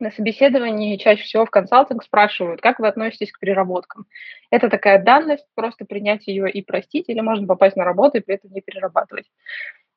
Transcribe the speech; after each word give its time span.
на 0.00 0.10
собеседовании 0.10 0.96
чаще 0.96 1.24
всего 1.24 1.44
в 1.44 1.50
консалтинг 1.50 2.02
спрашивают, 2.04 2.60
как 2.60 2.78
вы 2.78 2.88
относитесь 2.88 3.32
к 3.32 3.38
переработкам. 3.38 4.06
Это 4.50 4.70
такая 4.70 5.02
данность, 5.02 5.46
просто 5.54 5.84
принять 5.84 6.26
ее 6.26 6.50
и 6.50 6.62
простить, 6.62 7.08
или 7.08 7.20
можно 7.20 7.46
попасть 7.46 7.76
на 7.76 7.84
работу 7.84 8.18
и 8.18 8.20
при 8.20 8.36
этом 8.36 8.52
не 8.52 8.60
перерабатывать. 8.60 9.26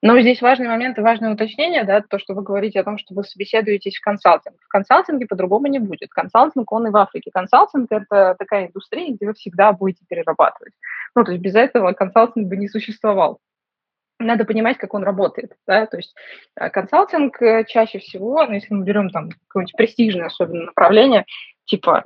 Но 0.04 0.20
здесь 0.20 0.42
важный 0.42 0.68
момент 0.68 0.98
и 0.98 1.02
важное 1.02 1.32
уточнение, 1.32 1.84
да, 1.84 2.02
то, 2.02 2.18
что 2.18 2.34
вы 2.34 2.42
говорите 2.42 2.80
о 2.80 2.84
том, 2.84 2.98
что 2.98 3.14
вы 3.14 3.24
собеседуетесь 3.24 3.98
в 3.98 4.02
консалтинг. 4.02 4.56
В 4.60 4.68
консалтинге 4.68 5.28
по-другому 5.28 5.68
не 5.68 5.78
будет. 5.78 6.10
Консалтинг, 6.10 6.72
он 6.72 6.88
и 6.88 6.90
в 6.90 6.98
Африке. 6.98 7.30
Консалтинг– 7.32 7.88
это 7.92 8.36
такая 8.40 8.68
индустрия, 8.68 9.14
где 9.14 9.28
вы 9.28 9.34
всегда 9.36 9.72
будете 9.74 10.04
перерабатывать. 10.10 10.74
Ну, 11.16 11.24
то 11.24 11.32
есть 11.32 11.44
без 11.44 11.54
этого 11.54 11.92
консалтинг 11.94 12.48
бы 12.48 12.58
не 12.58 12.68
существовал 12.68 13.40
надо 14.26 14.46
понимать, 14.46 14.78
как 14.78 14.94
он 14.94 15.04
работает. 15.04 15.54
Да? 15.68 15.86
То 15.86 15.98
есть 15.98 16.16
э, 16.56 16.70
консалтинг 16.70 17.42
э, 17.42 17.66
чаще 17.68 18.00
всего, 18.00 18.46
ну, 18.46 18.54
если 18.54 18.74
мы 18.74 18.84
берем 18.84 19.10
там 19.10 19.30
какое-нибудь 19.48 19.76
престижное 19.76 20.28
особенно 20.28 20.66
направление, 20.66 21.26
типа 21.66 22.06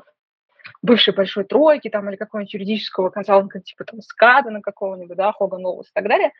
бывшей 0.81 1.13
большой 1.13 1.45
тройки 1.45 1.89
там, 1.89 2.09
или 2.09 2.15
какого-нибудь 2.15 2.53
юридического 2.53 3.09
консалтинга, 3.09 3.59
типа 3.59 3.85
там 3.85 4.01
Скадена 4.01 4.61
какого-нибудь, 4.61 5.17
да, 5.17 5.31
Хоган 5.31 5.65
Лоус 5.65 5.87
и 5.87 5.93
так 5.93 6.07
далее, 6.07 6.31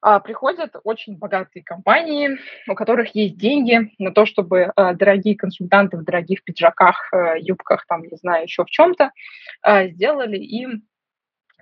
а, 0.00 0.20
приходят 0.20 0.76
очень 0.84 1.16
богатые 1.18 1.64
компании, 1.64 2.38
у 2.68 2.74
которых 2.74 3.14
есть 3.14 3.36
деньги 3.36 3.92
на 3.98 4.12
то, 4.12 4.26
чтобы 4.26 4.72
а, 4.76 4.94
дорогие 4.94 5.36
консультанты 5.36 5.96
в 5.96 6.04
дорогих 6.04 6.44
пиджаках, 6.44 7.08
а, 7.12 7.36
юбках, 7.36 7.84
там, 7.86 8.02
не 8.02 8.16
знаю, 8.16 8.44
еще 8.44 8.64
в 8.64 8.70
чем-то, 8.70 9.10
а, 9.62 9.88
сделали 9.88 10.36
им 10.36 10.84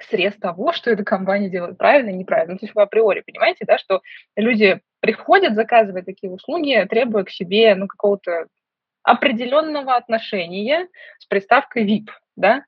срез 0.01 0.35
того, 0.35 0.73
что 0.73 0.91
эта 0.91 1.05
компания 1.05 1.49
делает 1.49 1.79
правильно 1.79 2.11
и 2.11 2.15
неправильно. 2.15 2.55
Ну, 2.55 2.59
то 2.59 2.67
есть 2.67 2.75
вы 2.75 2.83
априори 2.83 3.21
понимаете, 3.21 3.65
да, 3.65 3.79
что 3.79 4.03
люди 4.37 4.81
приходят, 5.01 5.55
заказывают 5.55 6.07
такие 6.07 6.31
услуги, 6.31 6.87
требуя 6.89 7.25
к 7.25 7.31
себе 7.31 7.75
ну, 7.75 7.87
какого-то 7.87 8.47
определенного 9.03 9.95
отношения 9.95 10.89
с 11.19 11.27
приставкой 11.27 11.87
VIP, 11.87 12.09
да, 12.35 12.65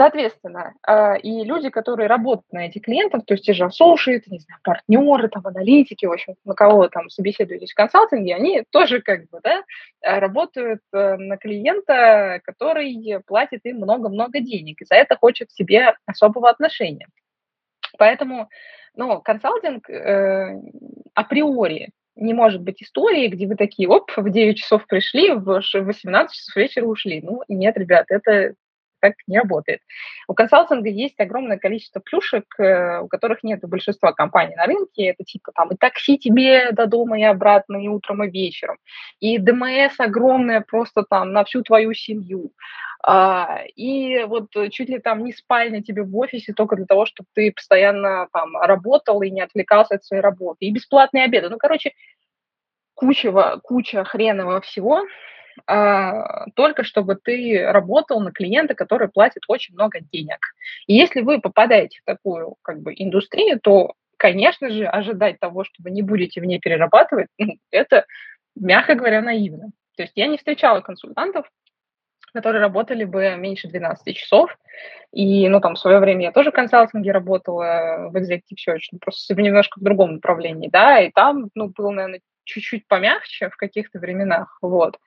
Соответственно, 0.00 0.72
а, 0.82 1.16
и 1.16 1.44
люди, 1.44 1.68
которые 1.68 2.06
работают 2.06 2.50
на 2.52 2.64
этих 2.64 2.84
клиентов, 2.84 3.22
то 3.26 3.34
есть 3.34 3.44
те 3.44 3.52
же 3.52 3.64
associate, 3.64 4.22
не 4.28 4.38
знаю, 4.38 4.58
партнеры, 4.64 5.28
там, 5.28 5.46
аналитики, 5.46 6.06
в 6.06 6.12
общем, 6.12 6.36
на 6.46 6.54
кого 6.54 6.88
там 6.88 7.10
собеседуетесь 7.10 7.72
в 7.72 7.74
консалтинге, 7.74 8.34
они 8.34 8.64
тоже 8.70 9.02
как 9.02 9.28
бы, 9.28 9.40
да, 9.42 9.62
работают 10.00 10.80
э, 10.94 11.16
на 11.16 11.36
клиента, 11.36 12.40
который 12.44 13.20
платит 13.26 13.60
им 13.64 13.76
много-много 13.76 14.40
денег, 14.40 14.80
и 14.80 14.86
за 14.86 14.94
это 14.94 15.16
хочет 15.16 15.50
себе 15.52 15.92
особого 16.06 16.48
отношения. 16.48 17.06
Поэтому, 17.98 18.48
ну, 18.94 19.20
консалтинг 19.20 19.90
э, 19.90 20.62
априори 21.12 21.90
не 22.16 22.32
может 22.32 22.62
быть 22.62 22.82
истории, 22.82 23.28
где 23.28 23.46
вы 23.46 23.54
такие, 23.54 23.86
оп, 23.86 24.10
в 24.16 24.30
9 24.30 24.56
часов 24.56 24.86
пришли, 24.86 25.32
в 25.32 25.62
18 25.74 26.34
часов 26.34 26.56
вечера 26.56 26.86
ушли. 26.86 27.20
Ну, 27.20 27.42
нет, 27.48 27.76
ребят, 27.76 28.06
это 28.08 28.54
так 29.00 29.14
не 29.26 29.38
работает. 29.38 29.80
У 30.28 30.34
консалтинга 30.34 30.88
есть 30.88 31.18
огромное 31.18 31.58
количество 31.58 32.00
плюшек, 32.00 32.44
э, 32.58 33.00
у 33.00 33.08
которых 33.08 33.42
нет 33.42 33.64
у 33.64 33.68
большинства 33.68 34.12
компаний 34.12 34.54
на 34.56 34.66
рынке. 34.66 35.06
Это 35.06 35.24
типа 35.24 35.52
там 35.54 35.70
и 35.70 35.76
такси 35.76 36.18
тебе 36.18 36.72
до 36.72 36.86
дома 36.86 37.18
и 37.18 37.22
обратно, 37.22 37.76
и 37.82 37.88
утром, 37.88 38.24
и 38.24 38.30
вечером. 38.30 38.76
И 39.20 39.38
ДМС 39.38 39.98
огромное 39.98 40.60
просто 40.60 41.04
там 41.08 41.32
на 41.32 41.44
всю 41.44 41.62
твою 41.62 41.94
семью. 41.94 42.52
А, 43.02 43.62
и 43.76 44.24
вот 44.24 44.50
чуть 44.70 44.90
ли 44.90 44.98
там 44.98 45.24
не 45.24 45.32
спальня 45.32 45.82
тебе 45.82 46.02
в 46.02 46.16
офисе 46.16 46.52
только 46.52 46.76
для 46.76 46.84
того, 46.84 47.06
чтобы 47.06 47.28
ты 47.34 47.50
постоянно 47.52 48.28
там 48.32 48.56
работал 48.56 49.22
и 49.22 49.30
не 49.30 49.40
отвлекался 49.40 49.94
от 49.94 50.04
своей 50.04 50.22
работы. 50.22 50.66
И 50.66 50.72
бесплатные 50.72 51.24
обеды. 51.24 51.48
Ну, 51.48 51.56
короче, 51.56 51.92
куча, 52.94 53.32
куча 53.62 54.04
хренового 54.04 54.60
всего, 54.60 55.02
только 55.66 56.84
чтобы 56.84 57.16
ты 57.16 57.64
работал 57.66 58.20
на 58.20 58.32
клиента, 58.32 58.74
который 58.74 59.08
платит 59.08 59.42
очень 59.48 59.74
много 59.74 60.00
денег. 60.00 60.38
И 60.86 60.94
если 60.94 61.20
вы 61.20 61.40
попадаете 61.40 62.00
в 62.00 62.04
такую 62.04 62.56
как 62.62 62.80
бы 62.80 62.92
индустрию, 62.96 63.60
то, 63.60 63.94
конечно 64.16 64.70
же, 64.70 64.86
ожидать 64.86 65.38
того, 65.38 65.64
что 65.64 65.82
вы 65.82 65.90
не 65.90 66.02
будете 66.02 66.40
в 66.40 66.44
ней 66.44 66.58
перерабатывать, 66.60 67.28
ну, 67.38 67.54
это, 67.70 68.06
мягко 68.54 68.94
говоря, 68.94 69.20
наивно. 69.22 69.70
То 69.96 70.02
есть 70.04 70.12
я 70.16 70.26
не 70.26 70.38
встречала 70.38 70.80
консультантов, 70.80 71.46
которые 72.32 72.60
работали 72.60 73.04
бы 73.04 73.34
меньше 73.36 73.68
12 73.68 74.16
часов. 74.16 74.56
И, 75.12 75.48
ну, 75.48 75.60
там, 75.60 75.74
в 75.74 75.78
свое 75.78 75.98
время 75.98 76.22
я 76.26 76.32
тоже 76.32 76.50
в 76.50 76.54
консалтинге 76.54 77.12
работала 77.12 78.08
в 78.10 78.16
Executive 78.16 78.56
Search, 78.68 78.98
просто 79.00 79.34
немножко 79.34 79.80
в 79.80 79.82
другом 79.82 80.14
направлении, 80.14 80.68
да, 80.68 81.00
и 81.00 81.10
там, 81.10 81.50
ну, 81.54 81.68
было, 81.68 81.90
наверное, 81.90 82.20
чуть-чуть 82.44 82.86
помягче 82.86 83.50
в 83.50 83.56
каких-то 83.56 83.98
временах, 83.98 84.58
вот. 84.62 84.98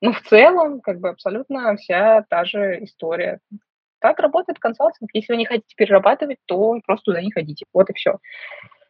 Ну, 0.00 0.12
в 0.12 0.20
целом, 0.22 0.80
как 0.80 1.00
бы 1.00 1.10
абсолютно 1.10 1.76
вся 1.76 2.24
та 2.28 2.44
же 2.44 2.82
история. 2.84 3.40
Так 4.00 4.18
работает 4.18 4.58
консалтинг. 4.58 5.10
Если 5.12 5.32
вы 5.32 5.36
не 5.36 5.44
хотите 5.44 5.74
перерабатывать, 5.76 6.38
то 6.46 6.80
просто 6.86 7.06
туда 7.06 7.20
не 7.20 7.30
ходите. 7.30 7.66
Вот 7.74 7.90
и 7.90 7.92
все. 7.92 8.18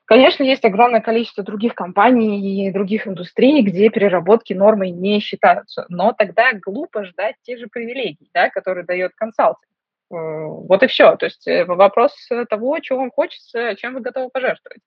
Конечно, 0.04 0.42
есть 0.42 0.64
огромное 0.64 1.00
количество 1.00 1.44
других 1.44 1.74
компаний 1.74 2.66
и 2.66 2.72
других 2.72 3.06
индустрий, 3.06 3.62
где 3.62 3.90
переработки 3.90 4.52
нормой 4.52 4.90
не 4.90 5.20
считаются. 5.20 5.86
Но 5.88 6.12
тогда 6.12 6.52
глупо 6.52 7.04
ждать 7.04 7.36
тех 7.42 7.58
же 7.60 7.68
привилегий, 7.68 8.28
да, 8.34 8.50
которые 8.50 8.84
дает 8.84 9.12
консалтинг. 9.14 9.70
Э, 10.12 10.16
вот 10.16 10.82
и 10.82 10.88
все. 10.88 11.16
То 11.16 11.26
есть 11.26 11.46
э, 11.46 11.64
вопрос 11.64 12.12
того, 12.48 12.78
чего 12.80 12.98
вам 13.00 13.10
хочется, 13.12 13.76
чем 13.76 13.94
вы 13.94 14.00
готовы 14.00 14.30
пожертвовать. 14.30 14.80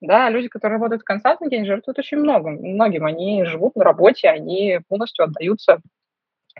Да, 0.00 0.30
люди, 0.30 0.48
которые 0.48 0.76
работают 0.76 1.02
в 1.02 1.04
консалтинге, 1.04 1.56
они 1.58 1.66
жертвуют 1.66 1.98
очень 1.98 2.18
много, 2.18 2.50
многим. 2.50 3.04
Они 3.04 3.44
живут 3.44 3.74
на 3.74 3.84
работе, 3.84 4.28
они 4.28 4.80
полностью 4.88 5.24
отдаются 5.24 5.80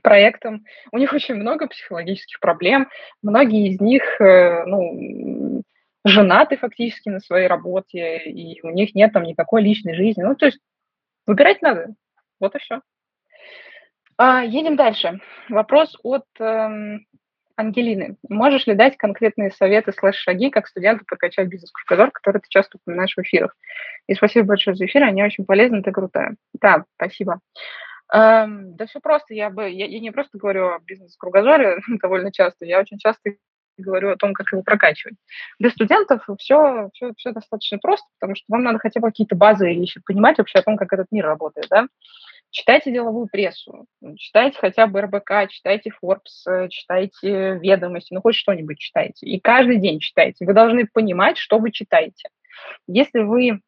проектам. 0.03 0.65
У 0.93 0.99
них 0.99 1.13
очень 1.13 1.35
много 1.37 1.69
психологических 1.69 2.41
проблем. 2.41 2.89
Многие 3.23 3.69
из 3.69 3.81
них, 3.81 4.21
э, 4.21 4.65
ну, 4.67 5.63
женаты 6.05 6.57
фактически 6.57 7.09
на 7.11 7.21
своей 7.21 7.47
работе, 7.47 8.19
и 8.19 8.61
у 8.63 8.71
них 8.71 8.95
нет 8.95 9.13
там 9.13 9.23
никакой 9.25 9.63
личной 9.63 9.95
жизни. 9.95 10.23
Ну, 10.23 10.35
то 10.35 10.47
есть 10.47 10.59
выбирать 11.27 11.63
надо. 11.63 11.95
Вот 12.41 12.55
и 12.55 12.59
все. 12.59 12.81
А, 14.17 14.43
едем 14.43 14.75
дальше. 14.75 15.21
Вопрос 15.49 15.97
от 16.03 16.25
эм, 16.41 17.07
Ангелины, 17.59 18.17
можешь 18.29 18.69
ли 18.69 18.75
дать 18.75 18.97
конкретные 18.97 19.51
советы 19.51 19.93
слэш-шаги, 19.93 20.49
как 20.49 20.69
студенту 20.69 21.05
прокачать 21.05 21.49
бизнес-кругозор, 21.49 22.13
который 22.13 22.39
ты 22.41 22.47
часто 22.49 22.79
упоминаешь 22.79 23.15
в 23.17 23.21
эфирах? 23.21 23.57
И 24.07 24.15
спасибо 24.15 24.47
большое 24.47 24.77
за 24.77 24.87
эфир, 24.87 25.03
они 25.03 25.25
очень 25.25 25.45
полезны, 25.45 25.83
ты 25.83 25.91
крутая. 25.91 26.37
Да, 26.61 26.85
спасибо. 26.95 27.41
Эм, 28.15 28.77
да 28.77 28.87
все 28.87 29.01
просто, 29.01 29.35
я 29.35 29.51
бы, 29.51 29.69
я, 29.69 29.87
я 29.87 29.99
не 29.99 30.13
просто 30.13 30.39
говорю 30.39 30.69
о 30.69 30.79
бизнес-кругозоре 30.79 31.79
довольно 32.01 32.31
часто, 32.31 32.65
я 32.65 32.79
очень 32.79 32.99
часто 32.99 33.33
говорю 33.77 34.13
о 34.13 34.17
том, 34.17 34.35
как 34.35 34.53
его 34.53 34.63
прокачивать. 34.63 35.17
Для 35.59 35.71
студентов 35.71 36.23
все, 36.39 36.91
все, 36.95 37.13
все 37.17 37.33
достаточно 37.33 37.79
просто, 37.79 38.07
потому 38.21 38.37
что 38.37 38.45
вам 38.49 38.63
надо 38.63 38.79
хотя 38.79 39.01
бы 39.01 39.09
какие-то 39.09 39.35
базовые 39.35 39.77
вещи 39.77 40.01
понимать 40.07 40.39
вообще 40.39 40.61
о 40.61 40.63
том, 40.63 40.77
как 40.77 40.93
этот 40.93 41.09
мир 41.11 41.27
работает, 41.27 41.67
да. 41.71 41.89
Читайте 42.51 42.91
деловую 42.91 43.29
прессу, 43.31 43.87
читайте 44.17 44.59
хотя 44.59 44.87
бы 44.87 45.03
РБК, 45.03 45.49
читайте 45.51 45.93
Forbes, 46.03 46.49
э, 46.49 46.69
читайте 46.71 47.59
ведомости, 47.59 48.15
ну 48.15 48.23
хоть 48.23 48.37
что-нибудь 48.37 48.79
читайте. 48.79 49.27
И 49.27 49.39
каждый 49.39 49.79
день 49.79 50.01
читайте. 50.01 50.47
Вы 50.47 50.55
должны 50.55 50.87
понимать, 50.87 51.37
что 51.37 51.59
вы 51.59 51.71
читаете. 51.71 52.31
Если 52.87 53.21
вы 53.21 53.61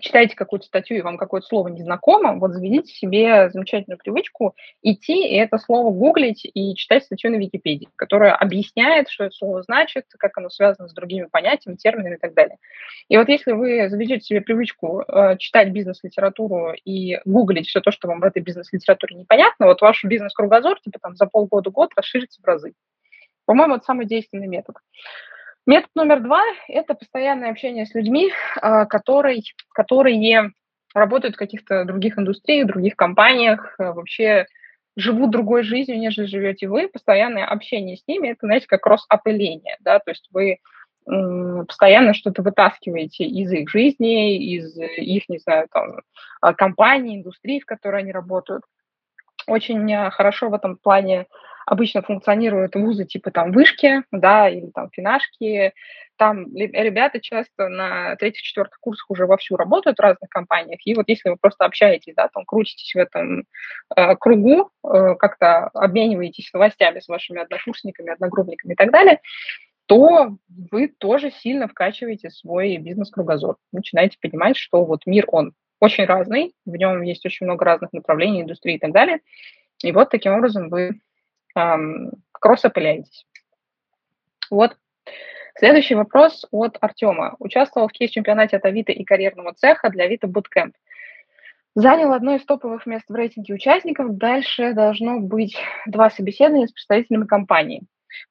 читаете 0.00 0.36
какую-то 0.36 0.66
статью, 0.66 0.98
и 0.98 1.02
вам 1.02 1.16
какое-то 1.16 1.46
слово 1.46 1.68
незнакомо, 1.68 2.34
вот 2.38 2.52
заведите 2.52 2.92
себе 2.92 3.50
замечательную 3.50 3.98
привычку 3.98 4.54
идти 4.82 5.28
и 5.28 5.36
это 5.36 5.58
слово 5.58 5.90
гуглить 5.90 6.44
и 6.44 6.74
читать 6.74 7.04
статью 7.04 7.30
на 7.30 7.36
Википедии, 7.36 7.88
которая 7.96 8.34
объясняет, 8.34 9.08
что 9.08 9.24
это 9.24 9.34
слово 9.34 9.62
значит, 9.62 10.06
как 10.18 10.36
оно 10.38 10.48
связано 10.50 10.88
с 10.88 10.92
другими 10.92 11.26
понятиями, 11.30 11.76
терминами 11.76 12.14
и 12.14 12.18
так 12.18 12.34
далее. 12.34 12.56
И 13.08 13.16
вот 13.16 13.28
если 13.28 13.52
вы 13.52 13.88
заведете 13.88 14.24
себе 14.24 14.40
привычку 14.40 15.02
э, 15.02 15.36
читать 15.38 15.70
бизнес-литературу 15.70 16.72
и 16.84 17.18
гуглить 17.24 17.68
все 17.68 17.80
то, 17.80 17.90
что 17.90 18.08
вам 18.08 18.20
в 18.20 18.24
этой 18.24 18.42
бизнес-литературе 18.42 19.16
непонятно, 19.16 19.66
вот 19.66 19.80
ваш 19.80 20.04
бизнес-кругозор 20.04 20.80
типа 20.80 20.98
там 21.00 21.16
за 21.16 21.26
полгода-год 21.26 21.90
расширится 21.96 22.40
в 22.40 22.44
разы. 22.44 22.74
По-моему, 23.44 23.76
это 23.76 23.84
самый 23.84 24.06
действенный 24.06 24.46
метод. 24.46 24.76
Метод 25.64 25.90
номер 25.94 26.20
два– 26.20 26.42
это 26.68 26.94
постоянное 26.94 27.50
общение 27.50 27.86
с 27.86 27.94
людьми, 27.94 28.32
а, 28.60 28.84
которые, 28.84 29.42
которые 29.72 30.16
работают 30.92 31.36
в 31.36 31.38
каких-то 31.38 31.84
других 31.84 32.18
индустриях, 32.18 32.66
других 32.66 32.96
компаниях, 32.96 33.76
а, 33.78 33.92
вообще 33.92 34.46
живут 34.96 35.30
другой 35.30 35.62
жизнью, 35.62 36.00
нежели 36.00 36.26
живете 36.26 36.66
вы. 36.66 36.88
Постоянное 36.88 37.46
общение 37.46 37.96
с 37.96 38.02
ними– 38.08 38.28
это, 38.30 38.46
знаете, 38.46 38.66
как 38.66 38.84
опыление, 39.08 39.76
да, 39.80 40.00
то 40.00 40.10
есть 40.10 40.28
вы 40.32 40.58
постоянно 41.04 42.14
что-то 42.14 42.42
вытаскиваете 42.42 43.24
из 43.24 43.50
их 43.50 43.68
жизни, 43.68 44.36
из 44.54 44.76
их, 44.78 45.28
не 45.28 45.38
знаю, 45.38 45.66
там, 45.72 46.00
а, 46.40 46.54
компаний, 46.54 47.16
индустрий, 47.16 47.60
в 47.60 47.66
которой 47.66 48.02
они 48.02 48.12
работают. 48.12 48.62
Очень 49.48 50.10
хорошо 50.10 50.48
в 50.48 50.54
этом 50.54 50.76
плане 50.76 51.26
обычно 51.66 52.02
функционируют 52.02 52.74
вузы 52.74 53.04
типа 53.04 53.30
там 53.30 53.52
вышки, 53.52 54.02
да, 54.10 54.48
или 54.48 54.70
там 54.70 54.90
финашки. 54.90 55.72
Там 56.16 56.54
ребята 56.54 57.20
часто 57.20 57.68
на 57.68 58.16
третьих-четвертых 58.16 58.78
курсах 58.80 59.10
уже 59.10 59.26
вовсю 59.26 59.56
работают 59.56 59.98
в 59.98 60.02
разных 60.02 60.28
компаниях. 60.30 60.80
И 60.84 60.94
вот 60.94 61.08
если 61.08 61.30
вы 61.30 61.36
просто 61.36 61.64
общаетесь, 61.64 62.14
да, 62.14 62.28
там 62.28 62.44
крутитесь 62.44 62.94
в 62.94 62.98
этом 62.98 63.44
э, 63.96 64.16
кругу, 64.16 64.70
э, 64.84 65.14
как-то 65.18 65.68
обмениваетесь 65.74 66.52
новостями 66.52 67.00
с 67.00 67.08
вашими 67.08 67.40
однокурсниками, 67.40 68.12
одногруппниками 68.12 68.74
и 68.74 68.76
так 68.76 68.92
далее, 68.92 69.20
то 69.86 70.36
вы 70.70 70.88
тоже 70.88 71.30
сильно 71.30 71.66
вкачиваете 71.66 72.30
свой 72.30 72.76
бизнес-кругозор. 72.76 73.56
Начинаете 73.72 74.16
понимать, 74.20 74.56
что 74.56 74.84
вот 74.84 75.06
мир, 75.06 75.24
он 75.28 75.54
очень 75.80 76.04
разный, 76.04 76.54
в 76.64 76.76
нем 76.76 77.02
есть 77.02 77.26
очень 77.26 77.46
много 77.46 77.64
разных 77.64 77.92
направлений, 77.92 78.42
индустрии 78.42 78.76
и 78.76 78.78
так 78.78 78.92
далее. 78.92 79.18
И 79.82 79.90
вот 79.90 80.10
таким 80.10 80.34
образом 80.34 80.68
вы 80.68 81.00
кросс-опыляетесь. 82.32 83.26
Вот. 84.50 84.76
Следующий 85.56 85.94
вопрос 85.94 86.46
от 86.50 86.78
Артема. 86.80 87.36
Участвовал 87.38 87.88
в 87.88 87.92
кейс-чемпионате 87.92 88.56
от 88.56 88.64
Авито 88.64 88.92
и 88.92 89.04
карьерного 89.04 89.52
цеха 89.52 89.90
для 89.90 90.04
Авито 90.04 90.26
Bootcamp. 90.26 90.72
Занял 91.74 92.12
одно 92.12 92.34
из 92.34 92.44
топовых 92.44 92.86
мест 92.86 93.04
в 93.08 93.14
рейтинге 93.14 93.54
участников. 93.54 94.16
Дальше 94.16 94.74
должно 94.74 95.20
быть 95.20 95.56
два 95.86 96.10
собеседования 96.10 96.66
с 96.66 96.72
представителями 96.72 97.26
компании. 97.26 97.82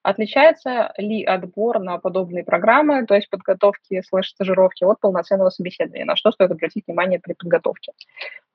Отличается 0.04 0.94
ли 0.98 1.24
отбор 1.24 1.80
на 1.80 1.98
подобные 1.98 2.44
программы, 2.44 3.06
то 3.06 3.16
есть 3.16 3.30
подготовки 3.30 4.02
слэш-стажировки 4.02 4.84
от 4.84 5.00
полноценного 5.00 5.50
собеседования? 5.50 6.06
На 6.06 6.16
что 6.16 6.32
стоит 6.32 6.52
обратить 6.52 6.86
внимание 6.88 7.20
при 7.20 7.34
подготовке? 7.34 7.94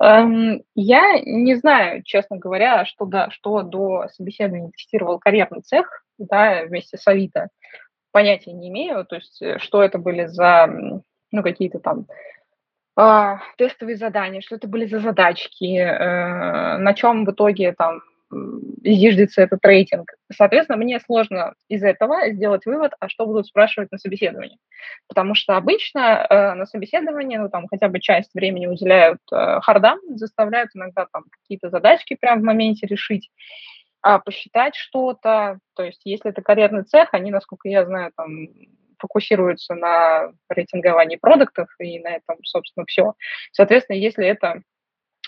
Эм, 0.01 0.63
я 0.75 1.21
не 1.21 1.55
знаю, 1.55 2.03
честно 2.03 2.37
говоря, 2.37 2.85
что, 2.85 3.05
до, 3.07 3.31
что 3.31 3.63
до 3.63 4.09
собеседования 4.09 4.71
тестировал 4.71 5.19
карьерный 5.19 5.63
цех 5.63 6.05
да, 6.19 6.65
вместе 6.65 6.97
с 6.97 7.07
Авито. 7.07 7.49
Понятия 8.13 8.53
не 8.53 8.69
имею, 8.69 9.05
то 9.05 9.17
есть 9.17 9.41
э, 9.43 9.59
что 9.59 9.83
это 9.83 9.99
были 9.99 10.27
за 10.27 10.69
ну, 11.33 11.43
какие-то 11.43 11.79
там 11.79 12.07
э, 12.99 13.37
тестовые 13.59 13.97
задания, 13.97 14.41
что 14.41 14.57
это 14.57 14.69
были 14.69 14.87
за 14.87 15.01
задачки, 15.01 15.77
э, 15.77 16.79
на 16.79 16.95
чем 16.95 17.25
в 17.25 17.31
итоге 17.31 17.73
там 17.73 18.01
зиждется 18.85 19.43
этот 19.43 19.65
рейтинг. 19.65 20.13
Соответственно, 20.33 20.79
мне 20.79 21.01
сложно 21.01 21.55
из 21.69 21.83
этого 21.83 22.31
сделать 22.31 22.67
вывод, 22.67 22.93
а 22.99 23.09
что 23.09 23.27
будут 23.27 23.47
спрашивать 23.47 23.93
на 23.93 23.99
собеседовании. 23.99 24.59
Потому 25.09 25.35
что 25.35 25.57
обычно 25.57 26.27
э, 26.29 26.55
на 26.55 26.67
собеседовании, 26.67 27.37
ну, 27.37 27.49
там, 27.49 27.69
хотя 27.69 27.89
бы 27.89 28.01
часть 28.01 28.35
времени 28.35 28.67
уделяют 28.67 29.21
э, 29.33 29.61
хардам, 29.61 29.99
заставляют 30.17 30.71
иногда 30.75 31.07
там 31.13 31.25
какие-то 31.31 31.71
задачки 31.71 32.17
прямо 32.21 32.41
в 32.41 32.45
моменте 32.45 32.87
решить, 32.87 33.31
а 34.03 34.19
посчитать 34.19 34.75
что-то. 34.75 35.59
То 35.75 35.85
есть, 35.85 36.03
если 36.05 36.31
это 36.31 36.43
карьерный 36.43 36.85
цех, 36.85 37.09
они, 37.13 37.31
насколько 37.31 37.69
я 37.69 37.85
знаю, 37.85 38.13
там 38.17 38.49
фокусируются 38.99 39.75
на 39.75 40.33
рейтинговании 40.49 41.17
продуктов, 41.17 41.69
и 41.79 42.01
на 42.01 42.17
этом, 42.17 42.39
собственно, 42.45 42.87
все. 42.87 43.15
Соответственно, 43.53 43.97
если 43.97 44.27
это 44.27 44.63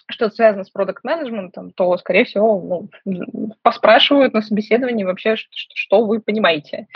что-то 0.08 0.34
связано 0.34 0.64
с 0.64 0.70
продукт 0.70 1.04
менеджментом 1.04 1.70
то, 1.70 1.96
скорее 1.98 2.24
всего, 2.24 2.88
ну, 3.04 3.52
поспрашивают 3.62 4.32
на 4.32 4.42
собеседовании 4.42 5.04
вообще, 5.04 5.36
что, 5.36 5.50
что 5.74 6.04
вы 6.04 6.20
понимаете 6.20 6.88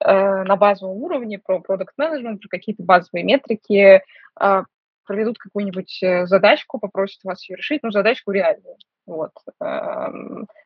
э, 0.00 0.42
на 0.44 0.56
базовом 0.56 0.96
уровне 1.02 1.38
про 1.38 1.60
продукт 1.60 1.94
менеджмент 1.96 2.40
про 2.40 2.48
какие-то 2.48 2.82
базовые 2.82 3.24
метрики, 3.24 4.02
э, 4.40 4.62
проведут 5.04 5.38
какую-нибудь 5.38 6.02
э, 6.02 6.26
задачку, 6.26 6.78
попросят 6.78 7.24
вас 7.24 7.48
ее 7.48 7.56
решить, 7.56 7.82
ну, 7.82 7.90
задачку 7.90 8.32
реальную, 8.32 8.76
вот, 9.06 9.32
э, 9.60 10.06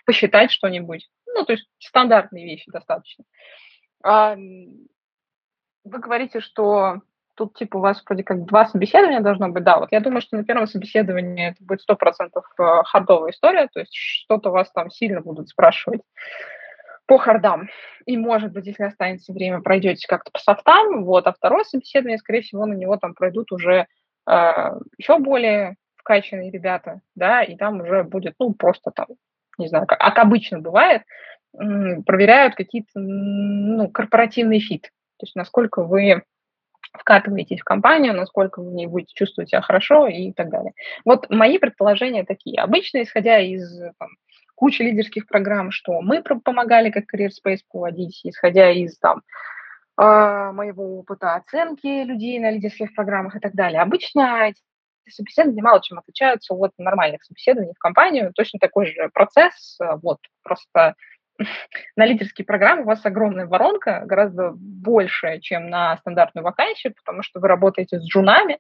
посчитать 0.05 0.51
что-нибудь, 0.51 1.09
ну, 1.27 1.45
то 1.45 1.53
есть 1.53 1.69
стандартные 1.79 2.45
вещи 2.45 2.71
достаточно. 2.71 3.25
Вы 5.85 5.99
говорите, 5.99 6.41
что 6.41 7.01
тут 7.34 7.55
типа 7.55 7.76
у 7.76 7.81
вас 7.81 8.02
вроде 8.06 8.25
как 8.25 8.44
два 8.44 8.67
собеседования 8.67 9.20
должно 9.20 9.49
быть, 9.49 9.64
да, 9.64 9.79
вот 9.79 9.93
я 9.93 10.00
думаю, 10.00 10.20
что 10.20 10.37
на 10.37 10.44
первом 10.44 10.67
собеседовании 10.67 11.51
это 11.51 11.65
будет 11.65 11.81
сто 11.81 11.96
процентов 11.96 12.44
э, 12.58 12.62
хардовая 12.84 13.32
история, 13.32 13.69
то 13.72 13.81
есть 13.81 13.94
что-то 13.94 14.51
вас 14.51 14.70
там 14.72 14.91
сильно 14.91 15.20
будут 15.20 15.48
спрашивать 15.48 16.03
по 17.06 17.19
хардам. 17.19 17.69
И, 18.06 18.17
может 18.17 18.53
быть, 18.53 18.67
если 18.67 18.84
останется 18.84 19.32
время, 19.32 19.60
пройдете 19.60 20.06
как-то 20.06 20.31
по 20.32 20.39
софтам, 20.39 21.05
вот, 21.05 21.27
а 21.27 21.32
второе 21.32 21.65
собеседование, 21.65 22.19
скорее 22.19 22.43
всего, 22.43 22.67
на 22.67 22.74
него 22.74 22.96
там 22.96 23.15
пройдут 23.15 23.53
уже 23.53 23.86
э, 24.29 24.70
еще 24.98 25.19
более 25.19 25.77
вкачанные 25.96 26.51
ребята, 26.51 27.01
да, 27.15 27.43
и 27.43 27.56
там 27.56 27.81
уже 27.81 28.03
будет, 28.03 28.34
ну, 28.39 28.53
просто 28.55 28.91
там, 28.91 29.06
не 29.58 29.69
знаю, 29.69 29.86
как, 29.86 29.98
как 29.98 30.19
обычно 30.19 30.58
бывает, 30.58 31.03
проверяют 31.53 32.55
какие-то, 32.55 32.98
ну, 32.98 33.89
корпоративный 33.89 34.58
фит, 34.58 34.91
то 35.19 35.27
есть 35.27 35.36
насколько 35.36 35.84
вы 35.84 36.22
вкатываетесь 36.93 37.61
в 37.61 37.65
компанию, 37.65 38.15
насколько 38.15 38.61
вы 38.61 38.70
в 38.70 38.75
ней 38.75 38.87
будете 38.87 39.15
чувствовать 39.15 39.51
себя 39.51 39.61
хорошо 39.61 40.06
и 40.06 40.32
так 40.32 40.51
далее. 40.51 40.72
Вот 41.05 41.31
мои 41.31 41.58
предположения 41.58 42.25
такие. 42.25 42.61
Обычно, 42.61 43.03
исходя 43.03 43.39
из 43.41 43.81
там, 43.99 44.08
кучи 44.55 44.82
лидерских 44.82 45.27
программ, 45.27 45.70
что 45.70 46.01
мы 46.03 46.22
помогали 46.22 46.91
как 46.91 47.05
Career 47.13 47.31
Space 47.31 47.61
проводить, 47.70 48.20
исходя 48.25 48.70
из 48.70 48.99
там, 48.99 49.22
а, 49.96 50.53
моего 50.53 50.99
опыта 50.99 51.34
оценки 51.34 52.05
людей 52.05 52.39
на 52.39 52.51
лидерских 52.51 52.94
программах 52.94 53.37
и 53.37 53.41
так 53.41 53.55
далее. 53.55 53.81
Обычно 53.81 54.49
эти 54.49 54.61
собеседования 55.08 55.63
мало 55.63 55.82
чем 55.82 55.99
отличаются 55.99 56.55
от 56.55 56.72
нормальных 56.79 57.25
собеседований 57.25 57.75
в 57.75 57.79
компанию. 57.79 58.32
Точно 58.34 58.58
такой 58.58 58.87
же 58.87 59.11
процесс, 59.13 59.79
вот, 60.03 60.19
просто 60.43 60.94
на 61.96 62.06
лидерские 62.06 62.44
программы 62.44 62.82
у 62.82 62.86
вас 62.86 63.05
огромная 63.05 63.46
воронка, 63.46 64.03
гораздо 64.05 64.53
больше, 64.55 65.41
чем 65.41 65.69
на 65.69 65.96
стандартную 65.98 66.44
вакансию, 66.44 66.94
потому 66.94 67.22
что 67.22 67.41
вы 67.41 67.48
работаете 67.48 67.98
с 67.98 68.05
джунами, 68.05 68.58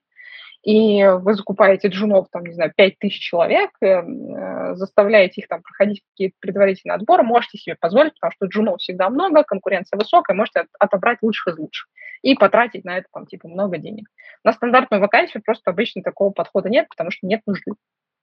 и 0.62 1.04
вы 1.04 1.34
закупаете 1.34 1.88
джунов, 1.88 2.28
там, 2.30 2.44
не 2.44 2.54
знаю, 2.54 2.72
5 2.76 2.98
тысяч 2.98 3.20
человек, 3.20 3.70
э, 3.80 3.86
э, 3.86 4.74
заставляете 4.74 5.40
их 5.40 5.48
там 5.48 5.60
проходить 5.60 6.02
какие-то 6.12 6.36
предварительные 6.38 6.94
отборы, 6.94 7.24
можете 7.24 7.58
себе 7.58 7.76
позволить, 7.78 8.14
потому 8.14 8.32
что 8.32 8.46
джунов 8.46 8.78
всегда 8.78 9.10
много, 9.10 9.42
конкуренция 9.42 9.98
высокая, 9.98 10.36
можете 10.36 10.60
от, 10.60 10.66
отобрать 10.78 11.18
лучших 11.20 11.54
из 11.54 11.58
лучших 11.58 11.88
и 12.22 12.36
потратить 12.36 12.84
на 12.84 12.98
это 12.98 13.08
там 13.12 13.26
типа 13.26 13.48
много 13.48 13.78
денег. 13.78 14.06
На 14.44 14.52
стандартную 14.52 15.00
вакансию 15.00 15.42
просто 15.42 15.72
обычно 15.72 16.02
такого 16.02 16.30
подхода 16.30 16.68
нет, 16.68 16.88
потому 16.88 17.10
что 17.10 17.26
нет 17.26 17.40
нужды. 17.44 17.72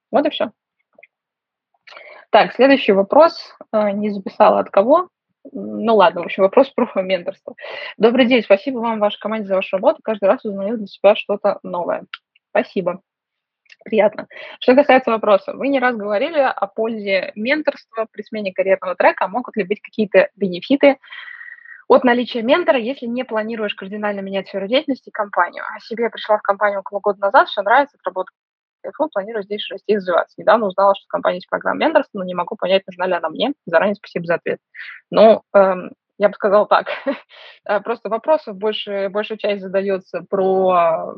Вот 0.09 0.25
и 0.25 0.29
все. 0.29 0.51
Так, 2.31 2.53
следующий 2.53 2.91
вопрос. 2.91 3.55
Э, 3.73 3.91
не 3.91 4.11
записала 4.11 4.59
от 4.59 4.69
кого. 4.69 5.09
Ну 5.51 5.95
ладно, 5.95 6.21
в 6.21 6.25
общем, 6.25 6.43
вопрос 6.43 6.69
про 6.69 7.01
менторство. 7.01 7.55
Добрый 7.97 8.25
день, 8.25 8.43
спасибо 8.43 8.79
вам, 8.79 8.99
вашей 8.99 9.19
команде 9.19 9.47
за 9.47 9.55
вашу 9.55 9.77
работу. 9.77 9.99
Каждый 10.03 10.25
раз 10.25 10.45
узнаю 10.45 10.77
для 10.77 10.85
себя 10.85 11.15
что-то 11.15 11.59
новое. 11.63 12.05
Спасибо. 12.51 13.01
Приятно. 13.83 14.27
Что 14.59 14.75
касается 14.75 15.09
вопроса, 15.09 15.53
вы 15.53 15.69
не 15.69 15.79
раз 15.79 15.95
говорили 15.95 16.39
о 16.39 16.67
пользе 16.67 17.31
менторства 17.35 18.05
при 18.11 18.21
смене 18.23 18.53
карьерного 18.53 18.95
трека, 18.95 19.25
а 19.25 19.29
могут 19.29 19.55
ли 19.55 19.63
быть 19.63 19.81
какие-то 19.81 20.29
бенефиты 20.35 20.97
от 21.87 22.03
наличия 22.03 22.43
ментора, 22.43 22.77
если 22.77 23.07
не 23.07 23.23
планируешь 23.23 23.73
кардинально 23.73 24.19
менять 24.19 24.49
сферу 24.49 24.67
деятельности 24.67 25.09
и 25.09 25.11
компанию. 25.11 25.63
А 25.63 25.79
себе 25.79 26.09
пришла 26.09 26.37
в 26.37 26.41
компанию 26.41 26.81
около 26.81 26.99
года 26.99 27.19
назад, 27.19 27.47
все 27.47 27.61
нравится, 27.63 27.97
отработка 27.99 28.35
кайфую, 28.81 29.09
планирую 29.11 29.43
здесь 29.43 29.67
расти 29.69 29.93
и 29.93 29.95
развиваться. 29.97 30.35
Недавно 30.37 30.67
узнала, 30.67 30.95
что 30.95 31.05
в 31.05 31.09
компании 31.09 31.37
есть 31.37 31.49
программа 31.49 31.79
менторства, 31.79 32.19
но 32.19 32.25
не 32.25 32.35
могу 32.35 32.55
понять, 32.55 32.83
нужна 32.87 33.07
ли 33.07 33.13
она 33.13 33.29
мне. 33.29 33.53
Заранее 33.65 33.95
спасибо 33.95 34.25
за 34.25 34.35
ответ. 34.35 34.59
Но 35.09 35.43
эм, 35.53 35.91
я 36.17 36.29
бы 36.29 36.35
сказала 36.35 36.67
так. 36.67 36.87
Э, 37.67 37.81
просто 37.81 38.09
вопросов 38.09 38.55
больше, 38.57 39.09
большая 39.09 39.37
часть 39.37 39.61
задается 39.61 40.25
про 40.29 41.15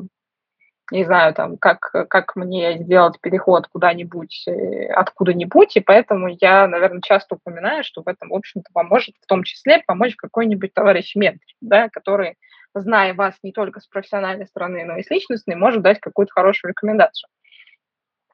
не 0.92 1.04
знаю, 1.04 1.32
там, 1.34 1.56
как, 1.56 1.90
как 2.08 2.36
мне 2.36 2.78
сделать 2.78 3.18
переход 3.20 3.66
куда-нибудь, 3.68 4.44
э, 4.46 4.86
откуда-нибудь, 4.88 5.76
и 5.76 5.80
поэтому 5.80 6.28
я, 6.40 6.66
наверное, 6.66 7.00
часто 7.00 7.36
упоминаю, 7.36 7.82
что 7.84 8.02
в 8.02 8.08
этом, 8.08 8.28
в 8.28 8.34
общем-то, 8.34 8.68
поможет 8.72 9.14
в 9.20 9.26
том 9.26 9.42
числе 9.44 9.82
помочь 9.86 10.16
какой-нибудь 10.16 10.74
товарищ-ментор, 10.74 11.46
да, 11.60 11.88
который, 11.88 12.36
зная 12.74 13.14
вас 13.14 13.34
не 13.42 13.52
только 13.52 13.80
с 13.80 13.86
профессиональной 13.86 14.46
стороны, 14.46 14.84
но 14.84 14.96
и 14.96 15.02
с 15.02 15.10
личностной, 15.10 15.56
может 15.56 15.82
дать 15.82 16.00
какую-то 16.00 16.32
хорошую 16.32 16.70
рекомендацию. 16.70 17.28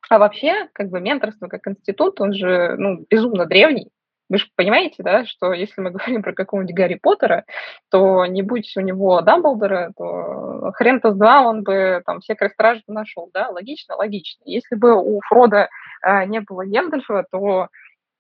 А 0.09 0.19
вообще, 0.19 0.69
как 0.73 0.89
бы 0.89 1.01
менторство 1.01 1.49
как 1.49 1.67
институт, 1.69 2.21
он 2.21 2.33
же, 2.33 2.77
ну, 2.79 3.05
безумно 3.11 3.47
древний, 3.47 3.91
вы 4.29 4.39
же 4.39 4.47
понимаете, 4.57 5.03
да, 5.03 5.25
что 5.25 5.53
если 5.53 5.81
мы 5.81 5.91
говорим 5.91 6.23
про 6.23 6.33
какого-нибудь 6.33 6.75
Гарри 6.75 6.99
Поттера, 7.01 7.45
то 7.91 8.27
не 8.27 8.43
будь 8.43 8.77
у 8.77 8.81
него 8.81 9.21
Дамблдора, 9.21 9.93
то 9.97 10.73
хрен-то 10.75 11.13
с 11.13 11.17
два 11.17 11.43
он 11.43 11.63
бы 11.63 12.03
там 12.05 12.21
все 12.21 12.35
крестражи 12.35 12.83
нашел, 12.87 13.31
да, 13.33 13.49
логично, 13.49 13.97
логично. 13.97 14.43
Если 14.45 14.77
бы 14.77 14.95
у 14.95 15.21
Фрода 15.29 15.69
э, 16.03 16.25
не 16.27 16.41
было 16.41 16.67
Гендальфа, 16.67 17.25
то 17.31 17.69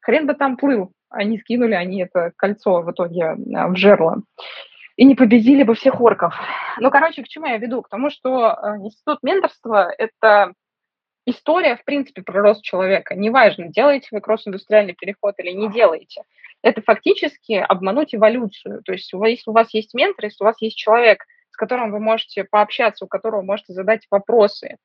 хрен 0.00 0.26
бы 0.26 0.34
там 0.34 0.56
плыл. 0.56 0.92
Они 1.10 1.38
скинули, 1.38 1.74
они 1.74 2.02
это 2.02 2.32
кольцо 2.36 2.82
в 2.82 2.90
итоге 2.90 3.22
э, 3.22 3.34
в 3.36 3.76
жерло. 3.76 4.22
И 4.96 5.04
не 5.04 5.14
победили 5.14 5.62
бы 5.62 5.74
всех 5.74 6.00
орков. 6.00 6.34
Ну, 6.80 6.90
короче, 6.90 7.22
к 7.22 7.28
чему 7.28 7.46
я 7.46 7.58
веду? 7.58 7.82
К 7.82 7.88
тому, 7.88 8.10
что 8.10 8.50
э, 8.50 8.76
институт 8.78 9.22
менторства– 9.22 9.92
это 9.98 10.54
история, 11.30 11.76
в 11.76 11.84
принципе, 11.84 12.22
про 12.22 12.40
рост 12.42 12.62
человека. 12.62 13.14
Неважно, 13.14 13.68
делаете 13.68 14.08
вы 14.10 14.20
кросс-индустриальный 14.20 14.94
переход 14.94 15.34
или 15.38 15.50
не 15.50 15.70
делаете. 15.70 16.22
Это 16.62 16.82
фактически 16.82 17.52
обмануть 17.52 18.14
эволюцию. 18.14 18.82
То 18.82 18.92
есть 18.92 19.12
если 19.12 19.50
у 19.50 19.52
вас 19.52 19.72
есть 19.74 19.94
ментор, 19.94 20.24
если 20.24 20.42
у 20.42 20.46
вас 20.46 20.60
есть 20.60 20.76
человек, 20.76 21.24
с 21.50 21.56
которым 21.56 21.92
вы 21.92 22.00
можете 22.00 22.44
пообщаться, 22.44 23.04
у 23.04 23.08
которого 23.08 23.42
можете 23.42 23.72
задать 23.72 24.06
вопросы, 24.10 24.76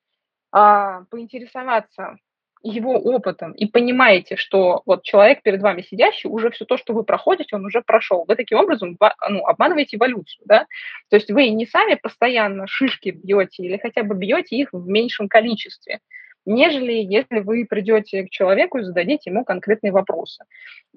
а, 0.52 1.04
поинтересоваться 1.10 2.18
его 2.62 2.94
опытом 2.94 3.52
и 3.52 3.66
понимаете, 3.66 4.38
что 4.38 4.84
вот 4.86 5.04
человек 5.04 5.42
перед 5.42 5.62
вами 5.62 5.82
сидящий, 5.82 6.30
уже 6.30 6.50
все 6.52 6.64
то, 6.64 6.78
что 6.78 6.94
вы 6.94 7.04
проходите, 7.04 7.58
он 7.58 7.66
уже 7.66 7.82
прошел. 7.82 8.24
Вы 8.26 8.36
таким 8.36 8.58
образом 8.60 8.98
ну, 9.30 9.46
обманываете 9.46 9.98
эволюцию, 9.98 10.44
да? 10.46 10.66
То 11.10 11.18
есть 11.18 11.30
вы 11.30 11.50
не 11.50 11.66
сами 11.66 11.96
постоянно 11.96 12.66
шишки 12.68 13.10
бьете 13.10 13.64
или 13.64 13.78
хотя 13.78 14.04
бы 14.04 14.16
бьете 14.16 14.56
их 14.56 14.70
в 14.72 14.88
меньшем 14.88 15.28
количестве 15.28 16.00
нежели 16.46 16.94
если 16.94 17.40
вы 17.40 17.66
придете 17.66 18.24
к 18.24 18.30
человеку 18.30 18.78
и 18.78 18.84
зададите 18.84 19.30
ему 19.30 19.46
конкретные 19.46 19.92
вопросы. 19.92 20.44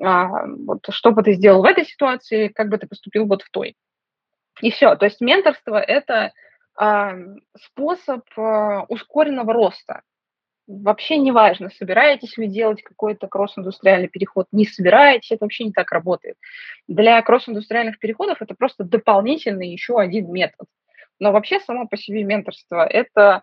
А, 0.02 0.46
вот, 0.46 0.86
что 0.90 1.12
бы 1.12 1.22
ты 1.22 1.34
сделал 1.34 1.62
в 1.62 1.66
этой 1.66 1.84
ситуации, 1.84 2.48
как 2.48 2.68
бы 2.68 2.78
ты 2.78 2.86
поступил 2.86 3.26
вот 3.26 3.42
в 3.42 3.50
той. 3.50 3.76
И 4.60 4.70
все. 4.70 4.96
То 4.96 5.06
есть 5.06 5.20
менторство– 5.20 5.80
это 5.80 6.32
а, 6.76 7.14
способ 7.58 8.22
а, 8.36 8.84
ускоренного 8.88 9.52
роста. 9.52 10.02
Вообще 10.66 11.18
не 11.18 11.30
важно, 11.30 11.70
собираетесь 11.70 12.36
вы 12.36 12.48
делать 12.48 12.82
какой-то 12.82 13.28
кросс-индустриальный 13.28 14.08
переход, 14.08 14.48
не 14.50 14.66
собираетесь, 14.66 15.30
это 15.30 15.44
вообще 15.44 15.62
не 15.62 15.70
так 15.70 15.92
работает. 15.92 16.36
Для 16.88 17.22
кросс-индустриальных 17.22 18.00
переходов 18.00 18.42
это 18.42 18.56
просто 18.56 18.82
дополнительный 18.82 19.68
еще 19.68 20.00
один 20.00 20.32
метод. 20.32 20.66
Но 21.20 21.30
вообще 21.30 21.60
само 21.60 21.86
по 21.86 21.96
себе 21.96 22.24
менторство– 22.24 22.84
это 22.90 23.42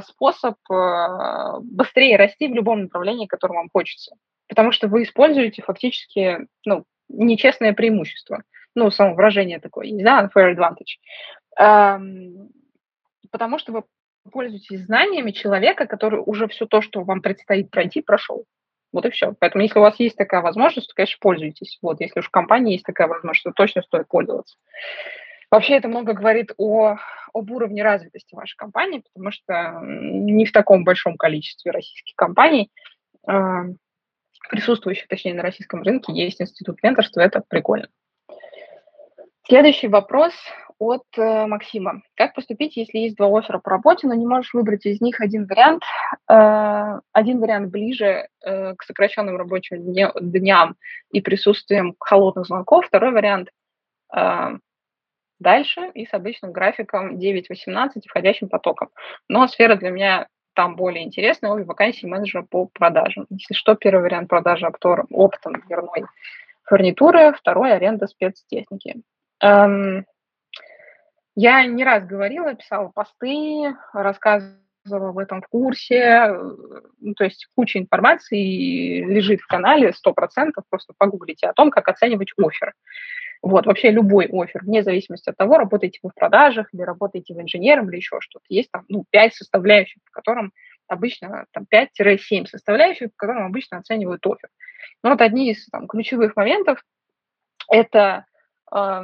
способ 0.00 0.56
э, 0.70 1.58
быстрее 1.62 2.16
расти 2.16 2.48
в 2.48 2.54
любом 2.54 2.82
направлении, 2.82 3.26
которое 3.26 3.54
вам 3.54 3.68
хочется. 3.72 4.16
Потому 4.48 4.72
что 4.72 4.88
вы 4.88 5.02
используете 5.02 5.62
фактически 5.62 6.46
ну, 6.64 6.84
нечестное 7.08 7.74
преимущество. 7.74 8.42
Ну, 8.74 8.90
само 8.90 9.14
выражение 9.14 9.60
такое 9.60 9.86
есть, 9.86 10.02
да, 10.02 10.28
unfair 10.34 10.54
advantage. 10.54 10.98
Потому 13.30 13.58
что 13.58 13.72
вы 13.72 13.84
пользуетесь 14.30 14.84
знаниями 14.84 15.30
человека, 15.30 15.86
который 15.86 16.22
уже 16.24 16.48
все 16.48 16.66
то, 16.66 16.80
что 16.80 17.02
вам 17.02 17.20
предстоит 17.22 17.70
пройти, 17.70 18.02
прошел. 18.02 18.44
Вот 18.92 19.06
и 19.06 19.10
все. 19.10 19.34
Поэтому, 19.38 19.62
если 19.62 19.78
у 19.78 19.82
вас 19.82 19.98
есть 19.98 20.16
такая 20.16 20.42
возможность, 20.42 20.88
то, 20.88 20.94
конечно, 20.94 21.16
пользуйтесь. 21.20 21.78
Вот, 21.80 22.00
если 22.00 22.20
уж 22.20 22.26
в 22.26 22.30
компании 22.30 22.74
есть 22.74 22.84
такая 22.84 23.08
возможность, 23.08 23.44
то 23.44 23.52
точно 23.52 23.82
стоит 23.82 24.06
пользоваться. 24.06 24.56
Вообще 25.52 25.76
это 25.76 25.86
много 25.86 26.14
говорит 26.14 26.52
о, 26.56 26.96
об 27.34 27.50
уровне 27.50 27.82
развитости 27.82 28.34
вашей 28.34 28.56
компании, 28.56 29.04
потому 29.12 29.30
что 29.30 29.80
не 29.82 30.46
в 30.46 30.50
таком 30.50 30.82
большом 30.82 31.18
количестве 31.18 31.72
российских 31.72 32.16
компаний, 32.16 32.70
э, 33.28 33.34
присутствующих, 34.48 35.08
точнее, 35.08 35.34
на 35.34 35.42
российском 35.42 35.82
рынке, 35.82 36.10
есть 36.14 36.40
институт 36.40 36.82
менторства, 36.82 37.20
это 37.20 37.42
прикольно. 37.46 37.88
Следующий 39.46 39.88
вопрос 39.88 40.32
от 40.78 41.04
э, 41.18 41.46
Максима. 41.46 42.00
Как 42.14 42.34
поступить, 42.34 42.78
если 42.78 43.00
есть 43.00 43.16
два 43.16 43.26
оффера 43.38 43.58
по 43.58 43.72
работе, 43.72 44.06
но 44.06 44.14
не 44.14 44.26
можешь 44.26 44.54
выбрать 44.54 44.86
из 44.86 45.02
них 45.02 45.20
один 45.20 45.46
вариант? 45.46 45.82
Э, 46.30 46.98
один 47.12 47.40
вариант 47.40 47.70
ближе 47.70 48.26
э, 48.40 48.74
к 48.74 48.82
сокращенным 48.84 49.36
рабочим 49.36 49.82
дням 49.82 50.76
и 51.10 51.20
присутствием 51.20 51.94
холодных 52.00 52.46
звонков, 52.46 52.86
второй 52.86 53.12
вариант 53.12 53.50
э, 54.16 54.56
дальше 55.42 55.90
и 55.94 56.06
с 56.06 56.14
обычным 56.14 56.52
графиком 56.52 57.18
9-18 57.18 58.02
входящим 58.08 58.48
потоком. 58.48 58.88
Но 59.28 59.46
сфера 59.48 59.76
для 59.76 59.90
меня 59.90 60.26
там 60.54 60.76
более 60.76 61.04
интересная, 61.04 61.50
обе 61.50 61.64
вакансии 61.64 62.06
менеджера 62.06 62.42
по 62.42 62.66
продажам. 62.66 63.26
Если 63.30 63.54
что, 63.54 63.74
первый 63.74 64.02
вариант 64.02 64.28
продажи 64.28 64.66
оптом, 64.66 65.06
оптом 65.10 65.60
дверной 65.66 66.04
фурнитуры, 66.64 67.32
второй– 67.32 67.72
аренда 67.74 68.06
спецтехники. 68.06 69.02
Эм, 69.42 70.06
я 71.34 71.64
не 71.66 71.84
раз 71.84 72.04
говорила, 72.04 72.54
писала 72.54 72.88
посты, 72.88 73.74
рассказывала 73.92 75.10
об 75.10 75.18
этом 75.18 75.42
в 75.42 75.48
курсе, 75.48 76.34
ну, 77.00 77.14
то 77.14 77.24
есть 77.24 77.48
куча 77.56 77.78
информации 77.78 79.04
лежит 79.04 79.40
в 79.40 79.46
канале 79.46 79.92
100%, 79.92 80.50
просто 80.68 80.92
погуглите 80.96 81.46
о 81.46 81.52
том, 81.52 81.70
как 81.70 81.88
оценивать 81.88 82.32
офер. 82.38 82.74
Вот, 83.42 83.66
вообще 83.66 83.90
любой 83.90 84.26
офер, 84.26 84.62
вне 84.62 84.84
зависимости 84.84 85.28
от 85.28 85.36
того, 85.36 85.58
работаете 85.58 85.98
вы 86.02 86.10
в 86.10 86.14
продажах 86.14 86.68
или 86.72 86.82
работаете 86.82 87.34
в 87.34 87.40
инженером 87.40 87.90
или 87.90 87.96
еще 87.96 88.18
что-то. 88.20 88.44
Есть 88.48 88.70
там, 88.70 88.84
ну, 88.88 89.04
5 89.10 89.34
составляющих, 89.34 90.00
по 90.04 90.12
которым 90.12 90.52
обычно, 90.86 91.46
там, 91.52 91.66
5-7 91.68 92.46
составляющих, 92.46 93.08
по 93.08 93.26
которым 93.26 93.46
обычно 93.46 93.78
оценивают 93.78 94.24
офер. 94.24 94.48
Ну, 95.02 95.10
вот 95.10 95.20
одни 95.20 95.50
из 95.50 95.66
там, 95.66 95.88
ключевых 95.88 96.36
моментов– 96.36 96.80
это 97.68 98.26
э, 98.72 99.00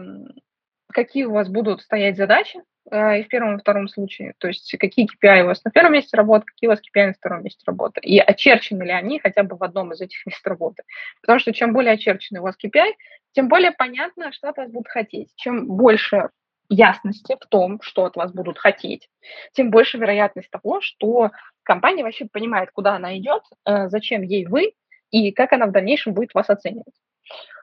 какие 0.93 1.25
у 1.25 1.33
вас 1.33 1.49
будут 1.49 1.83
стоять 1.83 2.17
задачи, 2.17 2.63
и 2.91 3.23
в 3.23 3.29
первом 3.29 3.57
и 3.57 3.61
втором 3.61 3.89
случае, 3.89 4.35
то 4.39 4.49
есть 4.49 4.75
какие 4.79 5.07
KPI 5.07 5.43
у 5.43 5.47
вас 5.47 5.63
на 5.65 5.71
первом 5.71 5.93
месте 5.93 6.17
работы, 6.17 6.47
какие 6.47 6.69
у 6.69 6.71
вас 6.71 6.81
KPI 6.81 7.07
на 7.09 7.13
втором 7.13 7.45
месте 7.45 7.63
работы, 7.67 8.01
и 8.01 8.19
очерчены 8.19 8.83
ли 8.85 8.93
они 8.93 9.19
хотя 9.19 9.43
бы 9.43 9.57
в 9.57 9.63
одном 9.63 9.93
из 9.93 10.01
этих 10.01 10.19
мест 10.27 10.47
работы. 10.47 10.83
Потому 11.21 11.39
что 11.39 11.53
чем 11.53 11.73
более 11.73 11.93
очерчены 11.93 12.41
у 12.41 12.45
вас 12.45 12.57
KPI, 12.63 12.93
тем 13.33 13.49
более 13.49 13.73
понятно, 13.73 14.33
что 14.33 14.49
от 14.49 14.57
вас 14.57 14.71
будут 14.71 14.89
хотеть. 14.89 15.33
Чем 15.37 15.67
больше 15.67 16.31
ясности 16.71 17.37
в 17.41 17.47
том, 17.47 17.81
что 17.83 18.05
от 18.05 18.17
вас 18.17 18.33
будут 18.33 18.59
хотеть, 18.59 19.09
тем 19.53 19.71
больше 19.71 19.99
вероятность 19.99 20.51
того, 20.51 20.81
что 20.81 21.31
компания 21.63 22.03
вообще 22.03 22.27
понимает, 22.27 22.71
куда 22.73 22.97
она 22.97 23.17
идет, 23.19 23.43
э, 23.65 23.89
зачем 23.89 24.23
ей 24.23 24.47
вы 24.47 24.73
и 25.11 25.33
как 25.33 25.53
она 25.53 25.67
в 25.67 25.73
дальнейшем 25.73 26.15
будет 26.15 26.35
вас 26.35 26.51
оценивать. 26.51 26.95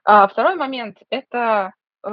А 0.03 0.27
второй 0.27 0.55
момент– 0.55 0.98
это 1.10 1.74
э, 2.03 2.10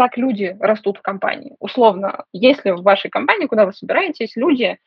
как 0.00 0.16
люди 0.16 0.56
растут 0.60 0.96
в 0.96 1.02
компании. 1.02 1.56
Условно, 1.58 2.24
если 2.32 2.70
в 2.70 2.80
вашей 2.80 3.10
компании, 3.10 3.44
куда 3.44 3.66
вы 3.66 3.74
собираетесь, 3.74 4.34
люди, 4.34 4.78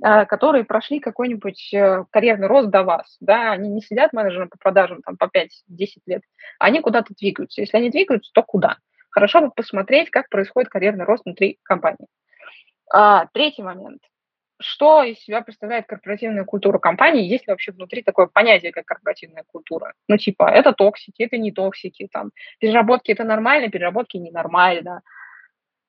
э, 0.00 0.26
которые 0.26 0.62
прошли 0.62 1.00
какой-нибудь 1.00 1.74
э, 1.74 2.04
карьерный 2.12 2.46
рост 2.46 2.70
до 2.70 2.84
вас, 2.84 3.16
да, 3.18 3.50
они 3.50 3.68
не 3.68 3.80
сидят 3.80 4.12
менеджером 4.12 4.48
по 4.48 4.56
продажам 4.56 5.02
там 5.02 5.16
по 5.16 5.24
5-10 5.24 5.48
лет, 6.06 6.22
они 6.60 6.78
куда-то 6.80 7.14
двигаются. 7.18 7.62
Если 7.62 7.76
они 7.76 7.90
двигаются, 7.90 8.30
то 8.32 8.44
куда? 8.44 8.76
Хорошо 9.10 9.40
бы 9.40 9.50
посмотреть, 9.50 10.10
как 10.10 10.28
происходит 10.28 10.70
карьерный 10.70 11.04
рост 11.04 11.24
внутри 11.24 11.58
компании. 11.64 12.06
А, 12.94 13.26
третий 13.32 13.64
момент 13.64 14.02
что 14.60 15.02
из 15.02 15.18
себя 15.20 15.40
представляет 15.40 15.86
корпоративная 15.86 16.44
культура 16.44 16.78
компании, 16.78 17.28
есть 17.28 17.46
ли 17.46 17.52
вообще 17.52 17.72
внутри 17.72 18.02
такое 18.02 18.26
понятие, 18.26 18.72
как 18.72 18.84
корпоративная 18.86 19.44
культура. 19.46 19.94
Ну, 20.08 20.16
типа, 20.16 20.50
это 20.50 20.72
токсики, 20.72 21.22
это 21.22 21.36
не 21.36 21.52
токсики, 21.52 22.08
там, 22.10 22.32
переработки 22.58 23.12
это 23.12 23.24
нормально, 23.24 23.70
переработки 23.70 24.16
ненормально. 24.16 25.02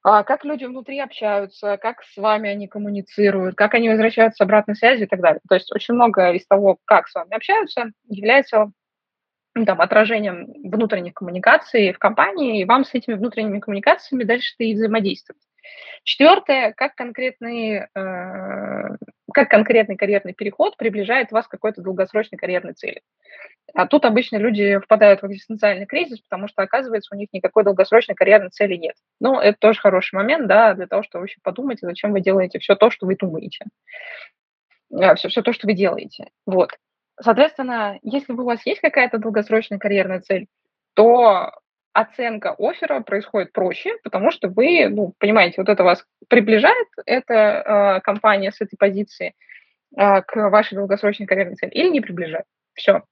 а, 0.04 0.24
как 0.24 0.46
люди 0.46 0.66
внутри 0.66 1.00
общаются, 1.00 1.78
как 1.78 2.04
с 2.04 2.18
вами 2.18 2.50
они 2.50 2.68
коммуницируют, 2.68 3.56
как 3.56 3.74
они 3.74 3.90
возвращаются 3.90 4.38
с 4.38 4.42
обратной 4.42 4.76
связи 4.76 5.04
и 5.04 5.08
так 5.08 5.20
далее. 5.22 5.42
То 5.50 5.56
есть 5.56 5.72
очень 5.74 5.96
много 5.96 6.32
из 6.32 6.46
того, 6.48 6.78
как 6.86 7.08
с 7.08 7.16
вами 7.16 7.36
общаются, 7.36 7.92
является 8.08 8.72
ну, 9.56 9.66
там, 9.66 9.82
отражением 9.82 10.48
внутренних 10.70 11.16
коммуникаций 11.16 11.92
в 11.92 12.00
компании, 12.00 12.62
и 12.62 12.66
вам 12.66 12.86
с 12.86 12.94
этими 12.94 13.16
внутренними 13.16 13.60
коммуникациями 13.60 14.24
дальше-то 14.24 14.64
и 14.64 14.74
взаимодействовать. 14.74 15.42
Четвертое, 16.04 16.74
как 16.74 16.96
конкретный, 16.96 17.88
э, 17.94 18.96
как 19.34 19.50
конкретный 19.50 19.96
карьерный 19.98 20.34
переход 20.34 20.78
приближает 20.78 21.32
вас 21.32 21.48
к 21.48 21.52
какой-то 21.52 21.82
долгосрочной 21.82 22.38
карьерной 22.38 22.74
цели. 22.74 23.02
А 23.74 23.86
тут 23.86 24.06
обычно 24.06 24.38
люди 24.38 24.80
впадают 24.80 25.22
в 25.22 25.28
экзистенциальный 25.28 25.86
кризис, 25.86 26.20
потому 26.22 26.48
что, 26.48 26.64
оказывается, 26.64 27.14
у 27.14 27.18
них 27.18 27.30
никакой 27.34 27.64
долгосрочной 27.64 28.16
карьерной 28.16 28.50
цели 28.50 28.76
нет. 28.76 28.96
Ну, 29.20 29.40
это 29.40 29.58
тоже 29.60 29.80
хороший 29.80 30.16
момент, 30.16 30.48
да, 30.48 30.74
для 30.74 30.88
того, 30.88 31.04
чтобы 31.04 31.24
вообще 31.24 31.40
подумать, 31.44 31.80
зачем 31.82 32.12
вы 32.12 32.22
делаете 32.22 32.60
все 32.60 32.76
то, 32.76 32.90
что 32.90 33.06
вы 33.06 33.16
думаете. 33.16 33.66
Все, 34.92 35.28
э, 35.28 35.30
все 35.30 35.42
то, 35.42 35.54
что 35.54 35.68
вы 35.68 35.74
делаете. 35.74 36.30
Вот. 36.46 36.72
Соответственно, 37.22 38.00
если 38.02 38.34
у 38.34 38.44
вас 38.44 38.66
есть 38.66 38.82
какая-то 38.82 39.18
долгосрочная 39.18 39.78
карьерная 39.78 40.22
цель, 40.22 40.48
то 40.94 41.52
оценка 41.94 42.56
оффера 42.58 43.02
происходит 43.02 43.52
проще, 43.52 43.98
потому 44.04 44.32
что 44.32 44.48
вы, 44.48 44.88
ну, 44.90 45.14
понимаете, 45.18 45.56
вот 45.58 45.70
это 45.70 45.84
вас 45.84 46.06
приближает, 46.28 46.88
эта 47.06 47.34
э, 47.34 48.02
компания 48.02 48.52
с 48.52 48.62
этой 48.62 48.78
позиции 48.78 49.34
э, 49.98 50.22
к 50.22 50.50
вашей 50.50 50.76
долгосрочной 50.76 51.26
карьерной 51.26 51.56
цели 51.56 51.72
или 51.72 51.90
не 51.90 52.02
приближает. 52.02 52.46
Все. 52.74 53.04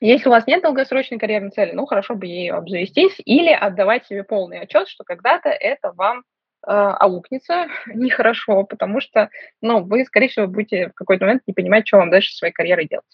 Если 0.00 0.28
у 0.28 0.32
вас 0.32 0.46
нет 0.46 0.62
долгосрочной 0.62 1.18
карьерной 1.18 1.50
цели, 1.50 1.72
ну, 1.72 1.86
хорошо 1.86 2.14
бы 2.14 2.26
ей 2.26 2.50
обзавестись 2.50 3.16
или 3.24 3.50
отдавать 3.50 4.06
себе 4.06 4.24
полный 4.24 4.60
отчет, 4.60 4.88
что 4.88 5.04
когда-то 5.04 5.48
это 5.48 5.92
вам 5.92 6.20
э, 6.66 6.70
аукнется 6.70 7.68
нехорошо, 7.86 8.64
потому 8.64 9.00
что, 9.00 9.30
ну, 9.60 9.82
вы, 9.84 10.04
скорее 10.04 10.28
всего, 10.28 10.46
будете 10.46 10.88
в 10.88 10.94
какой-то 10.94 11.24
момент 11.24 11.42
не 11.46 11.54
понимать, 11.54 11.86
что 11.86 11.98
вам 11.98 12.10
дальше 12.10 12.34
своей 12.34 12.52
карьерой 12.52 12.88
делать. 12.88 13.06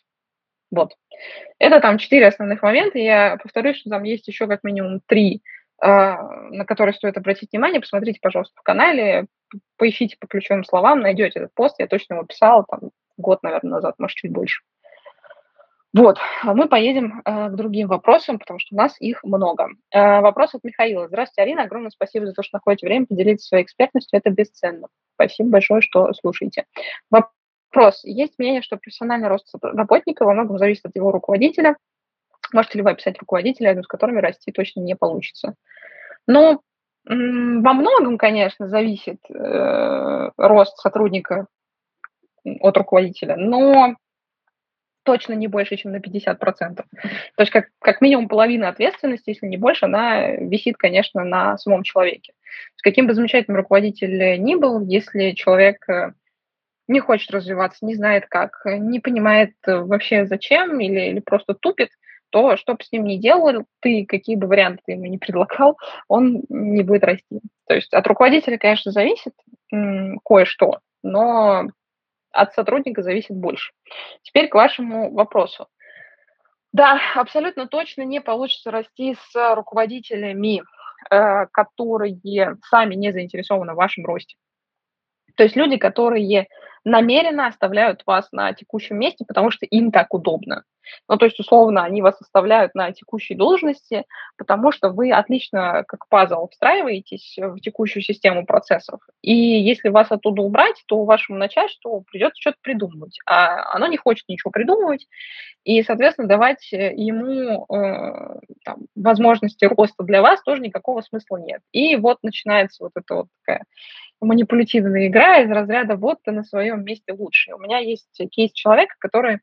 Вот. 0.71 0.95
Это 1.59 1.81
там 1.81 1.99
четыре 1.99 2.29
основных 2.29 2.63
момента. 2.63 2.99
Я 2.99 3.39
повторюсь, 3.43 3.79
что 3.79 3.91
там 3.91 4.03
есть 4.05 4.29
еще 4.29 4.47
как 4.47 4.65
минимум 4.65 5.01
три, 5.07 5.43
а, 5.81 6.23
на 6.51 6.65
которые 6.65 6.95
стоит 6.95 7.17
обратить 7.17 7.53
внимание. 7.53 7.81
Посмотрите, 7.81 8.19
пожалуйста, 8.21 8.55
в 8.59 8.63
канале, 8.63 9.27
поищите 9.77 10.17
по 10.19 10.27
ключевым 10.27 10.65
словам, 10.65 11.01
найдете 11.01 11.41
этот 11.41 11.55
пост. 11.55 11.77
Я 11.79 11.87
точно 11.87 12.15
его 12.15 12.25
писала 12.25 12.65
там 12.69 12.91
год, 13.17 13.43
наверное, 13.43 13.73
назад, 13.73 13.95
может, 13.99 14.17
чуть 14.17 14.33
больше. 14.33 14.63
Вот, 15.95 16.19
а 16.43 16.53
мы 16.53 16.69
поедем 16.69 17.23
э, 17.25 17.49
к 17.49 17.55
другим 17.55 17.89
вопросам, 17.89 18.39
потому 18.39 18.59
что 18.59 18.75
у 18.75 18.79
нас 18.79 19.01
их 19.01 19.25
много. 19.25 19.69
Э, 19.91 20.21
вопрос 20.21 20.55
от 20.55 20.63
Михаила. 20.63 21.09
Здравствуйте, 21.09 21.43
Арина. 21.43 21.63
Огромное 21.63 21.91
спасибо 21.91 22.27
за 22.27 22.35
то, 22.35 22.43
что 22.43 22.59
находите 22.59 22.87
время 22.87 23.07
поделиться 23.07 23.49
своей 23.49 23.65
экспертностью. 23.65 24.19
Это 24.19 24.29
бесценно. 24.29 24.89
Спасибо 25.15 25.49
большое, 25.49 25.81
что 25.81 26.13
слушаете. 26.13 26.67
Вопрос. 27.73 28.01
Есть 28.05 28.39
мнение, 28.39 28.63
что 28.63 28.77
профессиональный 28.77 29.29
рост 29.29 29.53
работника 29.63 30.25
во 30.25 30.33
многом 30.33 30.59
зависит 30.59 30.87
от 30.87 30.97
его 30.97 31.11
руководителя. 31.11 31.77
Можете 32.53 32.79
ли 32.79 32.83
вы 32.83 32.91
описать 32.91 33.19
руководителя, 33.19 33.69
рядом 33.69 33.85
с 33.85 33.89
которыми 33.89 34.21
расти 34.21 34.53
точно 34.53 34.81
не 34.81 34.97
получится? 34.97 35.55
Ну, 36.27 36.63
во 37.05 37.73
многом, 37.73 38.19
конечно, 38.19 38.69
зависит 38.69 39.19
э, 39.31 40.31
рост 40.37 40.77
сотрудника 40.79 41.47
от 42.45 42.77
руководителя, 42.77 43.37
но 43.37 43.97
точно 45.05 45.33
не 45.33 45.47
больше, 45.47 45.77
чем 45.77 45.93
на 45.93 45.99
50%. 45.99 46.37
То 46.37 46.85
есть 47.39 47.51
как, 47.51 47.69
как 47.81 48.03
минимум 48.03 48.29
половина 48.29 48.69
ответственности, 48.69 49.31
если 49.31 49.47
не 49.47 49.57
больше, 49.57 49.87
она 49.87 50.33
висит, 50.33 50.77
конечно, 50.77 51.25
на 51.25 51.57
самом 51.57 51.83
человеке. 51.83 52.35
С 52.77 52.83
каким 52.83 53.07
бы 53.07 53.15
замечательным 53.15 53.57
руководителем 53.57 54.45
ни 54.45 54.55
был, 54.55 54.83
если 54.83 55.31
человек 55.33 55.89
э, 55.89 56.13
не 56.89 57.01
хочет 57.01 57.31
развиваться, 57.31 57.85
не 57.85 57.95
знает 57.95 58.27
как, 58.29 58.63
не 58.65 58.99
понимает 58.99 59.53
э, 59.67 59.77
вообще 59.77 60.27
зачем 60.27 60.81
или, 60.81 61.11
или 61.11 61.21
просто 61.21 61.55
тупит, 61.55 61.91
то 62.31 62.57
что 62.57 62.75
бы 62.75 62.83
с 62.83 62.91
ним 62.91 63.05
ни 63.05 63.17
делал, 63.17 63.65
ты 63.81 64.05
какие 64.07 64.37
бы 64.37 64.47
варианты 64.47 64.83
ты 64.87 64.93
ему 64.93 65.07
не 65.07 65.19
предлагал, 65.19 65.79
он 66.09 66.43
не 66.49 66.83
будет 66.83 67.05
расти. 67.05 67.41
То 67.67 67.75
есть 67.75 67.93
от 67.93 68.07
руководителя, 68.07 68.59
конечно, 68.59 68.91
зависит 68.91 69.35
кое-что, 70.25 70.81
но 71.03 71.69
от 72.33 72.55
сотрудника 72.55 73.03
зависит 73.03 73.37
больше. 73.37 73.73
Теперь 74.23 74.49
к 74.49 74.55
вашему 74.55 75.13
вопросу. 75.13 75.67
Да, 76.73 77.01
абсолютно 77.15 77.67
точно 77.67 78.03
не 78.03 78.21
получится 78.21 78.71
расти 78.71 79.17
с 79.31 79.55
руководителями, 79.55 80.63
э, 81.11 81.47
которые 81.47 82.57
сами 82.69 82.95
не 82.95 83.11
заинтересованы 83.11 83.73
в 83.73 83.77
вашем 83.77 84.05
росте. 84.05 84.37
То 85.37 85.45
есть 85.45 85.57
люди, 85.57 85.77
которые 85.77 86.47
намеренно 86.85 87.47
оставляют 87.47 88.03
вас 88.07 88.29
на 88.33 88.53
текущем 88.53 88.99
месте, 88.99 89.25
потому 89.27 89.51
что 89.51 89.67
им 89.67 89.91
так 89.91 90.13
удобно. 90.15 90.65
Ну, 91.09 91.17
то 91.17 91.27
есть, 91.27 91.39
условно, 91.41 91.85
они 91.85 92.03
вас 92.03 92.21
оставляют 92.21 92.75
на 92.75 92.93
текущей 92.93 93.35
должности, 93.35 94.05
потому 94.37 94.73
что 94.73 94.91
вы 94.91 95.13
отлично, 95.13 95.85
как 95.87 96.09
пазл, 96.09 96.49
встраиваетесь 96.49 97.37
в 97.39 97.61
текущую 97.61 98.03
систему 98.03 98.47
процессов. 98.47 99.01
И 99.23 99.35
если 99.35 99.89
вас 99.89 100.11
оттуда 100.11 100.43
убрать, 100.43 100.83
то 100.87 101.05
вашему 101.05 101.39
начальству 101.39 102.05
придется 102.11 102.41
что-то 102.41 102.59
придумывать. 102.63 103.19
А 103.27 103.75
оно 103.75 103.87
не 103.87 103.97
хочет 103.97 104.29
ничего 104.29 104.51
придумывать. 104.51 105.07
И, 105.65 105.83
соответственно, 105.83 106.29
давать 106.29 106.67
ему 106.73 107.67
э, 107.67 108.41
там, 108.65 108.79
возможности 108.95 109.65
роста 109.67 110.05
для 110.05 110.23
вас 110.23 110.43
тоже 110.43 110.63
никакого 110.63 111.03
смысла 111.03 111.37
нет. 111.37 111.61
И 111.73 111.97
вот 111.97 112.19
начинается 112.23 112.85
вот 112.85 112.93
эта 112.95 113.15
вот 113.15 113.27
такая 113.45 113.65
манипулятивная 114.21 115.07
игра 115.09 115.39
из 115.41 115.51
разряда 115.51 115.97
«вот 115.97 116.19
ты 116.25 116.33
на 116.33 116.43
своем 116.43 116.85
месте 116.85 117.13
лучше». 117.13 117.55
У 117.55 117.59
меня 117.59 117.79
есть 117.79 118.21
кейс 118.31 118.53
человека, 118.53 118.95
который 118.99 119.39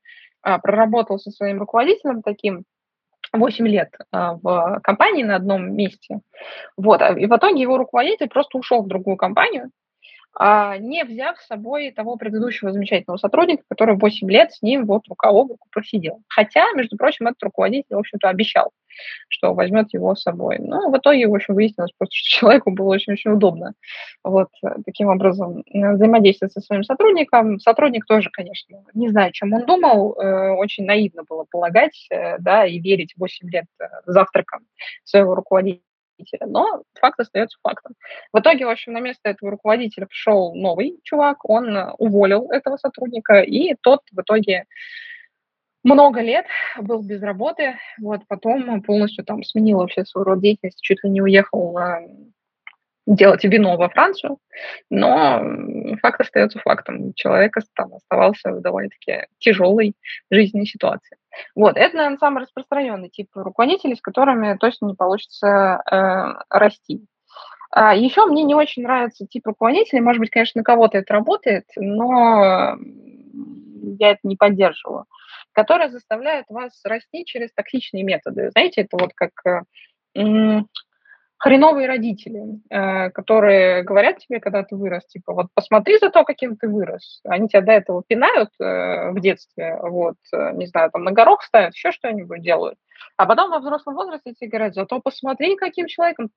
проработал 0.62 1.20
со 1.20 1.32
своим 1.32 1.60
руководителем 1.60 2.22
таким 2.22 2.66
8 3.34 3.68
лет 3.68 3.90
а, 4.12 4.36
в 4.36 4.80
компании 4.84 5.24
на 5.24 5.36
одном 5.36 5.76
месте. 5.76 6.20
Вот. 6.78 7.02
А, 7.02 7.14
и 7.14 7.26
в 7.26 7.36
итоге 7.36 7.62
его 7.62 7.78
руководитель 7.78 8.30
просто 8.30 8.58
ушел 8.58 8.84
в 8.84 8.88
другую 8.88 9.18
компанию, 9.18 9.66
а, 9.66 9.70
не 10.40 11.04
взяв 11.04 11.40
с 11.40 11.48
собой 11.48 11.92
того 11.92 12.18
предыдущего 12.18 12.72
замечательного 12.72 13.18
сотрудника, 13.18 13.64
который 13.70 13.96
8 13.96 14.30
лет 14.30 14.54
с 14.54 14.62
ним 14.62 14.86
вот 14.86 15.08
рука 15.08 15.30
об 15.30 15.50
руку 15.50 15.68
просидел. 15.72 16.22
Хотя, 16.28 16.72
между 16.74 16.98
прочим, 16.98 17.28
этот 17.28 17.44
руководитель, 17.44 17.96
в 17.96 18.00
общем-то, 18.00 18.30
обещал, 18.30 18.72
что 19.30 19.54
возьмет 19.54 19.94
его 19.94 20.16
с 20.16 20.22
собой. 20.22 20.58
Но 20.60 20.90
в 20.90 20.98
итоге, 20.98 21.28
в 21.28 21.36
общем, 21.36 21.56
выяснилось 21.56 21.92
просто, 21.98 22.16
что 22.16 22.40
человеку 22.40 22.72
было 22.72 22.94
очень-очень 22.94 23.32
удобно 23.32 23.74
вот 24.24 24.50
таким 24.86 25.10
образом 25.10 25.64
взаимодействовать 25.72 26.54
со 26.54 26.62
своим 26.62 26.84
сотрудником. 26.84 27.60
Сотрудник 27.60 28.06
тоже, 28.06 28.30
конечно, 28.32 28.84
не 28.94 29.10
знаю, 29.10 29.32
чем 29.32 29.54
он 29.54 29.66
думал, 29.66 30.14
э, 30.14 30.52
очень 30.52 30.86
наивно 30.86 31.24
было 31.28 31.46
полагать, 31.50 32.08
э, 32.12 32.38
да, 32.40 32.66
и 32.66 32.80
верить 32.80 33.14
8 33.18 33.50
лет 33.50 33.66
э, 33.80 33.86
завтракам 34.06 34.62
своего 35.04 35.36
руководителя 35.36 35.85
руководителя, 36.16 36.48
но 36.48 36.84
факт 37.00 37.20
остается 37.20 37.58
фактом. 37.62 37.94
В 38.34 38.40
итоге, 38.40 38.66
в 38.66 38.70
общем, 38.70 38.94
на 38.94 39.00
место 39.00 39.30
этого 39.30 39.52
руководителя 39.52 40.06
пришел 40.06 40.54
новый 40.56 41.00
чувак, 41.04 41.48
он 41.50 41.76
э, 41.76 41.92
уволил 41.98 42.52
этого 42.52 42.78
сотрудника, 42.78 43.42
и 43.42 43.76
тот 43.82 44.02
в 44.12 44.22
итоге 44.22 44.66
много 45.84 46.22
лет 46.22 46.46
был 46.80 47.04
без 47.04 47.22
работы, 47.22 47.76
вот 48.00 48.22
потом 48.28 48.82
полностью 48.82 49.24
там 49.24 49.44
сменил 49.44 49.80
вообще 49.80 50.04
свой 50.06 50.24
род 50.24 50.42
деятельности, 50.42 50.82
чуть 50.82 51.04
ли 51.04 51.10
не 51.10 51.22
уехал 51.22 51.78
делать 53.06 53.44
вино 53.44 53.78
во 53.78 53.90
Францию, 53.90 54.40
но 54.90 55.44
факт 56.02 56.22
остается 56.22 56.58
фактом. 56.60 57.14
Человек 57.14 57.54
там 57.76 57.94
оставался 57.94 58.52
в 58.52 58.62
довольно-таки 58.62 59.28
тяжелой 59.38 59.94
жизненной 60.32 60.66
ситуации. 60.66 61.18
Вот, 61.56 61.78
это, 61.78 61.96
наверное, 61.98 62.18
самый 62.18 62.44
распространенный 62.44 63.10
тип 63.10 63.30
руководителей, 63.36 63.96
с 63.96 64.02
которыми 64.02 64.58
точно 64.58 64.88
не 64.88 64.96
получится 64.96 65.82
э, 65.90 66.44
расти. 66.50 67.06
А 67.72 67.94
еще 67.94 68.26
мне 68.26 68.44
не 68.44 68.56
очень 68.56 68.84
нравится 68.84 69.28
тип 69.28 69.48
руководителей. 69.48 70.02
Может 70.02 70.20
быть, 70.20 70.30
конечно, 70.30 70.60
на 70.60 70.64
кого-то 70.64 70.98
это 70.98 71.14
работает, 71.14 71.66
но 71.76 72.78
я 74.00 74.12
это 74.12 74.20
не 74.24 74.36
поддерживаю. 74.38 75.06
Которые 75.52 75.90
заставляют 75.90 76.48
вас 76.50 76.80
расти 76.86 77.26
через 77.26 77.52
токсичные 77.54 78.04
методы. 78.04 78.52
Знаете, 78.52 78.82
это 78.82 78.98
вот 78.98 79.12
как 79.14 79.32
э, 79.46 80.62
хреновые 81.46 81.88
родители, 81.88 82.42
э, 82.72 83.12
которые 83.12 83.84
говорят 83.84 84.18
тебе, 84.18 84.40
когда 84.40 84.64
ты 84.64 84.76
вырос, 84.76 85.06
типа, 85.06 85.32
вот 85.32 85.48
посмотри 85.54 86.00
за 86.00 86.10
то, 86.10 86.24
каким 86.24 86.58
ты 86.58 86.68
вырос. 86.68 87.22
Они 87.24 87.48
тебя 87.48 87.62
до 87.62 87.72
этого 87.74 88.02
пинают 88.08 88.50
э, 88.60 89.12
в 89.12 89.20
детстве, 89.20 89.78
вот, 89.80 90.16
э, 90.34 90.54
не 90.54 90.66
знаю, 90.66 90.90
там 90.90 91.04
на 91.04 91.12
горох 91.12 91.44
ставят, 91.44 91.76
еще 91.76 91.92
что-нибудь 91.92 92.42
делают. 92.42 92.80
А 93.16 93.28
потом 93.28 93.52
во 93.52 93.60
взрослом 93.60 93.94
возрасте 93.94 94.34
тебе 94.34 94.50
говорят, 94.50 94.74
зато 94.74 95.00
посмотри, 95.00 95.56
каким 95.56 95.86
человеком 95.86 96.30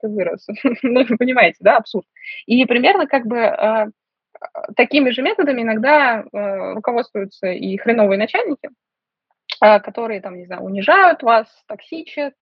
ты 0.00 0.08
вырос. 0.08 0.46
ну, 0.82 1.04
понимаете, 1.18 1.58
да, 1.60 1.76
абсурд. 1.76 2.06
И 2.46 2.64
примерно 2.64 3.06
как 3.06 3.26
бы 3.26 3.92
такими 4.76 5.10
же 5.10 5.20
методами 5.20 5.60
иногда 5.60 6.24
руководствуются 6.32 7.48
и 7.48 7.76
хреновые 7.76 8.18
начальники, 8.18 8.70
которые, 9.60 10.20
там, 10.22 10.36
не 10.36 10.46
знаю, 10.46 10.62
унижают 10.62 11.22
вас, 11.22 11.46
токсичат, 11.66 12.34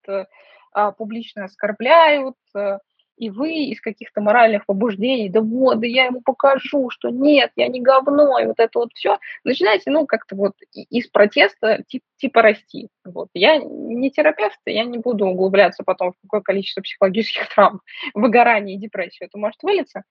публично 0.97 1.45
оскорбляют, 1.45 2.37
э, 2.55 2.79
и 3.19 3.31
вы 3.31 3.67
из 3.67 3.81
каких-то 3.81 4.21
моральных 4.21 4.67
побуждений, 4.67 5.29
да 5.29 5.41
вот, 5.41 5.81
да 5.81 5.87
я 5.87 6.07
ему 6.07 6.23
покажу, 6.23 6.91
что 6.91 7.11
нет, 7.11 7.53
я 7.57 7.69
не 7.69 7.81
говно, 7.81 8.39
и 8.39 8.47
вот 8.47 8.59
это 8.59 8.79
вот 8.79 8.91
все, 8.95 9.19
начинаете, 9.45 9.91
ну, 9.91 10.07
как-то 10.07 10.35
вот 10.35 10.55
из 10.73 11.07
протеста 11.09 11.85
тип, 11.87 12.03
типа 12.17 12.43
расти. 12.43 12.89
Вот. 13.05 13.29
Я 13.35 13.59
не 13.59 14.11
терапевт, 14.11 14.59
я 14.67 14.85
не 14.85 14.99
буду 14.99 15.27
углубляться 15.27 15.85
потом 15.85 16.13
в 16.13 16.17
какое 16.23 16.41
количество 16.41 16.81
психологических 16.81 17.49
травм, 17.55 17.81
выгорания 18.15 18.75
и 18.75 18.79
депрессию 18.79 19.29
это 19.29 19.39
может 19.39 19.63
вылиться. 19.63 20.03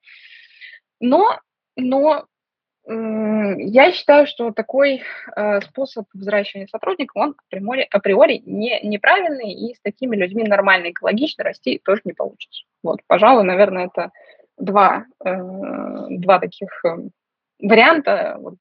Но, 1.00 1.40
но 1.76 2.28
я 2.88 3.92
считаю, 3.92 4.26
что 4.26 4.52
такой 4.52 5.04
э, 5.36 5.62
способ 5.62 6.06
взращивания 6.14 6.68
сотрудников, 6.68 7.16
он 7.16 7.36
априори, 7.48 7.88
априори 7.92 8.42
не, 8.46 8.80
неправильный, 8.82 9.54
и 9.54 9.76
с 9.76 9.82
такими 9.82 10.16
людьми 10.16 10.44
нормально, 10.44 10.90
экологично 10.90 11.44
расти 11.44 11.80
тоже 11.84 12.02
не 12.06 12.14
получится. 12.14 12.64
Вот, 12.84 13.02
пожалуй, 13.06 13.44
наверное, 13.44 13.88
это 13.88 14.12
два, 14.58 15.06
э, 15.24 15.36
два 16.10 16.40
таких 16.40 16.70
э, 16.86 16.98
варианта 17.60 18.38
вот, 18.40 18.56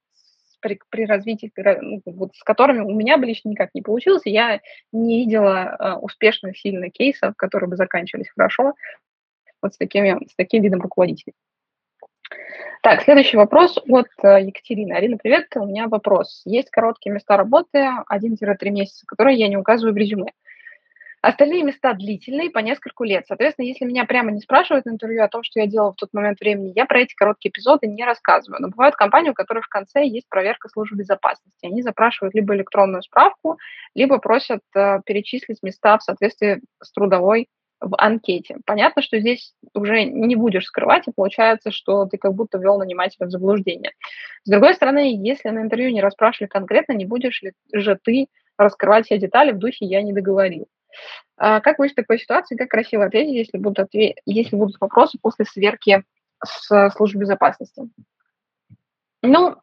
при, 0.61 0.79
при 0.89 1.05
развитии, 1.05 1.51
ну, 1.81 2.01
вот, 2.05 2.35
с 2.35 2.43
которыми 2.43 2.81
у 2.81 2.93
меня 2.93 3.17
бы 3.17 3.25
лично 3.25 3.49
никак 3.49 3.71
не 3.73 3.81
получилось. 3.81 4.21
Я 4.25 4.61
не 4.91 5.25
видела 5.25 5.75
э, 5.79 5.93
успешных, 5.95 6.57
сильных 6.57 6.93
кейсов, 6.93 7.35
которые 7.35 7.69
бы 7.69 7.75
заканчивались 7.75 8.29
хорошо 8.29 8.73
вот 9.61 9.73
с, 9.73 9.77
такими, 9.77 10.27
с 10.27 10.35
таким 10.35 10.63
видом 10.63 10.81
руководителей. 10.81 11.33
Так, 12.81 13.03
следующий 13.03 13.37
вопрос 13.37 13.77
от 13.87 14.07
э, 14.23 14.41
Екатерины. 14.41 14.93
Арина, 14.93 15.17
привет. 15.17 15.47
У 15.55 15.65
меня 15.65 15.87
вопрос. 15.87 16.41
Есть 16.45 16.71
короткие 16.71 17.13
места 17.13 17.37
работы, 17.37 17.89
1-3 18.11 18.69
месяца, 18.69 19.05
которые 19.05 19.37
я 19.37 19.47
не 19.47 19.57
указываю 19.57 19.93
в 19.93 19.97
резюме. 19.97 20.31
Остальные 21.21 21.61
места 21.61 21.93
длительные, 21.93 22.49
по 22.49 22.57
нескольку 22.57 23.03
лет. 23.03 23.25
Соответственно, 23.27 23.67
если 23.67 23.85
меня 23.85 24.05
прямо 24.05 24.31
не 24.31 24.41
спрашивают 24.41 24.85
на 24.85 24.91
интервью 24.91 25.23
о 25.23 25.27
том, 25.27 25.43
что 25.43 25.59
я 25.59 25.67
делала 25.67 25.91
в 25.91 25.95
тот 25.95 26.09
момент 26.13 26.39
времени, 26.39 26.73
я 26.75 26.85
про 26.85 27.01
эти 27.01 27.13
короткие 27.13 27.51
эпизоды 27.51 27.85
не 27.85 28.03
рассказываю. 28.03 28.59
Но 28.59 28.69
бывают 28.69 28.95
компании, 28.95 29.29
у 29.29 29.35
которых 29.35 29.65
в 29.65 29.69
конце 29.69 30.03
есть 30.03 30.27
проверка 30.29 30.67
службы 30.67 30.97
безопасности. 30.97 31.67
Они 31.67 31.83
запрашивают 31.83 32.33
либо 32.33 32.55
электронную 32.55 33.03
справку, 33.03 33.59
либо 33.93 34.17
просят 34.17 34.61
э, 34.75 35.01
перечислить 35.05 35.61
места 35.61 35.99
в 35.99 36.03
соответствии 36.03 36.61
с 36.81 36.91
трудовой 36.91 37.47
в 37.81 37.95
анкете. 37.97 38.57
Понятно, 38.65 39.01
что 39.01 39.19
здесь 39.19 39.53
уже 39.73 40.03
не 40.03 40.35
будешь 40.35 40.65
скрывать, 40.65 41.07
и 41.07 41.11
получается, 41.11 41.71
что 41.71 42.05
ты 42.05 42.17
как 42.17 42.33
будто 42.33 42.57
ввел 42.57 42.77
нанимателя 42.77 43.25
в 43.25 43.31
заблуждение. 43.31 43.91
С 44.43 44.49
другой 44.49 44.75
стороны, 44.75 45.17
если 45.21 45.49
на 45.49 45.61
интервью 45.61 45.91
не 45.91 46.01
расспрашивали 46.01 46.47
конкретно, 46.47 46.93
не 46.93 47.05
будешь 47.05 47.41
ли 47.41 47.53
же 47.73 47.97
ты 48.01 48.27
раскрывать 48.57 49.07
все 49.07 49.17
детали 49.17 49.51
в 49.51 49.57
духе 49.57 49.85
«я 49.85 50.01
не 50.03 50.13
договорил». 50.13 50.67
А 51.37 51.59
как 51.61 51.77
быть 51.77 51.93
в 51.93 51.95
такой 51.95 52.19
ситуации, 52.19 52.55
как 52.55 52.69
красиво 52.69 53.05
ответить, 53.05 53.33
если 53.33 53.57
будут, 53.57 53.79
ответ... 53.79 54.17
если 54.25 54.55
будут 54.55 54.79
вопросы 54.79 55.17
после 55.19 55.45
сверки 55.45 56.03
с 56.45 56.91
службой 56.91 57.21
безопасности? 57.21 57.83
Ну, 59.23 59.55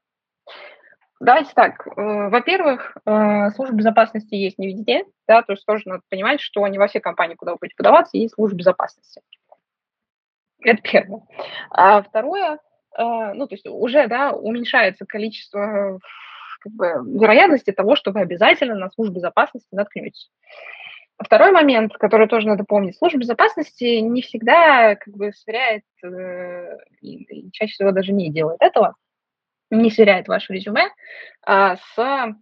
Давайте 1.20 1.50
так. 1.54 1.86
Э, 1.86 2.28
во-первых, 2.28 2.96
э, 3.04 3.50
служба 3.50 3.74
безопасности 3.74 4.34
есть 4.36 4.58
не 4.58 4.68
везде, 4.68 5.04
да, 5.26 5.42
то 5.42 5.52
есть 5.52 5.66
тоже 5.66 5.82
надо 5.86 6.02
понимать, 6.08 6.40
что 6.40 6.66
не 6.68 6.78
во 6.78 6.86
все 6.86 7.00
компании, 7.00 7.34
куда 7.34 7.52
вы 7.52 7.58
будете 7.60 7.74
подаваться, 7.76 8.16
есть 8.16 8.34
служба 8.34 8.58
безопасности. 8.58 9.20
Это 10.60 10.80
первое. 10.80 11.22
А 11.70 12.02
второе, 12.02 12.58
э, 12.96 13.32
ну, 13.34 13.48
то 13.48 13.54
есть 13.54 13.66
уже, 13.66 14.06
да, 14.06 14.32
уменьшается 14.32 15.06
количество 15.06 15.98
как 16.60 16.72
бы, 16.72 16.86
вероятности 17.20 17.72
того, 17.72 17.96
что 17.96 18.12
вы 18.12 18.20
обязательно 18.20 18.76
на 18.76 18.90
службу 18.90 19.16
безопасности 19.16 19.68
наткнетесь. 19.72 20.30
Второй 21.18 21.50
момент, 21.50 21.94
который 21.94 22.28
тоже 22.28 22.46
надо 22.46 22.62
помнить, 22.62 22.96
служба 22.96 23.18
безопасности 23.18 23.98
не 23.98 24.22
всегда 24.22 24.94
как 24.94 25.14
бы 25.16 25.32
сверяет, 25.32 25.82
и 27.00 27.50
чаще 27.50 27.72
всего 27.72 27.90
даже 27.90 28.12
не 28.12 28.30
делает 28.30 28.58
этого, 28.60 28.94
не 29.70 29.90
сверяет 29.90 30.28
ваше 30.28 30.52
резюме 30.52 30.88
а, 31.46 31.76
с 31.76 32.34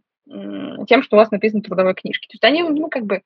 тем, 0.89 1.03
что 1.03 1.17
у 1.17 1.19
вас 1.19 1.31
написано 1.31 1.61
в 1.61 1.65
трудовой 1.65 1.95
книжке. 1.95 2.27
То 2.29 2.35
есть 2.35 2.45
они, 2.45 2.63
ну, 2.63 2.89
как 2.89 3.05
бы, 3.05 3.23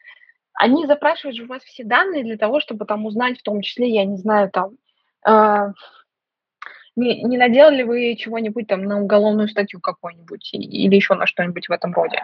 они 0.52 0.86
запрашивают 0.86 1.36
же 1.36 1.44
у 1.44 1.46
вас 1.46 1.62
все 1.62 1.84
данные 1.84 2.24
для 2.24 2.36
того, 2.36 2.60
чтобы 2.60 2.84
там 2.84 3.06
узнать, 3.06 3.38
в 3.38 3.42
том 3.42 3.62
числе, 3.62 3.88
я 3.88 4.04
не 4.04 4.18
знаю, 4.18 4.50
там, 4.50 4.76
э, 5.26 5.72
не, 7.00 7.22
не 7.22 7.38
наделали 7.38 7.82
вы 7.82 8.16
чего-нибудь 8.16 8.66
там 8.66 8.82
на 8.84 9.00
уголовную 9.00 9.48
статью 9.48 9.80
какую-нибудь 9.80 10.50
или 10.52 10.94
еще 10.94 11.14
на 11.14 11.26
что-нибудь 11.26 11.68
в 11.68 11.72
этом 11.72 11.92
роде. 11.92 12.22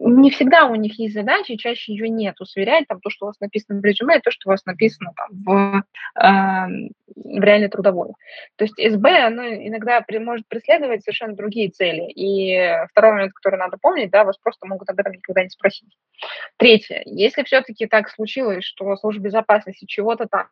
Не 0.00 0.30
всегда 0.30 0.66
у 0.66 0.76
них 0.76 0.96
есть 1.00 1.14
задачи, 1.14 1.56
чаще 1.56 1.92
ее 1.92 2.08
нет. 2.08 2.36
Сверять 2.44 2.86
там 2.86 3.00
то, 3.00 3.10
что 3.10 3.26
у 3.26 3.28
вас 3.28 3.40
написано 3.40 3.80
в 3.80 3.84
резюме, 3.84 4.18
и 4.18 4.20
то, 4.20 4.30
что 4.30 4.48
у 4.48 4.52
вас 4.52 4.64
написано 4.64 5.12
там 5.16 5.28
в, 5.44 5.82
э, 6.22 6.88
в 7.16 7.42
реальной 7.42 7.68
трудовой. 7.68 8.12
То 8.54 8.64
есть 8.64 8.76
СБ, 8.76 9.26
оно 9.26 9.42
иногда 9.42 10.00
при, 10.00 10.18
может 10.18 10.46
преследовать 10.46 11.02
совершенно 11.02 11.34
другие 11.34 11.70
цели. 11.70 12.12
И 12.12 12.86
второй 12.92 13.12
момент, 13.12 13.32
который 13.32 13.58
надо 13.58 13.76
помнить, 13.76 14.10
да, 14.10 14.22
вас 14.22 14.38
просто 14.38 14.68
могут 14.68 14.88
об 14.88 15.00
этом 15.00 15.14
никогда 15.14 15.42
не 15.42 15.50
спросить. 15.50 15.90
Третье. 16.58 17.02
Если 17.04 17.42
все-таки 17.42 17.86
так 17.86 18.08
случилось, 18.08 18.64
что 18.64 18.94
служба 18.96 19.24
безопасности 19.24 19.84
чего-то 19.84 20.28
там 20.28 20.46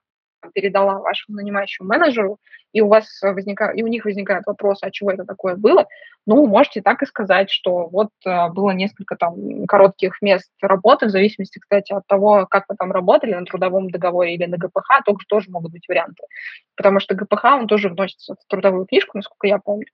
передала 0.52 0.98
вашему 1.00 1.36
нанимающему 1.36 1.88
менеджеру, 1.88 2.38
и 2.72 2.80
у 2.80 2.88
вас 2.88 3.06
возникает, 3.22 3.78
и 3.78 3.82
у 3.82 3.86
них 3.86 4.04
возникает 4.04 4.44
вопрос, 4.46 4.78
а 4.82 4.90
чего 4.90 5.10
это 5.10 5.24
такое 5.24 5.56
было, 5.56 5.86
ну, 6.26 6.46
можете 6.46 6.82
так 6.82 7.02
и 7.02 7.06
сказать, 7.06 7.50
что 7.50 7.88
вот 7.88 8.10
э, 8.24 8.48
было 8.50 8.70
несколько 8.70 9.16
там 9.16 9.66
коротких 9.66 10.20
мест 10.20 10.50
работы, 10.60 11.06
в 11.06 11.10
зависимости, 11.10 11.58
кстати, 11.58 11.92
от 11.92 12.06
того, 12.06 12.46
как 12.50 12.64
вы 12.68 12.76
там 12.76 12.92
работали, 12.92 13.34
на 13.34 13.44
трудовом 13.44 13.90
договоре 13.90 14.34
или 14.34 14.44
на 14.44 14.56
ГПХ, 14.58 15.04
тоже, 15.04 15.26
тоже 15.28 15.50
могут 15.50 15.72
быть 15.72 15.88
варианты. 15.88 16.24
Потому 16.76 17.00
что 17.00 17.14
ГПХ, 17.14 17.44
он 17.44 17.66
тоже 17.66 17.88
вносится 17.88 18.34
в 18.34 18.46
трудовую 18.48 18.86
книжку, 18.86 19.16
насколько 19.16 19.46
я 19.46 19.58
помню 19.58 19.86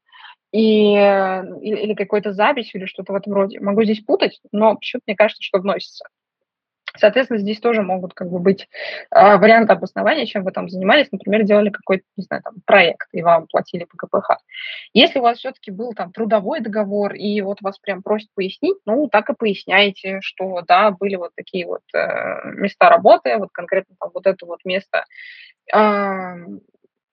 и, 0.52 0.94
э, 0.94 1.44
или, 1.62 1.76
или 1.76 1.94
какой-то 1.94 2.32
запись 2.32 2.74
или 2.74 2.84
что-то 2.84 3.12
в 3.12 3.16
этом 3.16 3.32
роде. 3.32 3.58
Могу 3.60 3.82
здесь 3.84 4.00
путать, 4.00 4.40
но 4.52 4.76
почему-то 4.76 5.04
мне 5.06 5.16
кажется, 5.16 5.42
что 5.42 5.58
вносится. 5.58 6.04
Соответственно, 6.96 7.40
здесь 7.40 7.58
тоже 7.58 7.82
могут 7.82 8.12
как 8.12 8.28
бы 8.30 8.38
быть 8.38 8.68
э, 9.10 9.36
варианты 9.36 9.72
обоснования, 9.72 10.26
чем 10.26 10.44
вы 10.44 10.52
там 10.52 10.68
занимались. 10.68 11.08
Например, 11.10 11.42
делали 11.42 11.70
какой-то, 11.70 12.04
не 12.16 12.24
знаю, 12.24 12.42
там, 12.42 12.54
проект, 12.66 13.08
и 13.12 13.22
вам 13.22 13.46
платили 13.46 13.84
по 13.84 13.96
КПХ. 13.96 14.36
Если 14.92 15.18
у 15.18 15.22
вас 15.22 15.38
все-таки 15.38 15.70
был 15.70 15.94
там 15.94 16.12
трудовой 16.12 16.60
договор, 16.60 17.14
и 17.14 17.40
вот 17.40 17.62
вас 17.62 17.78
прям 17.78 18.02
просят 18.02 18.28
пояснить, 18.34 18.76
ну, 18.84 19.08
так 19.08 19.30
и 19.30 19.34
поясняйте, 19.34 20.18
что, 20.20 20.60
да, 20.68 20.90
были 20.90 21.16
вот 21.16 21.30
такие 21.34 21.66
вот 21.66 21.80
э, 21.94 22.50
места 22.56 22.90
работы, 22.90 23.38
вот 23.38 23.48
конкретно 23.52 23.96
там 23.98 24.10
вот 24.12 24.26
это 24.26 24.44
вот 24.44 24.60
место 24.64 25.04
э, 25.74 26.34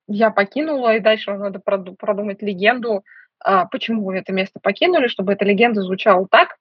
я 0.07 0.31
покинула, 0.31 0.95
и 0.95 0.99
дальше 0.99 1.31
вам 1.31 1.39
надо 1.39 1.59
продумать 1.59 2.41
легенду, 2.41 3.05
э, 3.45 3.63
почему 3.71 4.03
вы 4.03 4.17
это 4.17 4.33
место 4.33 4.59
покинули, 4.61 5.07
чтобы 5.07 5.33
эта 5.33 5.45
легенда 5.45 5.81
звучала 5.81 6.27
так, 6.29 6.57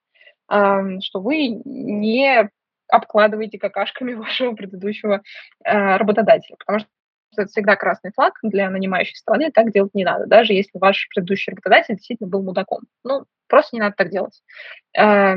что 0.51 1.21
вы 1.21 1.49
не 1.49 2.49
обкладываете 2.89 3.59
какашками 3.59 4.15
вашего 4.15 4.55
предыдущего 4.55 5.23
э, 5.65 5.97
работодателя, 5.97 6.57
потому 6.59 6.81
что 6.81 6.89
это 7.37 7.49
всегда 7.49 7.77
красный 7.77 8.11
флаг 8.15 8.35
для 8.43 8.71
нанимающей 8.71 9.17
стороны, 9.17 9.51
так 9.53 9.73
делать 9.73 9.95
не 9.95 10.05
надо, 10.05 10.27
даже 10.27 10.55
если 10.55 10.79
ваш 10.79 11.09
предыдущий 11.09 11.51
работодатель 11.51 11.95
действительно 11.95 12.29
был 12.29 12.43
мудаком. 12.43 12.81
Ну, 13.05 13.25
просто 13.49 13.77
не 13.77 13.81
надо 13.81 13.95
так 13.97 14.11
делать. 14.11 14.43
Э, 14.97 15.35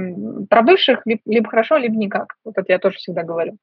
про 0.50 0.62
бывших 0.62 1.02
либо, 1.06 1.50
хорошо, 1.50 1.78
либо 1.78 1.96
никак. 1.96 2.36
Вот 2.44 2.58
это 2.58 2.72
я 2.72 2.80
тоже 2.80 2.98
всегда 2.98 3.24
говорю. 3.24 3.58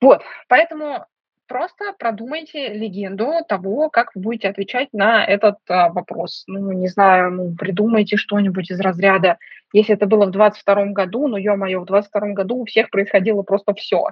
Вот, 0.00 0.22
поэтому 0.48 1.06
просто 1.48 1.92
продумайте 1.98 2.68
легенду 2.68 3.32
того, 3.48 3.90
как 3.90 4.14
вы 4.14 4.20
будете 4.20 4.48
отвечать 4.48 4.88
на 4.92 5.24
этот 5.24 5.56
а, 5.68 5.88
вопрос. 5.88 6.44
Ну, 6.46 6.72
не 6.72 6.88
знаю, 6.88 7.32
ну, 7.32 7.54
придумайте 7.56 8.16
что-нибудь 8.16 8.70
из 8.70 8.78
разряда, 8.80 9.38
если 9.72 9.94
это 9.94 10.06
было 10.06 10.26
в 10.26 10.30
22 10.30 10.86
году, 10.86 11.26
ну, 11.26 11.36
ё-моё, 11.36 11.80
в 11.80 11.86
22 11.86 12.28
году 12.28 12.58
у 12.58 12.64
всех 12.64 12.90
происходило 12.90 13.42
просто 13.42 13.74
все. 13.74 14.04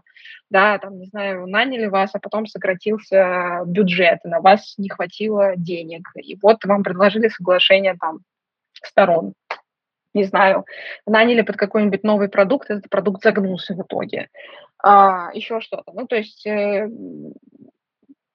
Да, 0.51 0.79
там, 0.79 0.99
не 0.99 1.07
знаю, 1.07 1.47
наняли 1.47 1.87
вас, 1.87 2.11
а 2.15 2.19
потом 2.19 2.47
сократился 2.47 3.63
бюджет, 3.67 4.25
на 4.25 4.41
вас 4.41 4.75
не 4.79 4.89
хватило 4.89 5.53
денег, 5.57 6.09
и 6.17 6.37
вот 6.43 6.65
вам 6.65 6.83
предложили 6.83 7.29
соглашение 7.29 7.97
там 8.01 8.21
сторон 8.83 9.35
не 10.17 10.25
знаю, 10.25 10.65
наняли 11.07 11.43
под 11.43 11.57
какой-нибудь 11.57 12.03
новый 12.03 12.29
продукт, 12.29 12.71
этот 12.71 12.89
продукт 12.91 13.23
загнулся 13.23 13.75
в 13.75 13.83
итоге. 13.83 14.29
А, 14.83 15.31
еще 15.35 15.61
что-то. 15.61 15.93
Ну, 15.93 16.07
то 16.07 16.17
есть 16.17 16.47
э, 16.47 16.89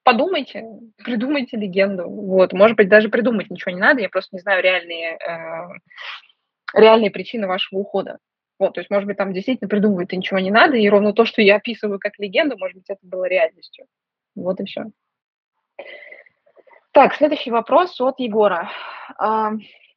подумайте, 0.04 0.64
придумайте 1.04 1.56
легенду. 1.56 2.08
Вот, 2.08 2.52
может 2.52 2.76
быть, 2.76 2.88
даже 2.88 3.08
придумать 3.08 3.50
ничего 3.50 3.72
не 3.72 3.80
надо, 3.80 4.00
я 4.00 4.08
просто 4.08 4.36
не 4.36 4.40
знаю 4.40 4.62
реальные, 4.62 5.18
э, 5.18 6.78
реальные 6.78 7.10
причины 7.10 7.46
вашего 7.46 7.80
ухода. 7.80 8.18
Вот, 8.58 8.74
то 8.74 8.80
есть, 8.80 8.90
может 8.90 9.08
быть, 9.08 9.16
там 9.16 9.32
действительно 9.32 9.68
придумывать 9.68 10.12
ничего 10.12 10.38
не 10.38 10.52
надо, 10.52 10.76
и 10.76 10.88
ровно 10.88 11.12
то, 11.12 11.24
что 11.24 11.42
я 11.42 11.56
описываю 11.56 11.98
как 11.98 12.18
легенду, 12.18 12.56
может 12.56 12.76
быть, 12.76 12.88
это 12.88 13.00
было 13.02 13.24
реальностью. 13.24 13.86
Вот 14.36 14.60
и 14.60 14.64
все. 14.64 14.84
Так, 16.92 17.14
следующий 17.14 17.50
вопрос 17.50 18.00
от 18.00 18.20
Егора. 18.20 18.70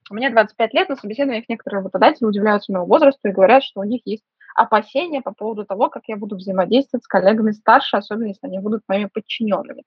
Мне 0.10 0.30
25 0.30 0.74
лет, 0.74 0.90
на 0.90 0.96
собеседованиях 0.96 1.50
некоторые 1.50 1.80
работодатели 1.80 2.26
удивляются 2.26 2.72
моему 2.72 2.88
возрасту 2.88 3.28
и 3.28 3.32
говорят, 3.32 3.64
что 3.64 3.80
у 3.80 3.84
них 3.84 4.02
есть 4.06 4.24
опасения 4.56 5.22
по 5.22 5.34
поводу 5.34 5.66
того, 5.66 5.90
как 5.90 6.04
я 6.08 6.16
буду 6.16 6.38
взаимодействовать 6.38 7.04
с 7.04 7.08
коллегами 7.08 7.52
старше, 7.52 7.98
особенно 7.98 8.28
если 8.28 8.48
они 8.48 8.60
будут 8.60 8.84
моими 8.88 9.10
подчиненными. 9.12 9.84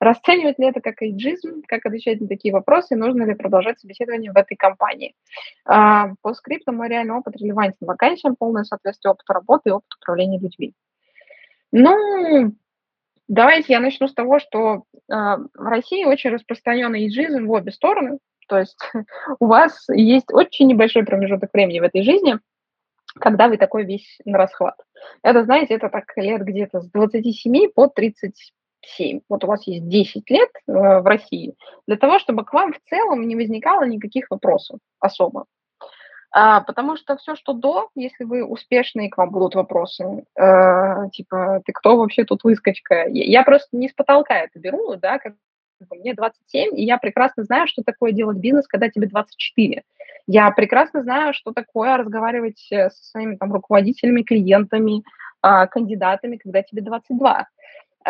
Расценивать 0.00 0.58
ли 0.58 0.66
это 0.66 0.80
как 0.80 1.00
эйджизм, 1.02 1.62
как 1.66 1.86
отвечать 1.86 2.20
на 2.20 2.28
такие 2.28 2.52
вопросы, 2.52 2.96
нужно 2.96 3.24
ли 3.24 3.34
продолжать 3.34 3.78
собеседование 3.78 4.32
в 4.32 4.36
этой 4.36 4.56
компании. 4.56 5.14
А, 5.64 6.14
по 6.22 6.34
скрипту 6.34 6.72
мой 6.72 6.88
реальный 6.88 7.14
опыт 7.14 7.36
релевантен 7.36 7.86
вакансиям, 7.86 8.36
полное 8.36 8.64
соответствие 8.64 9.12
опыту 9.12 9.32
работы 9.32 9.70
и 9.70 9.72
опыту 9.72 9.96
управления 10.00 10.38
людьми. 10.38 10.74
Ну, 11.70 12.52
давайте 13.28 13.74
я 13.74 13.80
начну 13.80 14.08
с 14.08 14.14
того, 14.14 14.38
что 14.38 14.74
э, 14.74 14.80
в 15.08 15.48
России 15.54 16.04
очень 16.04 16.30
распространенный 16.30 17.06
иджизм 17.06 17.46
в 17.46 17.52
обе 17.52 17.70
стороны. 17.70 18.18
То 18.48 18.58
есть 18.58 18.78
у 19.38 19.46
вас 19.46 19.86
есть 19.90 20.32
очень 20.32 20.66
небольшой 20.66 21.04
промежуток 21.04 21.50
времени 21.52 21.80
в 21.80 21.84
этой 21.84 22.02
жизни, 22.02 22.38
когда 23.20 23.48
вы 23.48 23.58
такой 23.58 23.84
весь 23.84 24.18
на 24.24 24.38
расхват. 24.38 24.76
Это, 25.22 25.44
знаете, 25.44 25.74
это 25.74 25.88
так 25.88 26.04
лет 26.16 26.42
где-то 26.42 26.80
с 26.80 26.90
27 26.90 27.70
по 27.74 27.86
37. 27.88 29.20
Вот 29.28 29.44
у 29.44 29.46
вас 29.46 29.66
есть 29.66 29.88
10 29.88 30.28
лет 30.30 30.50
э, 30.66 30.72
в 30.72 31.06
России 31.06 31.54
для 31.86 31.96
того, 31.96 32.18
чтобы 32.18 32.44
к 32.44 32.52
вам 32.52 32.72
в 32.72 32.80
целом 32.88 33.26
не 33.28 33.36
возникало 33.36 33.84
никаких 33.84 34.30
вопросов 34.30 34.80
особо. 34.98 35.44
А, 36.30 36.60
потому 36.60 36.96
что 36.96 37.16
все, 37.16 37.34
что 37.36 37.52
до, 37.54 37.88
если 37.94 38.24
вы 38.24 38.44
успешные, 38.44 39.08
к 39.08 39.16
вам 39.16 39.30
будут 39.30 39.54
вопросы, 39.54 40.24
э, 40.38 41.08
типа, 41.12 41.62
ты 41.64 41.72
кто 41.72 41.96
вообще 41.96 42.24
тут 42.24 42.44
выскочка? 42.44 43.06
Я, 43.08 43.42
просто 43.44 43.76
не 43.76 43.88
с 43.88 43.94
потолка 43.94 44.34
это 44.34 44.58
беру, 44.58 44.94
да, 44.96 45.18
как 45.18 45.34
мне 45.90 46.14
27, 46.14 46.76
и 46.76 46.84
я 46.84 46.98
прекрасно 46.98 47.44
знаю, 47.44 47.66
что 47.66 47.82
такое 47.82 48.12
делать 48.12 48.38
бизнес, 48.38 48.66
когда 48.66 48.88
тебе 48.88 49.06
24. 49.06 49.82
Я 50.26 50.50
прекрасно 50.50 51.02
знаю, 51.02 51.32
что 51.32 51.52
такое 51.52 51.96
разговаривать 51.96 52.66
э, 52.70 52.90
со 52.90 53.04
своими 53.10 53.36
там 53.36 53.52
руководителями, 53.52 54.22
клиентами, 54.22 55.02
э, 55.42 55.66
кандидатами, 55.68 56.36
когда 56.36 56.62
тебе 56.62 56.82
22. 56.82 57.46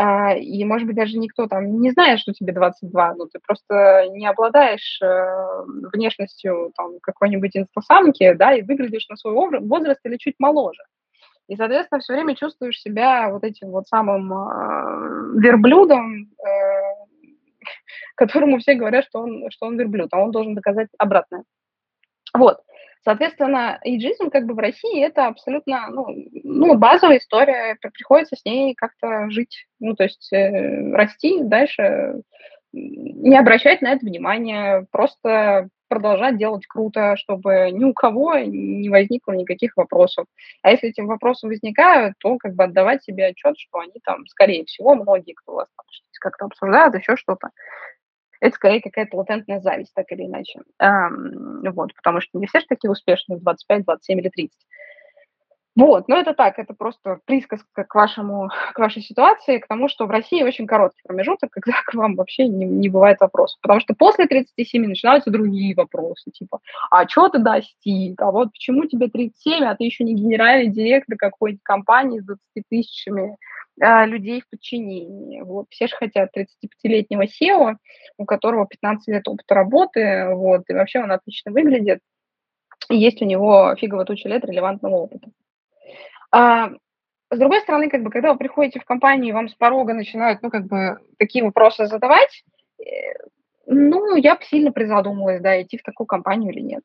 А, 0.01 0.33
и, 0.37 0.65
может 0.65 0.87
быть, 0.87 0.95
даже 0.95 1.19
никто 1.19 1.49
там 1.49 1.81
не 1.81 1.91
знает, 1.91 2.21
что 2.21 2.33
тебе 2.33 2.53
22, 2.53 3.15
но 3.15 3.27
ты 3.27 3.41
просто 3.45 4.07
не 4.13 4.29
обладаешь 4.29 5.01
э, 5.03 5.65
внешностью 5.93 6.73
там 6.77 7.01
какой-нибудь 7.03 7.57
инстасамки, 7.57 8.33
да, 8.35 8.55
и 8.55 8.63
выглядишь 8.63 9.09
на 9.09 9.17
свой 9.17 9.35
возраст 9.35 9.99
или 10.05 10.17
чуть 10.17 10.37
моложе. 10.39 10.85
И, 11.49 11.57
соответственно, 11.57 12.01
все 12.01 12.13
время 12.13 12.37
чувствуешь 12.37 12.81
себя 12.81 13.29
вот 13.29 13.43
этим 13.43 13.71
вот 13.71 13.89
самым 13.89 14.33
э, 14.33 15.41
верблюдом, 15.41 16.29
э, 16.47 16.47
которому 18.15 18.59
все 18.59 18.75
говорят, 18.75 19.05
что 19.07 19.23
он, 19.23 19.51
что 19.51 19.67
он 19.67 19.77
верблюд, 19.77 20.11
а 20.13 20.21
он 20.21 20.31
должен 20.31 20.55
доказать 20.55 20.91
обратное. 20.97 21.43
Вот. 22.37 22.59
Соответственно, 23.05 23.79
эйджизм 23.83 24.31
как 24.31 24.47
бы 24.47 24.55
в 24.55 24.59
России 24.59 25.05
это 25.05 25.27
абсолютно 25.27 25.89
ну, 25.91 26.07
ну, 26.45 26.75
базовая 26.77 27.19
история, 27.19 27.77
приходится 27.81 28.37
с 28.37 28.45
ней 28.45 28.75
как-то 28.75 29.31
жить, 29.31 29.67
ну, 29.81 29.95
то 29.95 30.05
есть 30.05 30.33
э, 30.33 30.93
расти 30.93 31.43
дальше, 31.43 32.23
не 32.73 33.37
обращать 33.37 33.81
на 33.83 33.93
это 33.93 34.05
внимания, 34.05 34.87
просто 34.91 35.69
продолжать 35.89 36.37
делать 36.37 36.67
круто, 36.67 37.17
чтобы 37.17 37.71
ни 37.73 37.85
у 37.85 37.95
кого 37.95 38.37
не 38.39 38.89
возникло 38.91 39.33
никаких 39.33 39.77
вопросов. 39.77 40.27
А 40.63 40.71
если 40.71 40.91
эти 40.91 41.01
вопросы 41.01 41.47
возникают, 41.47 42.15
то 42.19 42.37
как 42.37 42.55
бы 42.55 42.65
отдавать 42.65 43.03
себе 43.03 43.27
отчет, 43.27 43.59
что 43.59 43.79
они 43.79 43.95
там, 44.05 44.27
скорее 44.27 44.65
всего, 44.67 44.95
многие, 44.95 45.33
кто 45.33 45.55
вас 45.55 45.69
там 45.77 45.87
как-то 46.21 46.47
обсуждают, 46.47 46.95
еще 46.95 47.17
что-то, 47.17 47.51
это 48.41 48.55
скорее 48.55 48.81
какая-то 48.81 49.17
латентная 49.17 49.61
зависть, 49.61 49.93
так 49.95 50.11
или 50.13 50.25
иначе. 50.27 50.61
А, 50.79 51.09
вот, 51.73 51.95
потому 51.95 52.21
что 52.21 52.39
не 52.39 52.47
все 52.47 52.61
же 52.61 52.67
такие 52.69 52.91
успешные 52.91 53.39
в 53.39 53.43
25, 53.43 53.85
27 53.85 54.21
или 54.21 54.29
30. 54.29 54.59
Вот, 55.79 56.09
но 56.09 56.17
это 56.17 56.35
так, 56.35 56.59
это 56.59 56.75
просто 56.75 57.21
присказка 57.25 57.85
к, 57.85 57.95
вашему, 57.95 58.51
к 58.75 58.79
вашей 58.81 59.01
ситуации, 59.01 59.59
к 59.59 59.69
тому, 59.69 59.89
что 59.89 60.07
в 60.07 60.11
России 60.11 60.43
очень 60.43 60.67
короткий 60.67 61.03
промежуток, 61.05 61.51
когда 61.53 61.73
к 61.87 61.95
вам 61.95 62.17
вообще 62.17 62.49
не, 62.49 62.65
не 62.65 62.89
бывает 62.89 63.21
вопросов. 63.21 63.61
Потому 63.63 63.79
что 63.79 63.95
после 63.95 64.27
37 64.27 64.87
начинаются 64.87 65.31
другие 65.31 65.77
вопросы, 65.77 66.33
типа, 66.33 66.59
а 66.91 67.09
что 67.09 67.29
ты 67.29 67.39
достиг? 67.39 68.21
А 68.21 68.33
вот 68.33 68.51
почему 68.51 68.87
тебе 68.87 69.07
37, 69.07 69.65
а 69.65 69.77
ты 69.77 69.85
еще 69.85 70.03
не 70.03 70.15
генеральный 70.15 70.69
директор 70.69 71.17
какой-нибудь 71.17 71.63
компании 71.63 72.19
с 72.19 72.25
20 72.25 72.41
тысячами 72.69 73.37
а, 73.81 74.05
людей 74.05 74.41
в 74.41 74.51
подчинении. 74.51 75.43
Вот. 75.43 75.67
Все 75.71 75.87
же 75.87 75.95
хотят 75.95 76.31
35-летнего 76.37 77.23
SEO, 77.27 77.77
у 78.17 78.25
которого 78.25 78.67
15 78.67 79.07
лет 79.07 79.29
опыта 79.29 79.55
работы, 79.55 80.27
вот, 80.35 80.63
и 80.69 80.73
вообще 80.73 80.99
он 80.99 81.13
отлично 81.13 81.53
выглядит, 81.53 82.01
и 82.91 82.97
есть 82.97 83.23
у 83.23 83.25
него 83.25 83.77
фигово 83.77 84.05
туча 84.05 84.29
лет 84.29 84.45
релевантного 84.45 84.97
опыта. 84.97 85.31
А, 86.31 86.71
с 87.31 87.39
другой 87.39 87.61
стороны, 87.61 87.91
как 87.91 88.03
бы, 88.03 88.11
когда 88.11 88.33
вы 88.33 88.39
приходите 88.39 88.81
в 88.81 88.85
компанию, 88.85 89.35
вам 89.35 89.49
с 89.49 89.55
порога 89.55 89.95
начинают, 89.95 90.43
ну, 90.43 90.51
как 90.51 90.67
бы, 90.67 90.99
такие 91.19 91.45
вопросы 91.45 91.87
задавать, 91.87 92.45
э, 92.81 92.85
ну, 93.67 94.17
я 94.17 94.37
бы 94.37 94.45
сильно 94.45 94.73
призадумалась, 94.73 95.41
да, 95.41 95.61
идти 95.61 95.77
в 95.77 95.83
такую 95.83 96.07
компанию 96.07 96.53
или 96.53 96.61
нет. 96.61 96.83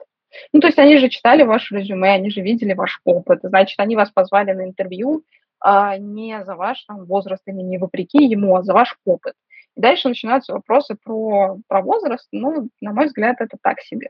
Ну, 0.51 0.59
то 0.59 0.67
есть 0.67 0.79
они 0.79 0.97
же 0.97 1.09
читали 1.09 1.43
ваше 1.43 1.75
резюме, 1.75 2.11
они 2.11 2.29
же 2.29 2.41
видели 2.41 2.73
ваш 2.73 2.99
опыт, 3.05 3.39
значит, 3.43 3.79
они 3.79 3.95
вас 3.95 4.11
позвали 4.11 4.51
на 4.51 4.65
интервью, 4.65 5.23
а, 5.59 5.97
не 5.97 6.43
за 6.43 6.55
ваш 6.55 6.83
там, 6.85 7.05
возраст 7.05 7.43
или 7.45 7.61
не 7.61 7.77
вопреки 7.77 8.25
ему, 8.25 8.55
а 8.55 8.63
за 8.63 8.73
ваш 8.73 8.97
опыт. 9.05 9.33
И 9.75 9.81
дальше 9.81 10.09
начинаются 10.09 10.53
вопросы 10.53 10.95
про, 11.01 11.57
про 11.67 11.81
возраст. 11.81 12.27
Ну, 12.31 12.69
на 12.81 12.91
мой 12.91 13.05
взгляд, 13.05 13.37
это 13.39 13.57
так 13.61 13.79
себе. 13.81 14.09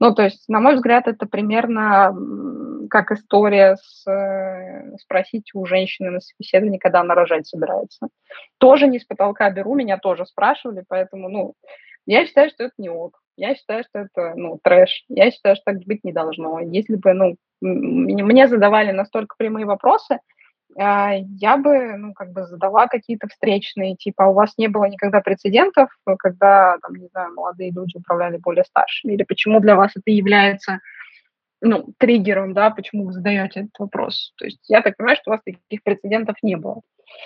Ну, 0.00 0.14
то 0.14 0.22
есть, 0.22 0.48
на 0.48 0.60
мой 0.60 0.76
взгляд, 0.76 1.08
это 1.08 1.26
примерно 1.26 2.14
как 2.88 3.10
история 3.12 3.76
с 3.76 4.06
э, 4.10 4.96
спросить 4.98 5.50
у 5.54 5.66
женщины 5.66 6.10
на 6.10 6.20
собеседовании, 6.20 6.78
когда 6.78 7.00
она 7.00 7.14
рожать 7.14 7.46
собирается. 7.46 8.08
Тоже 8.58 8.86
не 8.86 8.98
с 8.98 9.04
потолка 9.04 9.50
беру, 9.50 9.74
меня 9.74 9.98
тоже 9.98 10.24
спрашивали, 10.24 10.84
поэтому, 10.88 11.28
ну, 11.28 11.54
я 12.06 12.24
считаю, 12.24 12.48
что 12.50 12.64
это 12.64 12.74
не 12.78 12.88
ок. 12.88 13.20
Я 13.36 13.54
считаю, 13.54 13.84
что 13.84 14.00
это, 14.00 14.32
ну, 14.34 14.58
трэш. 14.62 15.04
Я 15.08 15.30
считаю, 15.30 15.56
что 15.56 15.66
так 15.66 15.84
быть 15.84 16.02
не 16.04 16.12
должно. 16.12 16.60
Если 16.60 16.96
бы, 16.96 17.12
ну, 17.12 17.36
мне 17.60 18.48
задавали 18.48 18.92
настолько 18.92 19.36
прямые 19.36 19.66
вопросы, 19.66 20.18
я 20.80 21.56
бы, 21.56 21.96
ну, 21.96 22.14
как 22.14 22.32
бы 22.32 22.44
задала 22.44 22.86
какие-то 22.86 23.26
встречные, 23.26 23.96
типа, 23.96 24.24
«А 24.24 24.28
у 24.28 24.32
вас 24.32 24.54
не 24.58 24.68
было 24.68 24.84
никогда 24.84 25.20
прецедентов, 25.20 25.90
когда, 26.18 26.78
там, 26.82 26.94
не 26.94 27.08
знаю, 27.08 27.34
молодые 27.34 27.72
люди 27.72 27.96
управляли 27.96 28.36
более 28.36 28.64
старшими, 28.64 29.14
или 29.14 29.24
почему 29.24 29.58
для 29.58 29.74
вас 29.74 29.92
это 29.96 30.10
является, 30.10 30.78
ну, 31.60 31.92
триггером, 31.98 32.54
да, 32.54 32.70
почему 32.70 33.06
вы 33.06 33.12
задаете 33.12 33.60
этот 33.60 33.78
вопрос. 33.78 34.32
То 34.38 34.44
есть 34.44 34.60
я 34.68 34.80
так 34.80 34.96
понимаю, 34.96 35.16
что 35.16 35.30
у 35.30 35.34
вас 35.34 35.40
таких 35.44 35.82
прецедентов 35.82 36.36
не 36.42 36.56
было. 36.56 36.82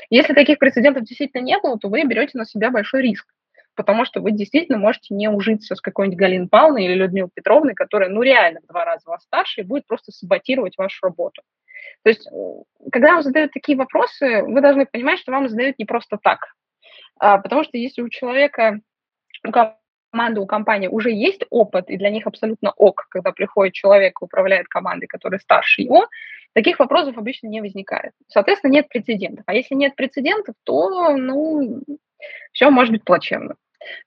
Если 0.09 0.33
таких 0.33 0.59
прецедентов 0.59 1.05
действительно 1.05 1.43
не 1.43 1.59
было, 1.59 1.79
то 1.79 1.89
вы 1.89 2.05
берете 2.05 2.39
на 2.39 2.47
себя 2.47 2.71
большой 2.71 3.03
риск, 3.03 3.27
потому 3.75 4.05
что 4.05 4.21
вы 4.21 4.33
действительно 4.33 4.79
можете 4.79 5.15
не 5.15 5.29
ужиться 5.29 5.75
с 5.75 5.81
какой-нибудь 5.81 6.19
Галиной 6.19 6.49
Павловной 6.49 6.85
или 6.85 6.95
Людмилой 6.95 7.31
Петровной, 7.33 7.75
которая, 7.75 8.09
ну, 8.11 8.23
реально 8.23 8.61
в 8.61 8.67
два 8.67 8.85
раза 8.85 9.03
вас 9.07 9.23
старше 9.23 9.61
и 9.61 9.65
будет 9.65 9.87
просто 9.87 10.13
саботировать 10.13 10.77
вашу 10.77 11.07
работу. 11.07 11.43
То 12.05 12.11
есть, 12.11 12.29
когда 12.91 13.15
вам 13.15 13.23
задают 13.23 13.53
такие 13.53 13.77
вопросы, 13.77 14.43
вы 14.43 14.61
должны 14.61 14.87
понимать, 14.87 15.19
что 15.19 15.33
вам 15.33 15.49
задают 15.49 15.79
не 15.79 15.85
просто 15.85 16.19
так. 16.21 16.55
А, 17.19 17.39
потому 17.39 17.65
что 17.65 17.77
если 17.77 18.03
у 18.03 18.09
человека, 18.09 18.81
у 19.47 19.53
команды, 19.53 20.41
у 20.41 20.47
компании 20.47 20.89
уже 20.89 21.11
есть 21.11 21.45
опыт, 21.51 21.89
и 21.89 21.97
для 21.97 22.11
них 22.11 22.27
абсолютно 22.27 22.73
ок, 22.73 23.07
когда 23.09 23.33
приходит 23.33 23.75
человек 23.75 24.19
и 24.21 24.25
управляет 24.25 24.69
командой, 24.69 25.07
который 25.07 25.41
старше 25.41 25.83
его, 25.83 26.09
таких 26.53 26.79
вопросов 26.79 27.17
обычно 27.17 27.47
не 27.47 27.61
возникает. 27.61 28.13
Соответственно, 28.29 28.73
нет 28.73 28.89
прецедентов. 28.89 29.45
А 29.47 29.55
если 29.55 29.75
нет 29.75 29.95
прецедентов, 29.97 30.55
то, 30.65 31.17
ну, 31.17 31.83
все 32.53 32.71
может 32.71 32.93
быть 32.93 33.05
плачевно. 33.05 33.57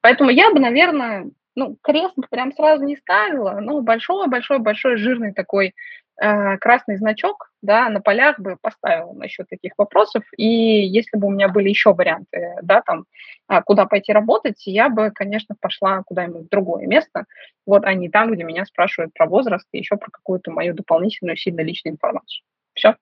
Поэтому 0.02 0.30
я 0.30 0.52
бы, 0.52 0.60
наверное, 0.60 1.30
ну, 1.56 1.78
крест 1.82 2.16
прям 2.30 2.54
сразу 2.54 2.84
не 2.84 2.98
ставила, 2.98 3.60
но 3.62 3.82
большой-большой-большой 3.82 4.98
жирный 4.98 5.34
такой 5.34 5.74
э, 6.22 6.58
красный 6.58 6.98
значок, 6.98 7.52
да, 7.62 7.90
на 7.90 8.02
полях 8.02 8.40
бы 8.40 8.58
поставила 8.62 9.14
насчет 9.14 9.48
таких 9.50 9.74
вопросов. 9.78 10.24
И 10.38 10.46
если 10.46 11.18
бы 11.18 11.28
у 11.28 11.32
меня 11.32 11.48
были 11.48 11.70
еще 11.70 11.94
варианты, 11.94 12.56
да, 12.62 12.82
там, 12.82 13.06
а, 13.48 13.62
куда 13.62 13.86
пойти 13.86 14.12
работать, 14.12 14.66
я 14.68 14.90
бы, 14.90 15.12
конечно, 15.12 15.56
пошла 15.60 16.04
куда-нибудь 16.04 16.46
в 16.46 16.50
другое 16.50 16.88
место, 16.88 17.26
вот, 17.66 17.86
а 17.86 17.94
не 17.94 18.10
там, 18.10 18.32
где 18.32 18.44
меня 18.44 18.66
спрашивают 18.66 19.14
про 19.14 19.26
возраст 19.26 19.68
и 19.72 19.78
еще 19.78 19.98
про 19.98 20.10
какую-то 20.12 20.52
мою 20.52 20.74
дополнительную 20.74 21.38
сильно 21.38 21.62
личную 21.62 21.94
информацию. 21.94 22.44
Все. 22.74 22.96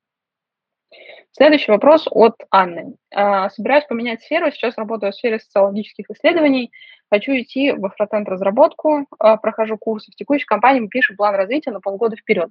Следующий 1.36 1.72
вопрос 1.72 2.08
от 2.12 2.36
Анны. 2.52 2.96
А, 3.12 3.50
собираюсь 3.50 3.86
поменять 3.86 4.22
сферу, 4.22 4.52
сейчас 4.52 4.78
работаю 4.78 5.12
в 5.12 5.16
сфере 5.16 5.40
социологических 5.40 6.10
исследований, 6.12 6.72
хочу 7.10 7.32
идти 7.32 7.72
во 7.72 7.90
фронтенд 7.90 8.30
разработку, 8.30 9.08
а, 9.18 9.38
прохожу 9.38 9.78
курсы. 9.78 10.12
В 10.12 10.16
текущей 10.16 10.46
компании 10.46 10.82
мы 10.82 11.16
план 11.18 11.34
развития 11.34 11.72
на 11.72 11.80
полгода 11.80 12.16
вперед. 12.16 12.50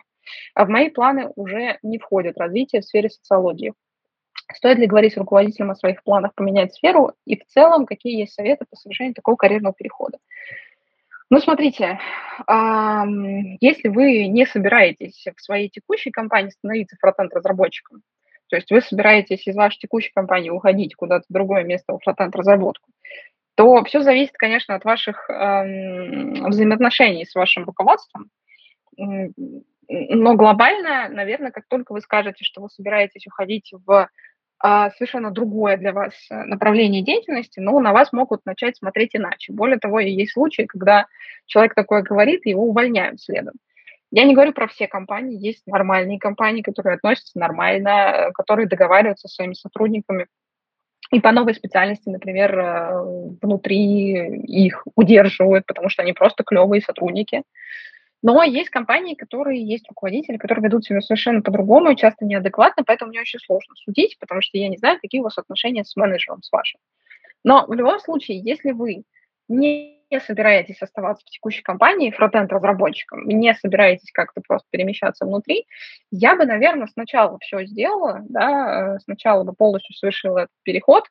А 0.55 0.65
в 0.65 0.69
мои 0.69 0.91
планы 0.91 1.31
уже 1.37 1.79
не 1.83 1.99
входит 1.99 2.39
развитие 2.39 2.83
в 2.83 2.85
сфере 2.85 3.09
социологии. 3.09 3.73
Стоит 4.53 4.79
ли 4.79 4.87
говорить 4.87 5.15
с 5.15 5.17
руководителем 5.17 5.71
о 5.71 5.77
своих 5.77 6.03
планах 6.03 6.35
поменять 6.35 6.75
сферу 6.75 7.13
и 7.25 7.37
в 7.37 7.47
целом 7.47 7.87
какие 7.87 8.19
есть 8.19 8.35
советы 8.35 8.67
по 8.69 8.77
совершению 8.77 9.15
такого 9.15 9.37
карьерного 9.37 9.75
перехода? 9.75 10.19
Ну, 11.31 11.39
смотрите, 11.39 11.99
если 12.47 13.89
вы 13.89 14.27
не 14.27 14.45
собираетесь 14.45 15.25
в 15.35 15.41
своей 15.41 15.71
текущей 15.71 16.11
компании 16.11 16.51
становиться 16.51 16.97
фронтенд-разработчиком, 17.01 18.03
то 18.53 18.57
есть 18.57 18.71
вы 18.71 18.83
собираетесь 18.83 19.47
из 19.47 19.57
вашей 19.57 19.79
текущей 19.79 20.13
компании 20.15 20.51
уходить 20.51 20.95
куда-то 20.95 21.25
в 21.27 21.33
другое 21.33 21.65
место 21.65 21.95
в 21.95 22.01
фронтенд-разработку, 22.05 22.91
то 23.55 23.83
все 23.85 24.03
зависит, 24.03 24.35
конечно, 24.37 24.75
от 24.75 24.85
ваших 24.85 25.31
эм, 25.31 26.51
взаимоотношений 26.51 27.25
с 27.25 27.35
вашим 27.35 27.65
руководством. 27.65 28.29
Но 28.97 30.35
глобально, 30.35 31.09
наверное, 31.09 31.51
как 31.51 31.65
только 31.67 31.95
вы 31.95 32.03
скажете, 32.03 32.45
что 32.45 32.61
вы 32.61 32.69
собираетесь 32.69 33.27
уходить 33.27 33.73
в 33.87 34.11
а, 34.59 34.91
совершенно 34.91 35.31
другое 35.31 35.79
для 35.79 35.95
вас 35.95 36.13
направление 36.31 37.03
деятельности, 37.03 37.59
но 37.59 37.81
на 37.81 37.95
вас 37.95 38.13
могут 38.13 38.45
начать 38.45 38.77
смотреть 38.77 39.17
иначе. 39.17 39.55
Более 39.55 39.79
того, 39.79 39.99
есть 40.01 40.33
случаи, 40.33 40.67
когда 40.67 41.07
человек 41.47 41.75
такое 41.75 42.03
говорит, 42.03 42.45
его 42.45 42.65
увольняют 42.65 43.23
следом. 43.23 43.55
Я 44.13 44.25
не 44.25 44.35
говорю 44.35 44.53
про 44.53 44.69
все 44.69 44.87
компании, 44.87 45.45
есть 45.45 45.67
нормальные 45.67 46.19
компании, 46.19 46.61
которые 46.61 46.97
относятся 46.97 47.39
нормально, 47.39 47.89
э, 47.89 48.33
которые 48.33 48.69
договариваются 48.69 49.27
со 49.27 49.35
своими 49.35 49.55
сотрудниками 49.55 50.27
и 51.11 51.21
по 51.21 51.33
новой 51.33 51.55
специальности, 51.55 52.11
например, 52.11 52.59
э, 52.59 53.03
внутри 53.41 54.37
их 54.45 54.87
удерживают, 54.97 55.65
потому 55.67 55.89
что 55.89 56.03
они 56.03 56.13
просто 56.13 56.45
клевые 56.45 56.83
сотрудники. 56.83 57.43
Но 58.23 58.43
есть 58.43 58.69
компании, 58.69 59.15
которые 59.15 59.67
есть 59.67 59.89
руководители, 59.89 60.37
которые 60.37 60.65
ведут 60.65 60.85
себя 60.85 61.01
совершенно 61.01 61.41
по-другому 61.41 61.91
и 61.91 61.97
часто 61.97 62.27
неадекватно, 62.27 62.85
поэтому 62.87 63.09
мне 63.09 63.21
очень 63.21 63.41
сложно 63.41 63.75
судить, 63.77 64.19
потому 64.21 64.43
что 64.43 64.59
я 64.59 64.69
не 64.69 64.77
знаю, 64.77 64.99
какие 65.01 65.23
у 65.23 65.25
вас 65.25 65.39
отношения 65.39 65.85
с 65.85 65.97
менеджером, 65.97 66.43
с 66.43 66.53
вашим. 66.53 66.81
Но 67.45 67.67
в 67.67 67.73
любом 67.73 67.99
случае, 67.99 68.39
если 68.39 68.73
вы 68.73 69.05
не 69.53 70.21
собираетесь 70.21 70.83
оставаться 70.83 71.25
в 71.27 71.31
текущей 71.31 71.63
компании 71.63 72.11
фронтенд-разработчиком, 72.11 73.27
не 73.27 73.55
собираетесь 73.55 74.11
как-то 74.13 74.43
просто 74.47 74.67
перемещаться 74.71 75.25
внутри, 75.25 75.67
я 76.11 76.37
бы, 76.37 76.45
наверное, 76.45 76.87
сначала 76.87 77.39
все 77.41 77.65
сделала, 77.65 78.21
да, 78.29 78.97
э, 78.97 78.99
сначала 79.01 79.45
бы 79.45 79.55
полностью 79.55 79.95
совершила 79.95 80.41
этот 80.41 80.55
переход, 80.63 81.05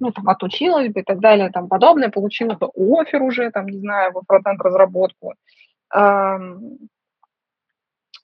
ну, 0.00 0.10
там, 0.10 0.28
отучилась 0.28 0.92
бы 0.92 1.00
и 1.00 1.04
так 1.04 1.20
далее, 1.20 1.50
там, 1.50 1.68
подобное, 1.68 2.08
получила 2.08 2.54
бы 2.54 2.68
офер 2.74 3.22
уже, 3.22 3.50
там, 3.50 3.66
не 3.66 3.78
знаю, 3.78 4.12
во 4.12 4.22
фронтенд-разработку, 4.26 5.34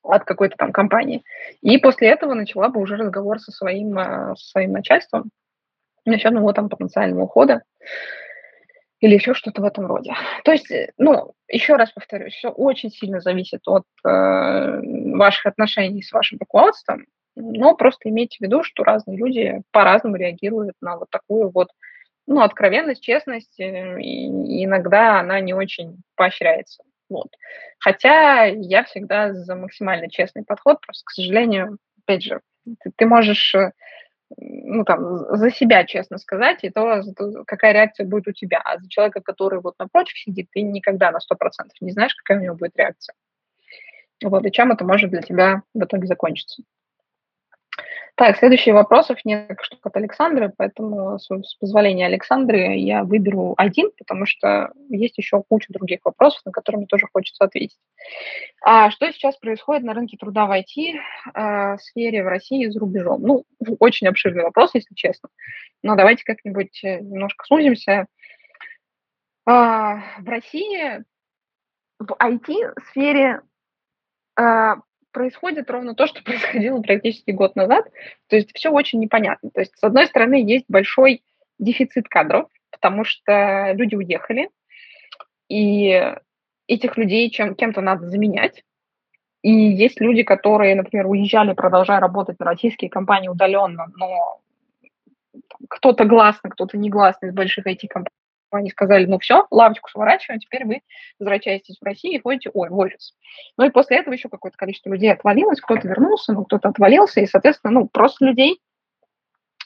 от 0.07 0.25
какой-то 0.25 0.57
там 0.57 0.71
компании. 0.71 1.25
И 1.63 1.79
после 1.79 2.09
этого 2.09 2.35
начала 2.35 2.69
бы 2.69 2.81
уже 2.81 2.97
разговор 2.97 3.41
со 3.41 3.53
своим, 3.53 3.99
а, 3.99 4.37
со 4.37 4.51
своим 4.51 4.73
начальством 4.73 5.31
насчет 6.05 6.33
его 6.33 6.53
там 6.53 6.69
потенциального 6.69 7.23
ухода 7.23 7.63
или 9.05 9.17
еще 9.17 9.35
что-то 9.35 9.61
в 9.61 9.67
этом 9.67 9.85
роде. 9.85 10.15
То 10.45 10.53
есть, 10.53 10.71
э, 10.71 10.91
ну, 10.97 11.35
еще 11.47 11.77
раз 11.77 11.93
повторюсь, 11.93 12.33
все 12.33 12.49
очень 12.49 12.91
сильно 12.91 13.21
зависит 13.21 13.61
от 13.67 13.85
э, 14.03 14.09
ваших 14.09 15.45
отношений 15.45 16.03
с 16.03 16.11
вашим 16.11 16.39
руководством, 16.39 17.05
но 17.37 17.77
просто 17.77 18.09
имейте 18.09 18.39
в 18.39 18.41
виду, 18.41 18.63
что 18.63 18.83
разные 18.83 19.19
люди 19.19 19.61
по-разному 19.73 20.17
реагируют 20.17 20.77
на 20.81 20.97
вот 20.97 21.11
такую 21.11 21.51
вот, 21.51 21.69
ну, 22.27 22.41
откровенность, 22.41 23.03
честность, 23.03 23.61
э, 23.61 24.01
и 24.01 24.65
иногда 24.65 25.21
она 25.21 25.39
не 25.41 25.53
очень 25.53 25.99
поощряется. 26.17 26.83
Вот. 27.11 27.29
Хотя 27.81 28.45
я 28.45 28.85
всегда 28.85 29.35
за 29.35 29.55
максимально 29.55 30.09
честный 30.09 30.45
подход, 30.45 30.81
просто, 30.81 31.05
к 31.05 31.11
сожалению, 31.11 31.77
опять 32.03 32.23
же, 32.23 32.41
ты, 32.83 32.91
ты 32.97 33.05
можешь 33.05 33.55
э, 33.55 33.73
ну, 34.37 34.85
там, 34.85 35.19
за 35.37 35.51
себя 35.51 35.85
честно 35.85 36.19
сказать, 36.19 36.65
и 36.65 36.71
то, 36.71 37.03
какая 37.47 37.73
реакция 37.73 38.07
будет 38.07 38.29
у 38.29 38.33
тебя. 38.33 38.61
А 38.65 38.79
за 38.79 38.89
человека, 38.89 39.21
который 39.21 39.61
вот 39.61 39.75
напротив 39.79 40.19
сидит, 40.19 40.49
ты 40.53 40.63
никогда 40.63 41.11
на 41.11 41.19
100% 41.19 41.21
не 41.81 41.93
знаешь, 41.93 42.15
какая 42.15 42.39
у 42.39 42.43
него 42.43 42.57
будет 42.57 42.77
реакция. 42.77 43.15
Вот, 44.23 44.47
и 44.47 44.53
чем 44.53 44.73
это 44.73 44.85
может 44.85 45.11
для 45.11 45.23
тебя 45.23 45.63
в 45.75 45.85
итоге 45.85 46.07
закончиться. 46.07 46.63
Так, 48.17 48.37
следующие 48.37 48.75
вопросов 48.75 49.19
нет 49.25 49.59
что 49.63 49.77
от 49.83 49.97
Александры, 49.97 50.53
поэтому 50.57 51.19
с, 51.19 51.27
с 51.27 51.55
позволения 51.57 52.07
Александры 52.07 52.77
я 52.77 53.03
выберу 53.03 53.55
один, 53.57 53.91
потому 53.99 54.25
что 54.25 54.71
есть 54.89 55.19
еще 55.19 55.43
куча 55.43 55.73
других 55.73 55.99
вопросов, 56.05 56.41
на 56.45 56.53
которые 56.53 56.79
мне 56.79 56.87
тоже 56.87 57.09
хочется 57.13 57.45
ответить. 57.45 57.79
А 58.63 58.93
что 58.93 59.11
сейчас 59.11 59.37
происходит 59.37 59.83
на 59.83 59.95
рынке 59.95 60.17
труда 60.17 60.47
в 60.47 60.53
IT 60.53 60.95
э, 61.35 61.79
сфере 61.79 62.23
в 62.23 62.29
России 62.29 62.65
и 62.65 62.71
за 62.71 62.79
рубежом? 62.79 63.21
Ну, 63.23 63.45
очень 63.81 64.07
обширный 64.07 64.45
вопрос, 64.45 64.71
если 64.75 64.95
честно. 64.95 65.29
Но 65.83 65.97
давайте 65.97 66.23
как-нибудь 66.23 66.85
э, 66.85 67.01
немножко 67.01 67.45
сузимся. 67.47 68.07
А, 69.45 69.97
в 70.21 70.29
России 70.29 71.05
в 71.99 72.13
IT-сфере 72.13 73.41
э, 74.39 74.75
происходит 75.15 75.71
ровно 75.71 75.95
то, 75.95 76.07
что 76.07 76.23
происходило 76.25 76.83
практически 76.83 77.31
год 77.31 77.57
назад. 77.57 77.89
То 78.29 78.37
есть 78.37 78.51
все 78.55 78.71
очень 78.71 79.01
непонятно. 79.01 79.51
То 79.51 79.61
есть, 79.61 79.73
с 79.79 79.83
одной 79.83 80.07
стороны, 80.07 80.35
есть 80.35 80.67
большой 80.69 81.23
дефицит 81.59 82.09
кадров, 82.09 82.49
потому 82.71 83.05
что 83.05 83.73
люди 83.73 83.95
уехали, 83.95 84.51
и 85.49 86.15
этих 86.67 86.97
людей 86.97 87.31
чем, 87.31 87.55
кем-то 87.55 87.81
надо 87.81 88.09
заменять. 88.09 88.63
И 89.43 89.53
есть 89.53 90.01
люди, 90.01 90.23
которые, 90.23 90.75
например, 90.75 91.07
уезжали, 91.07 91.53
продолжая 91.53 92.01
работать 92.01 92.39
на 92.41 92.47
российские 92.47 92.91
компании 92.91 93.29
удаленно, 93.29 93.87
но 93.97 94.41
кто-то 95.69 96.05
гласно, 96.07 96.51
кто-то 96.51 96.79
негласно 96.79 97.27
из 97.27 97.35
больших 97.35 97.67
IT-компаний 97.67 98.24
они 98.57 98.71
сказали, 98.71 99.07
ну 99.07 99.19
все, 99.19 99.47
лавочку 99.51 99.91
сворачиваем, 99.91 100.41
теперь 100.41 100.65
вы 100.65 100.83
возвращаетесь 101.19 101.79
в 101.81 101.85
Россию 101.85 102.15
и 102.15 102.23
ходите, 102.23 102.51
ой, 102.53 102.69
в 102.69 102.79
офис. 102.79 103.15
Ну 103.57 103.65
и 103.65 103.71
после 103.71 103.99
этого 103.99 104.15
еще 104.15 104.29
какое-то 104.29 104.57
количество 104.57 104.91
людей 104.91 105.13
отвалилось, 105.13 105.61
кто-то 105.61 105.87
вернулся, 105.87 106.33
ну 106.33 106.45
кто-то 106.45 106.69
отвалился, 106.69 107.21
и, 107.21 107.27
соответственно, 107.27 107.73
ну 107.73 107.89
просто 107.89 108.25
людей 108.25 108.61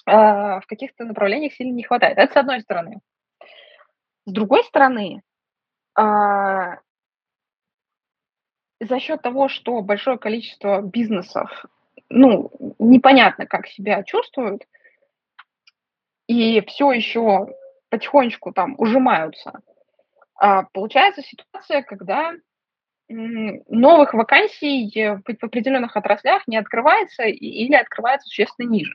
э, 0.06 0.10
в 0.12 0.64
каких-то 0.66 1.04
направлениях 1.04 1.52
сильно 1.54 1.72
не 1.72 1.82
хватает. 1.82 2.18
Это 2.18 2.32
с 2.32 2.36
одной 2.36 2.60
стороны. 2.60 3.00
С 4.26 4.32
другой 4.32 4.64
стороны, 4.64 5.22
э, 5.98 6.02
за 8.80 9.00
счет 9.00 9.22
того, 9.22 9.48
что 9.48 9.80
большое 9.82 10.18
количество 10.18 10.82
бизнесов, 10.82 11.64
ну, 12.08 12.50
непонятно, 12.78 13.46
как 13.46 13.66
себя 13.66 14.02
чувствуют, 14.02 14.64
и 16.26 16.60
все 16.66 16.92
еще 16.92 17.48
потихонечку 17.90 18.52
там 18.52 18.74
ужимаются. 18.78 19.60
А 20.40 20.64
получается 20.72 21.22
ситуация, 21.22 21.82
когда 21.82 22.32
новых 23.08 24.12
вакансий 24.12 24.90
в 25.26 25.44
определенных 25.44 25.96
отраслях 25.96 26.46
не 26.46 26.56
открывается 26.56 27.24
или 27.24 27.74
открывается 27.74 28.28
существенно 28.28 28.68
ниже. 28.68 28.94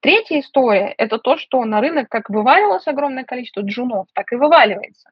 Третья 0.00 0.40
история– 0.40 0.94
это 0.98 1.18
то, 1.18 1.36
что 1.38 1.64
на 1.64 1.80
рынок 1.80 2.08
как 2.08 2.28
вываливалось 2.28 2.86
огромное 2.86 3.24
количество 3.24 3.62
джунов, 3.62 4.06
так 4.12 4.32
и 4.32 4.36
вываливается. 4.36 5.10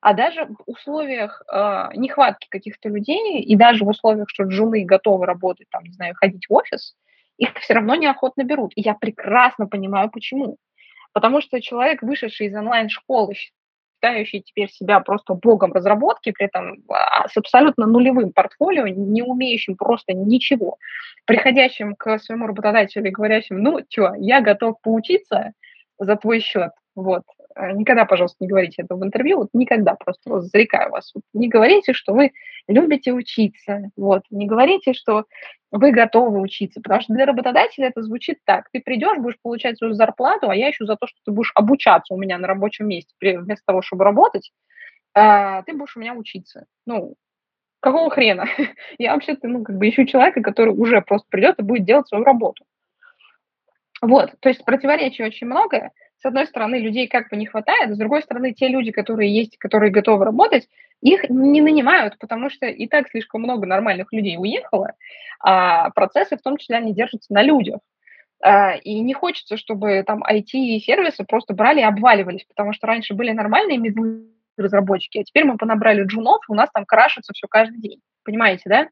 А 0.00 0.14
даже 0.14 0.46
в 0.46 0.56
условиях 0.66 1.42
э, 1.50 1.88
нехватки 1.94 2.48
каких-то 2.50 2.88
людей 2.88 3.40
и 3.40 3.56
даже 3.56 3.84
в 3.84 3.88
условиях, 3.88 4.28
что 4.28 4.44
джуны 4.44 4.84
готовы 4.84 5.26
работать, 5.26 5.68
там, 5.70 5.84
не 5.84 5.92
знаю, 5.92 6.14
ходить 6.14 6.46
в 6.48 6.52
офис, 6.52 6.94
их 7.36 7.54
все 7.56 7.74
равно 7.74 7.94
неохотно 7.94 8.44
берут. 8.44 8.72
И 8.76 8.82
я 8.82 8.94
прекрасно 8.94 9.66
понимаю, 9.66 10.10
почему. 10.10 10.56
Потому 11.14 11.40
что 11.40 11.62
человек, 11.62 12.02
вышедший 12.02 12.48
из 12.48 12.54
онлайн-школы, 12.54 13.34
считающий 13.34 14.42
теперь 14.42 14.68
себя 14.68 14.98
просто 15.00 15.34
богом 15.34 15.72
разработки, 15.72 16.32
при 16.32 16.46
этом 16.46 16.82
а, 16.88 17.28
с 17.28 17.36
абсолютно 17.36 17.86
нулевым 17.86 18.32
портфолио, 18.32 18.88
не 18.88 19.22
умеющим 19.22 19.76
просто 19.76 20.12
ничего, 20.12 20.76
приходящим 21.24 21.94
к 21.94 22.18
своему 22.18 22.48
работодателю 22.48 23.06
и 23.06 23.12
говорящим, 23.12 23.62
ну, 23.62 23.80
что, 23.88 24.14
я 24.18 24.40
готов 24.42 24.80
поучиться 24.82 25.52
за 26.00 26.16
твой 26.16 26.40
счет, 26.40 26.72
вот, 26.96 27.22
никогда, 27.74 28.04
пожалуйста, 28.04 28.36
не 28.40 28.48
говорите 28.48 28.82
это 28.82 28.96
в 28.96 29.04
интервью, 29.04 29.38
вот 29.38 29.48
никогда, 29.52 29.94
просто 29.94 30.30
вот 30.30 30.44
зарекаю 30.44 30.90
вас. 30.90 31.12
Вот 31.14 31.22
не 31.32 31.48
говорите, 31.48 31.92
что 31.92 32.12
вы 32.12 32.32
любите 32.68 33.12
учиться, 33.12 33.90
вот, 33.96 34.22
не 34.30 34.46
говорите, 34.46 34.92
что 34.92 35.24
вы 35.70 35.90
готовы 35.90 36.40
учиться, 36.40 36.80
потому 36.80 37.00
что 37.00 37.14
для 37.14 37.26
работодателя 37.26 37.88
это 37.88 38.02
звучит 38.02 38.38
так. 38.44 38.68
Ты 38.72 38.80
придешь, 38.80 39.18
будешь 39.18 39.40
получать 39.42 39.78
свою 39.78 39.94
зарплату, 39.94 40.48
а 40.48 40.56
я 40.56 40.70
ищу 40.70 40.86
за 40.86 40.96
то, 40.96 41.06
что 41.06 41.18
ты 41.24 41.32
будешь 41.32 41.52
обучаться 41.54 42.14
у 42.14 42.18
меня 42.18 42.38
на 42.38 42.46
рабочем 42.46 42.88
месте, 42.88 43.12
вместо 43.20 43.64
того, 43.66 43.82
чтобы 43.82 44.04
работать, 44.04 44.52
а, 45.14 45.62
ты 45.62 45.74
будешь 45.74 45.96
у 45.96 46.00
меня 46.00 46.14
учиться. 46.14 46.66
Ну, 46.86 47.14
какого 47.80 48.10
хрена? 48.10 48.46
я 48.98 49.14
вообще-то, 49.14 49.48
ну, 49.48 49.64
как 49.64 49.76
бы 49.78 49.88
ищу 49.88 50.04
человека, 50.06 50.42
который 50.42 50.74
уже 50.74 51.00
просто 51.02 51.26
придет 51.30 51.58
и 51.58 51.62
будет 51.62 51.84
делать 51.84 52.08
свою 52.08 52.24
работу. 52.24 52.64
Вот, 54.00 54.34
то 54.40 54.48
есть 54.48 54.64
противоречий 54.64 55.24
очень 55.24 55.46
много 55.46 55.90
с 56.24 56.26
одной 56.26 56.46
стороны, 56.46 56.76
людей 56.76 57.06
как 57.06 57.28
бы 57.28 57.36
не 57.36 57.44
хватает, 57.44 57.94
с 57.94 57.98
другой 57.98 58.22
стороны, 58.22 58.54
те 58.54 58.68
люди, 58.68 58.90
которые 58.92 59.30
есть, 59.30 59.58
которые 59.58 59.92
готовы 59.92 60.24
работать, 60.24 60.66
их 61.02 61.28
не 61.28 61.60
нанимают, 61.60 62.18
потому 62.18 62.48
что 62.48 62.64
и 62.64 62.86
так 62.86 63.10
слишком 63.10 63.42
много 63.42 63.66
нормальных 63.66 64.10
людей 64.10 64.38
уехало, 64.38 64.92
а 65.38 65.90
процессы 65.90 66.38
в 66.38 66.40
том 66.40 66.56
числе, 66.56 66.76
они 66.76 66.94
держатся 66.94 67.30
на 67.34 67.42
людях. 67.42 67.80
А, 68.42 68.74
и 68.74 69.00
не 69.00 69.12
хочется, 69.12 69.58
чтобы 69.58 70.02
там 70.06 70.24
IT-сервисы 70.24 71.24
просто 71.24 71.52
брали 71.52 71.80
и 71.80 71.84
обваливались, 71.84 72.46
потому 72.48 72.72
что 72.72 72.86
раньше 72.86 73.12
были 73.12 73.32
нормальные 73.32 73.76
медлы 73.76 74.24
разработчики, 74.56 75.18
а 75.18 75.24
теперь 75.24 75.44
мы 75.44 75.58
понабрали 75.58 76.04
джунов, 76.04 76.40
и 76.48 76.52
у 76.52 76.54
нас 76.54 76.70
там 76.72 76.86
крашится 76.86 77.34
все 77.34 77.46
каждый 77.50 77.80
день. 77.80 78.00
Понимаете, 78.24 78.62
да? 78.64 78.84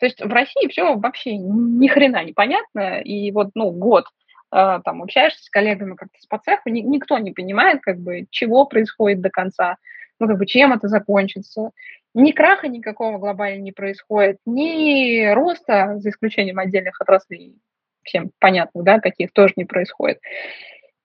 То 0.00 0.06
есть 0.06 0.20
в 0.20 0.32
России 0.32 0.66
все 0.66 0.96
вообще 0.96 1.36
ни 1.36 1.86
хрена 1.86 2.24
непонятно, 2.24 3.00
и 3.00 3.30
вот, 3.30 3.50
ну, 3.54 3.70
год 3.70 4.06
там 4.50 5.02
общаешься 5.02 5.44
с 5.44 5.50
коллегами 5.50 5.94
как-то 5.94 6.18
по 6.28 6.38
цеху, 6.38 6.68
ни, 6.68 6.80
никто 6.80 7.18
не 7.18 7.32
понимает, 7.32 7.80
как 7.82 7.98
бы, 7.98 8.26
чего 8.30 8.66
происходит 8.66 9.20
до 9.20 9.30
конца, 9.30 9.76
ну, 10.18 10.26
как 10.26 10.38
бы, 10.38 10.46
чем 10.46 10.72
это 10.72 10.88
закончится. 10.88 11.70
Ни 12.14 12.32
краха 12.32 12.66
никакого 12.68 13.18
глобально 13.18 13.62
не 13.62 13.72
происходит, 13.72 14.38
ни 14.44 15.32
роста, 15.32 15.98
за 15.98 16.10
исключением 16.10 16.58
отдельных 16.58 17.00
отраслей, 17.00 17.56
всем 18.02 18.30
понятно, 18.40 18.82
да, 18.82 18.98
каких 18.98 19.32
тоже 19.32 19.52
не 19.56 19.64
происходит. 19.64 20.18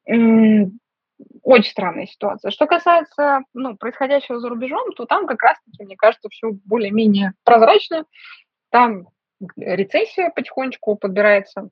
Очень 0.08 1.72
странная 1.72 2.08
ситуация. 2.08 2.52
Что 2.52 2.66
касается 2.66 3.42
ну, 3.54 3.78
происходящего 3.78 4.40
за 4.40 4.50
рубежом, 4.50 4.92
то 4.94 5.06
там 5.06 5.28
как 5.28 5.42
раз-таки, 5.44 5.84
мне 5.84 5.96
кажется, 5.96 6.28
все 6.30 6.52
более-менее 6.66 7.34
прозрачно. 7.44 8.06
Там 8.70 9.08
рецессия 9.56 10.32
потихонечку 10.36 10.96
подбирается. 10.96 11.70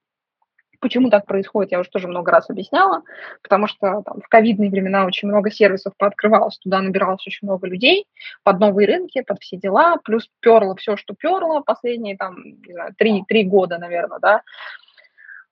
Почему 0.84 1.10
так 1.10 1.26
происходит, 1.26 1.72
я 1.72 1.80
уже 1.80 1.90
тоже 1.90 2.10
много 2.10 2.30
раз 2.30 2.50
объясняла, 2.50 3.04
потому 3.42 3.68
что 3.68 4.04
там, 4.06 4.20
в 4.20 4.28
ковидные 4.28 4.70
времена 4.70 5.06
очень 5.06 5.30
много 5.30 5.50
сервисов 5.50 5.94
пооткрывалось, 5.98 6.58
туда 6.58 6.82
набиралось 6.82 7.26
очень 7.26 7.48
много 7.48 7.68
людей 7.68 8.06
под 8.44 8.60
новые 8.60 8.86
рынки, 8.86 9.22
под 9.22 9.40
все 9.40 9.56
дела, 9.56 9.96
плюс 10.04 10.30
перло 10.42 10.76
все, 10.76 10.98
что 10.98 11.16
перло 11.16 11.62
последние 11.62 12.18
там, 12.18 12.36
не 12.36 12.74
знаю, 12.74 12.94
три, 12.98 13.24
три 13.30 13.46
года, 13.46 13.78
наверное, 13.78 14.20
да, 14.20 14.42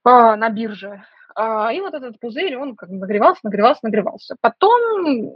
а, 0.04 0.36
на 0.36 0.50
бирже. 0.50 1.02
А, 1.34 1.72
и 1.72 1.80
вот 1.80 1.94
этот 1.94 2.20
пузырь, 2.20 2.58
он 2.58 2.76
как 2.76 2.90
нагревался, 2.90 3.40
нагревался, 3.44 3.80
нагревался. 3.84 4.36
Потом, 4.42 5.32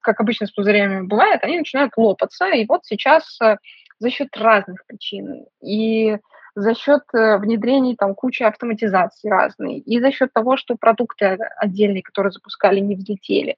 как 0.00 0.20
обычно 0.20 0.48
с 0.48 0.50
пузырями 0.50 1.06
бывает, 1.06 1.44
они 1.44 1.58
начинают 1.58 1.92
лопаться. 1.96 2.48
И 2.48 2.66
вот 2.66 2.80
сейчас 2.86 3.40
э, 3.40 3.58
за 4.00 4.10
счет 4.10 4.36
разных 4.36 4.84
причин. 4.86 5.46
И 5.62 6.18
за 6.58 6.74
счет 6.74 7.02
э, 7.14 7.38
внедрений 7.38 7.94
там 7.96 8.14
кучи 8.14 8.42
автоматизации 8.42 9.28
разной, 9.28 9.78
и 9.78 10.00
за 10.00 10.10
счет 10.10 10.32
того, 10.32 10.56
что 10.56 10.76
продукты 10.76 11.38
отдельные, 11.56 12.02
которые 12.02 12.32
запускали, 12.32 12.80
не 12.80 12.96
взлетели, 12.96 13.56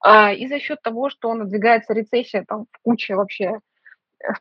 а, 0.00 0.32
и 0.32 0.46
за 0.46 0.60
счет 0.60 0.80
того, 0.82 1.10
что 1.10 1.34
надвигается 1.34 1.92
рецессия 1.92 2.44
там 2.46 2.66
в 2.70 2.78
куче 2.82 3.16
вообще 3.16 3.60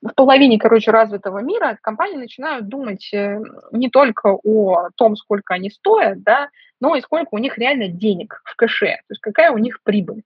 в 0.01 0.14
половине, 0.16 0.60
короче, 0.60 0.91
развитого 0.91 1.39
мира 1.39 1.78
компании 1.82 2.18
начинают 2.18 2.68
думать 2.68 3.10
э, 3.14 3.39
не 3.72 3.89
только 3.89 4.38
о 4.43 4.89
том, 4.95 5.16
сколько 5.16 5.56
они 5.56 5.70
стоят, 5.70 6.22
да, 6.24 6.49
но 6.80 6.95
и 6.95 7.01
сколько 7.01 7.30
у 7.32 7.39
них 7.39 7.58
реально 7.58 7.88
денег 7.88 8.41
в 8.45 8.56
кэше, 8.56 8.97
то 9.08 9.12
есть 9.12 9.22
какая 9.22 9.51
у 9.51 9.58
них 9.58 9.82
прибыль. 9.84 10.24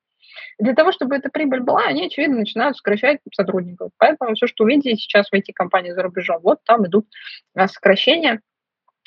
Для 0.60 0.74
того, 0.74 0.92
чтобы 0.92 1.16
эта 1.16 1.30
прибыль 1.30 1.62
была, 1.62 1.84
они, 1.86 2.06
очевидно, 2.06 2.38
начинают 2.38 2.78
сокращать 2.78 3.20
сотрудников. 3.34 3.92
Поэтому 3.98 4.36
все, 4.36 4.48
что 4.48 4.66
видите 4.66 4.96
сейчас 4.96 5.30
в 5.30 5.34
IT-компании 5.34 5.92
за 5.92 6.04
рубежом, 6.04 6.40
вот 6.42 6.60
там 6.66 6.86
идут 6.86 7.08
а, 7.56 7.68
сокращения 7.68 8.42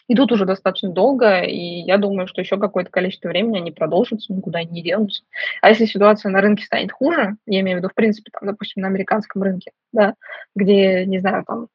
идут 0.09 0.33
уже 0.33 0.45
достаточно 0.45 0.91
долго, 0.91 1.41
и 1.41 1.57
я 1.57 1.97
думаю, 1.97 2.27
что 2.27 2.41
еще 2.41 2.59
какое-то 2.59 2.91
количество 2.91 3.29
времени 3.29 3.59
они 3.59 3.71
продолжатся, 3.71 4.33
никуда 4.33 4.63
не 4.63 4.83
денутся. 4.83 5.23
А 5.61 5.71
если 5.71 5.87
ситуация 5.87 6.31
на 6.31 6.41
рынке 6.41 6.65
станет 6.65 6.93
хуже, 6.93 7.37
я 7.47 7.61
имею 7.61 7.79
в 7.79 7.81
виду, 7.81 7.89
в 7.89 7.95
принципе, 7.95 8.31
там, 8.33 8.49
допустим, 8.49 8.83
на 8.83 8.89
американском 8.89 9.43
рынке, 9.43 9.73
да, 9.93 10.15
где, 10.55 11.07
не 11.07 11.19
знаю, 11.19 11.45
там 11.47 11.69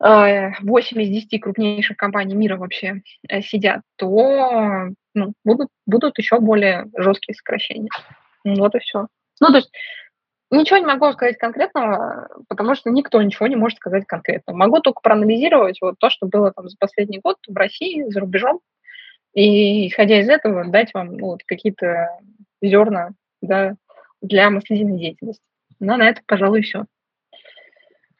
8 0.00 1.02
из 1.02 1.08
10 1.08 1.40
крупнейших 1.40 1.96
компаний 1.96 2.34
мира 2.34 2.56
вообще 2.56 3.02
э, 3.28 3.40
сидят, 3.40 3.80
то 3.96 4.90
ну, 5.14 5.32
будут, 5.44 5.68
будут 5.86 6.18
еще 6.18 6.40
более 6.40 6.86
жесткие 6.96 7.34
сокращения. 7.34 7.88
Вот 8.44 8.74
и 8.74 8.78
все. 8.78 9.08
Ну, 9.40 9.48
то 9.48 9.56
есть 9.56 9.70
Ничего 10.50 10.78
не 10.78 10.86
могу 10.86 11.10
сказать 11.12 11.36
конкретного, 11.36 12.28
потому 12.48 12.74
что 12.74 12.90
никто 12.90 13.20
ничего 13.20 13.46
не 13.48 13.56
может 13.56 13.78
сказать 13.78 14.04
конкретно. 14.06 14.54
Могу 14.54 14.80
только 14.80 15.00
проанализировать 15.00 15.80
вот 15.80 15.96
то, 15.98 16.10
что 16.10 16.26
было 16.26 16.52
там 16.52 16.68
за 16.68 16.76
последний 16.78 17.18
год 17.18 17.38
в 17.48 17.56
России, 17.56 18.04
за 18.08 18.20
рубежом, 18.20 18.60
и, 19.32 19.88
исходя 19.88 20.20
из 20.20 20.28
этого, 20.28 20.64
дать 20.66 20.94
вам 20.94 21.16
ну, 21.16 21.26
вот, 21.26 21.42
какие-то 21.44 22.08
зерна 22.62 23.10
да, 23.42 23.74
для 24.20 24.48
мыслительной 24.50 24.98
деятельности. 24.98 25.42
Но 25.80 25.96
на 25.96 26.08
это, 26.08 26.20
пожалуй, 26.24 26.62
все. 26.62 26.84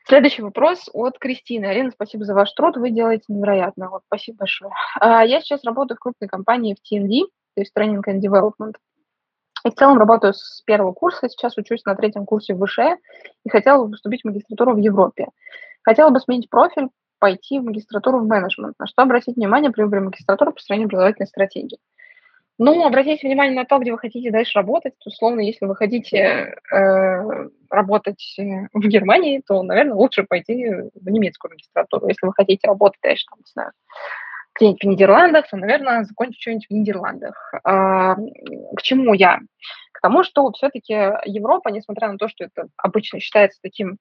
Следующий 0.07 0.43
вопрос 0.43 0.91
от 0.93 1.19
Кристины. 1.19 1.67
Арина, 1.67 1.93
спасибо 1.93 2.25
за 2.25 2.35
ваш 2.35 2.53
труд, 2.53 2.77
вы 2.77 2.91
делаете 2.91 3.25
невероятно. 3.29 3.91
Вот, 3.91 4.03
спасибо 4.07 4.39
большое. 4.39 4.73
А, 4.99 5.25
я 5.25 5.41
сейчас 5.41 5.63
работаю 5.65 5.97
в 5.97 6.01
крупной 6.01 6.29
компании 6.29 6.75
в 6.75 6.79
TND, 6.79 7.29
то 7.55 7.61
есть 7.61 7.73
Training 7.77 8.03
and 8.09 8.21
Development. 8.21 8.75
И 9.65 9.71
в 9.71 9.75
целом 9.75 9.99
работаю 9.99 10.35
с 10.35 10.63
первого 10.67 10.93
курса, 10.93 11.29
сейчас 11.29 11.57
учусь 11.57 11.85
на 11.85 11.95
третьем 11.95 12.27
курсе 12.27 12.55
в 12.55 12.65
ВШЭ 12.65 12.99
и 13.45 13.49
хотела 13.49 13.85
бы 13.85 13.93
поступить 13.93 14.23
в 14.23 14.27
магистратуру 14.27 14.75
в 14.75 14.79
Европе. 14.79 15.29
Хотела 15.83 16.11
бы 16.11 16.21
сменить 16.21 16.51
профиль, 16.51 16.89
пойти 17.19 17.59
в 17.59 17.65
магистратуру 17.65 18.19
в 18.19 18.27
менеджмент. 18.27 18.75
На 18.79 18.87
что 18.87 19.03
обратить 19.03 19.37
внимание 19.37 19.71
при 19.71 19.83
выборе 19.83 20.03
магистратуры 20.03 20.51
по 20.51 20.57
построению 20.57 20.87
образовательной 20.87 21.27
стратегии? 21.27 21.79
Ну, 22.59 22.87
обратите 22.87 23.27
внимание 23.27 23.57
на 23.57 23.65
то, 23.65 23.79
где 23.79 23.91
вы 23.91 23.99
хотите 23.99 24.31
дальше 24.31 24.59
работать. 24.59 24.95
Условно, 25.05 25.41
если 25.41 25.67
вы 25.67 25.75
хотите 25.75 26.55
э, 26.71 27.49
работать 27.69 28.37
в 28.73 28.87
Германии, 28.87 29.43
то, 29.45 29.63
наверное, 29.63 29.95
лучше 29.95 30.23
пойти 30.23 30.67
в 30.95 31.11
немецкую 31.11 31.53
магистратуру. 31.53 32.07
Если 32.07 32.27
вы 32.27 32.33
хотите 32.33 32.69
работать 32.69 33.01
дальше, 33.03 33.25
там, 33.29 33.39
не 33.39 33.51
знаю, 33.53 33.73
где-нибудь 34.55 34.83
в 34.83 34.87
Нидерландах, 34.87 35.49
то, 35.49 35.57
наверное, 35.57 36.05
закончить 36.05 36.41
что-нибудь 36.41 36.67
в 36.69 36.73
Нидерландах. 36.73 37.55
А, 37.65 38.15
к 38.15 38.83
чему 38.83 39.15
я? 39.15 39.41
К 39.93 40.01
тому, 40.01 40.23
что 40.23 40.51
все-таки 40.53 40.93
Европа, 41.25 41.69
несмотря 41.71 42.11
на 42.11 42.19
то, 42.19 42.29
что 42.29 42.45
это 42.45 42.69
обычно 42.77 43.21
считается 43.21 43.61
таким 43.63 43.99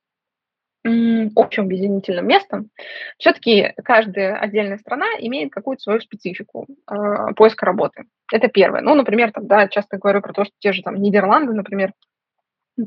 общим 0.85 1.63
объединительным 1.63 2.27
местом, 2.27 2.69
все-таки 3.17 3.73
каждая 3.85 4.37
отдельная 4.37 4.77
страна 4.77 5.05
имеет 5.19 5.51
какую-то 5.51 5.81
свою 5.81 6.01
специфику 6.01 6.67
э, 6.67 7.33
поиска 7.37 7.65
работы. 7.65 8.03
Это 8.31 8.49
первое. 8.49 8.81
Ну, 8.81 8.93
например, 8.93 9.31
там, 9.31 9.47
да, 9.47 9.69
часто 9.69 9.97
говорю 9.97 10.21
про 10.21 10.33
то, 10.33 10.43
что 10.43 10.53
те 10.59 10.73
же 10.73 10.81
там 10.81 10.95
Нидерланды, 10.95 11.53
например, 11.53 11.93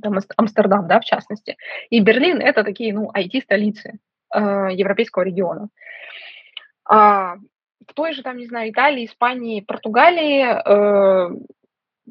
там 0.02 0.18
Амстердам, 0.36 0.86
да, 0.88 1.00
в 1.00 1.04
частности, 1.04 1.56
и 1.88 2.00
Берлин– 2.00 2.40
это 2.42 2.64
такие, 2.64 2.92
ну, 2.92 3.10
IT-столицы 3.16 3.98
э, 4.34 4.68
европейского 4.72 5.22
региона. 5.22 5.68
А 6.88 7.36
в 7.86 7.94
той 7.94 8.12
же, 8.12 8.22
там, 8.22 8.36
не 8.36 8.46
знаю, 8.46 8.70
Италии, 8.70 9.06
Испании, 9.06 9.60
Португалии 9.60 10.44
э, 10.44 11.36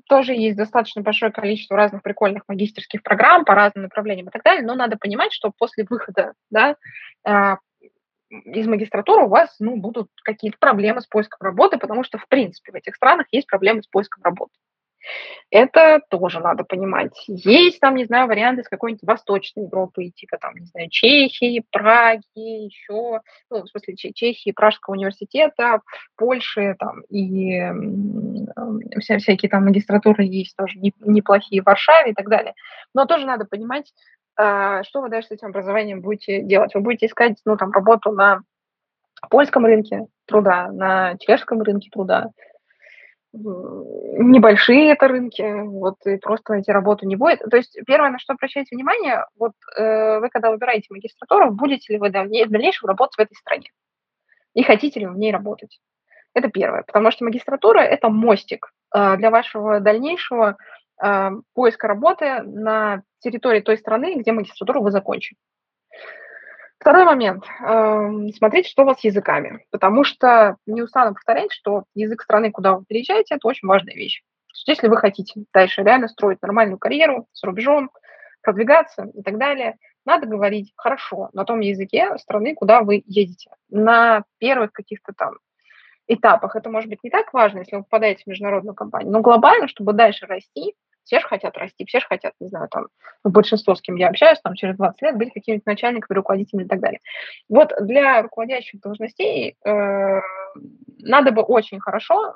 тоже 0.08 0.34
есть 0.34 0.58
достаточно 0.58 1.02
большое 1.02 1.32
количество 1.32 1.78
разных 1.78 2.04
прикольных 2.04 2.44
магистерских 2.48 3.04
программ 3.04 3.46
по 3.46 3.56
разным 3.56 3.84
направлениям 3.84 4.28
и 4.28 4.32
так 4.32 4.44
далее, 4.44 4.66
но 4.66 4.76
надо 4.76 4.98
понимать, 4.98 5.34
что 5.34 5.52
после 5.58 5.86
выхода 5.90 6.34
да, 6.50 6.76
э, 7.28 7.56
из 8.30 8.68
магистратуры 8.68 9.26
у 9.26 9.30
вас 9.30 9.56
ну, 9.60 9.78
будут 9.78 10.10
какие-то 10.24 10.58
проблемы 10.60 11.02
с 11.02 11.08
поиском 11.08 11.46
работы, 11.46 11.78
потому 11.78 12.04
что, 12.04 12.18
в 12.18 12.28
принципе, 12.28 12.72
в 12.72 12.76
этих 12.76 12.96
странах 12.96 13.28
есть 13.32 13.48
проблемы 13.48 13.82
с 13.82 13.88
поиском 13.88 14.24
работы. 14.24 14.54
Это 15.52 16.02
тоже 16.10 16.40
надо 16.40 16.64
понимать. 16.64 17.14
Есть 17.28 17.80
там, 17.80 17.96
не 17.96 18.06
знаю, 18.06 18.28
варианты 18.28 18.64
с 18.64 18.70
какой-нибудь 18.70 19.04
Восточной 19.04 19.64
Европы, 19.64 20.10
типа 20.10 20.38
там, 20.38 20.56
не 20.56 20.66
знаю, 20.66 20.90
Чехии, 20.90 21.64
Праги, 21.72 22.24
еще, 22.36 23.22
ну, 23.50 23.64
в 23.64 23.68
смысле, 23.68 23.96
Чехии, 23.96 24.52
Пражского 24.52 24.96
университета, 24.96 25.82
Польши, 26.16 26.76
там, 26.80 27.02
и 27.10 27.62
вся, 29.00 29.20
всякие 29.20 29.50
там 29.50 29.66
магистратуры 29.66 30.24
есть 30.24 30.56
тоже 30.56 30.80
неплохие 30.80 31.62
в 31.62 31.66
Варшаве 31.66 32.12
и 32.12 32.14
так 32.14 32.28
далее. 32.30 32.54
Но 32.94 33.06
тоже 33.06 33.26
надо 33.26 33.46
понимать, 33.46 33.94
а, 34.38 34.84
что 34.84 35.02
вы 35.02 35.10
дальше 35.10 35.30
с 35.30 35.32
этим 35.32 35.48
образованием 35.48 36.02
будете 36.02 36.42
делать. 36.42 36.74
Вы 36.74 36.82
будете 36.82 37.06
искать, 37.06 37.38
ну, 37.46 37.56
там, 37.56 37.72
работу 37.72 38.12
на 38.12 38.42
польском 39.30 39.66
рынке 39.66 40.06
труда, 40.26 40.70
на 40.72 41.18
чешском 41.18 41.62
рынке 41.62 41.90
труда, 41.92 42.32
небольшие 43.38 44.92
это 44.92 45.08
рынки, 45.08 45.64
вот, 45.64 45.96
и 46.06 46.18
просто 46.18 46.54
найти 46.54 46.72
работу 46.72 47.06
не 47.06 47.16
будет. 47.16 47.40
То 47.40 47.58
есть 47.58 47.78
первое, 47.86 48.10
на 48.10 48.20
что 48.20 48.34
обращайте 48.34 48.76
внимание, 48.76 49.26
вот 49.38 49.54
э, 49.78 50.20
вы, 50.20 50.30
когда 50.30 50.52
выбираете 50.52 50.88
магистратуру, 50.90 51.52
будете 51.52 51.94
ли 51.94 52.00
вы 52.00 52.10
в 52.10 52.12
дальнейшем 52.12 52.88
работать 52.88 53.16
в 53.18 53.22
этой 53.22 53.36
стране? 53.36 53.70
И 54.54 54.64
хотите 54.64 55.00
ли 55.00 55.08
вы 55.08 55.14
в 55.14 55.18
ней 55.18 55.32
работать? 55.32 55.80
Это 56.34 56.50
первое, 56.50 56.84
потому 56.84 57.12
что 57.12 57.26
магистратура– 57.26 57.80
это 57.82 58.10
мостик 58.10 58.72
э, 58.94 59.18
для 59.18 59.30
вашего 59.30 59.80
дальнейшего 59.80 60.58
э, 61.04 61.30
поиска 61.54 61.88
работы 61.88 62.42
на 62.44 63.04
территории 63.20 63.62
той 63.62 63.78
страны, 63.78 64.16
где 64.16 64.32
магистратуру 64.32 64.82
вы 64.82 64.92
закончили. 64.92 65.38
Второй 66.80 67.06
момент. 67.06 67.46
Эм, 67.62 68.30
смотрите, 68.34 68.70
что 68.70 68.84
у 68.84 68.86
вас 68.86 69.00
с 69.00 69.04
языками. 69.04 69.66
Потому 69.72 70.04
что 70.04 70.58
не 70.66 70.82
устану 70.82 71.14
повторять, 71.14 71.52
что 71.52 71.86
язык 71.96 72.22
страны, 72.22 72.52
куда 72.52 72.76
вы 72.76 72.86
переезжаете, 72.86 73.36
это 73.36 73.48
очень 73.48 73.68
важная 73.68 73.96
вещь. 73.96 74.22
Если 74.68 74.88
вы 74.88 74.98
хотите 74.98 75.46
дальше 75.54 75.84
реально 75.84 76.08
строить 76.08 76.42
нормальную 76.42 76.78
карьеру 76.78 77.28
с 77.34 77.44
рубежом, 77.44 77.92
продвигаться 78.42 79.08
и 79.14 79.22
так 79.24 79.38
далее, 79.38 79.78
надо 80.06 80.28
говорить 80.28 80.72
хорошо 80.78 81.30
на 81.34 81.46
том 81.46 81.62
языке 81.62 82.16
страны, 82.20 82.54
куда 82.54 82.82
вы 82.82 83.04
едете. 83.08 83.50
На 83.70 84.24
первых 84.38 84.72
каких-то 84.72 85.14
там 85.14 85.34
этапах 86.08 86.56
это 86.56 86.70
может 86.70 86.90
быть 86.90 87.04
не 87.04 87.10
так 87.10 87.34
важно, 87.34 87.60
если 87.60 87.78
вы 87.78 87.84
попадаете 87.84 88.24
в 88.24 88.28
международную 88.28 88.76
компанию, 88.76 89.12
но 89.12 89.22
глобально, 89.22 89.68
чтобы 89.68 89.94
дальше 89.94 90.28
расти, 90.28 90.76
Все 91.06 91.20
же 91.20 91.28
хотят 91.28 91.56
расти, 91.58 91.86
все 91.86 92.00
же 92.00 92.08
хотят, 92.08 92.34
не 92.40 92.50
знаю, 92.50 92.68
там, 92.70 92.88
большинство, 93.24 93.76
с 93.76 93.82
кем 93.82 93.96
я 93.96 94.10
общаюсь, 94.10 94.40
там, 94.44 94.56
через 94.56 94.76
20 94.76 95.02
лет 95.04 95.18
быть 95.18 95.34
каким-нибудь 95.34 95.66
начальником, 95.66 96.16
руководителем 96.16 96.66
и 96.66 96.68
так 96.68 96.80
далее. 96.80 97.00
Вот 97.48 97.74
для 97.80 98.22
руководящих 98.24 98.82
должностей 98.82 99.56
э, 99.64 100.22
надо 101.00 101.32
бы 101.32 101.44
очень 101.44 101.80
хорошо, 101.80 102.36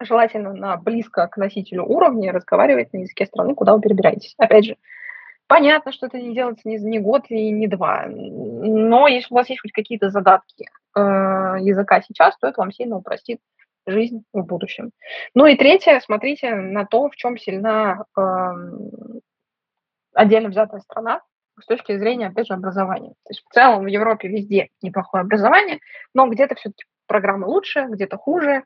желательно 0.00 0.52
на 0.52 0.76
близко 0.76 1.26
к 1.28 1.36
носителю 1.36 1.84
уровня, 1.84 2.32
разговаривать 2.32 2.92
на 2.92 2.98
языке 2.98 3.26
страны, 3.26 3.54
куда 3.54 3.74
вы 3.74 3.80
перебираетесь. 3.80 4.34
Опять 4.36 4.66
же, 4.66 4.76
Понятно, 5.48 5.92
что 5.92 6.06
это 6.06 6.18
не 6.18 6.34
делается 6.34 6.68
ни, 6.68 6.76
ни 6.76 6.98
год 6.98 7.26
и 7.28 7.50
не 7.50 7.68
два, 7.68 8.06
но 8.08 9.06
если 9.06 9.32
у 9.32 9.36
вас 9.36 9.48
есть 9.48 9.62
хоть 9.62 9.70
какие-то 9.70 10.10
задатки 10.10 10.66
э, 10.96 11.00
языка 11.60 12.02
сейчас, 12.02 12.36
то 12.38 12.48
это 12.48 12.60
вам 12.60 12.72
сильно 12.72 12.96
упростит 12.96 13.38
жизнь 13.86 14.22
в 14.32 14.42
будущем. 14.42 14.90
Ну 15.34 15.46
и 15.46 15.56
третье, 15.56 16.00
смотрите 16.00 16.54
на 16.54 16.84
то, 16.84 17.08
в 17.08 17.16
чем 17.16 17.38
сильна 17.38 18.04
э, 18.16 18.22
отдельно 20.14 20.48
взятая 20.48 20.80
страна 20.80 21.20
с 21.60 21.66
точки 21.66 21.96
зрения, 21.96 22.28
опять 22.28 22.48
же, 22.48 22.54
образования. 22.54 23.10
То 23.24 23.30
есть 23.30 23.42
в 23.48 23.52
целом 23.52 23.84
в 23.84 23.88
Европе 23.88 24.28
везде 24.28 24.68
неплохое 24.82 25.22
образование, 25.22 25.78
но 26.14 26.26
где-то 26.26 26.54
все-таки 26.54 26.84
программы 27.06 27.46
лучше, 27.46 27.86
где-то 27.88 28.16
хуже. 28.18 28.64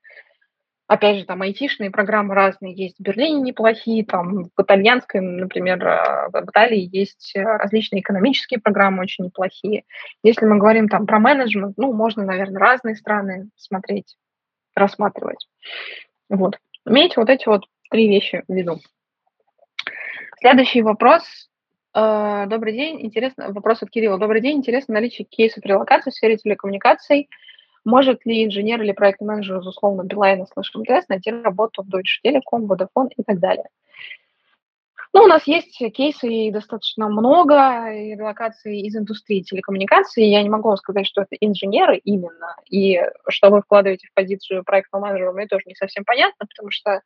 Опять 0.86 1.18
же, 1.18 1.24
там 1.24 1.40
айтишные 1.42 1.90
программы 1.90 2.34
разные 2.34 2.74
есть 2.74 2.96
в 2.98 3.02
Берлине 3.02 3.40
неплохие, 3.40 4.04
там 4.04 4.50
в 4.56 4.60
итальянской, 4.60 5.20
например, 5.20 5.86
э, 5.86 6.28
в 6.32 6.44
Италии 6.46 6.88
есть 6.90 7.32
различные 7.36 8.00
экономические 8.00 8.58
программы 8.58 9.02
очень 9.02 9.26
неплохие. 9.26 9.84
Если 10.24 10.46
мы 10.46 10.58
говорим 10.58 10.88
там 10.88 11.06
про 11.06 11.20
менеджмент, 11.20 11.74
ну, 11.76 11.92
можно, 11.92 12.24
наверное, 12.24 12.58
разные 12.58 12.96
страны 12.96 13.50
смотреть, 13.54 14.16
рассматривать. 14.74 15.46
Вот. 16.28 16.58
Имейте 16.86 17.14
вот 17.16 17.28
эти 17.28 17.46
вот 17.46 17.64
три 17.90 18.08
вещи 18.08 18.44
в 18.46 18.52
виду. 18.52 18.78
Следующий 20.38 20.82
вопрос. 20.82 21.22
Э, 21.94 22.46
добрый 22.46 22.72
день. 22.72 23.04
Интересно, 23.04 23.52
вопрос 23.52 23.82
от 23.82 23.90
Кирилла. 23.90 24.18
Добрый 24.18 24.40
день. 24.40 24.58
Интересно 24.58 24.94
наличие 24.94 25.26
кейсов 25.26 25.64
релокации 25.64 26.10
в 26.10 26.14
сфере 26.14 26.36
телекоммуникаций– 26.36 27.28
может 27.84 28.26
ли 28.26 28.44
инженер 28.44 28.82
или 28.82 28.92
проектный 28.92 29.28
менеджер 29.28 29.58
из 29.58 29.66
условно 29.66 30.02
Билайна 30.02 30.46
слэш 30.46 30.72
МТС 30.74 31.08
найти 31.08 31.30
работу 31.30 31.82
в 31.82 31.88
Deutsche 31.88 32.20
Telekom, 32.24 32.66
Vodafone 32.66 33.08
и 33.16 33.22
так 33.22 33.38
далее? 33.38 33.68
Ну, 35.12 35.22
у 35.24 35.26
нас 35.26 35.44
есть 35.48 35.76
кейсы 35.92 36.50
достаточно 36.52 37.08
много, 37.08 37.90
и 37.92 38.14
релокации 38.14 38.86
из 38.86 38.96
индустрии 38.96 39.42
телекоммуникаций. 39.42 40.24
Я 40.24 40.40
не 40.42 40.48
могу 40.48 40.74
сказать, 40.76 41.06
что 41.06 41.22
это 41.22 41.34
инженеры 41.40 41.96
именно, 42.04 42.54
и 42.70 43.00
что 43.28 43.50
вы 43.50 43.60
вкладываете 43.60 44.06
в 44.06 44.14
позицию 44.14 44.62
проектного 44.62 45.06
менеджера, 45.06 45.32
мне 45.32 45.48
тоже 45.48 45.64
не 45.66 45.74
совсем 45.74 46.04
понятно, 46.04 46.46
потому 46.46 46.70
что 46.70 47.00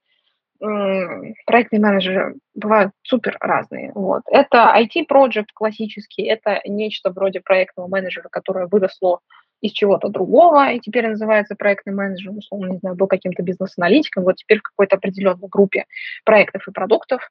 проектные 1.46 1.80
менеджеры 1.80 2.36
бывают 2.54 2.92
супер 3.02 3.36
разные. 3.40 3.90
Вот. 3.94 4.22
Это 4.30 4.74
IT-проект 4.76 5.52
классический, 5.52 6.24
это 6.24 6.60
нечто 6.66 7.10
вроде 7.10 7.40
проектного 7.40 7.88
менеджера, 7.88 8.28
которое 8.30 8.66
выросло 8.66 9.20
из 9.62 9.72
чего-то 9.72 10.08
другого, 10.08 10.72
и 10.72 10.78
теперь 10.78 11.08
называется 11.08 11.54
проектный 11.56 11.94
менеджер, 11.94 12.32
условно, 12.32 12.72
не 12.72 12.78
знаю, 12.78 12.96
был 12.96 13.06
каким-то 13.06 13.42
бизнес-аналитиком, 13.42 14.24
вот 14.24 14.36
теперь 14.36 14.58
в 14.58 14.62
какой-то 14.62 14.96
определенной 14.96 15.48
группе 15.48 15.86
проектов 16.24 16.68
и 16.68 16.72
продуктов. 16.72 17.30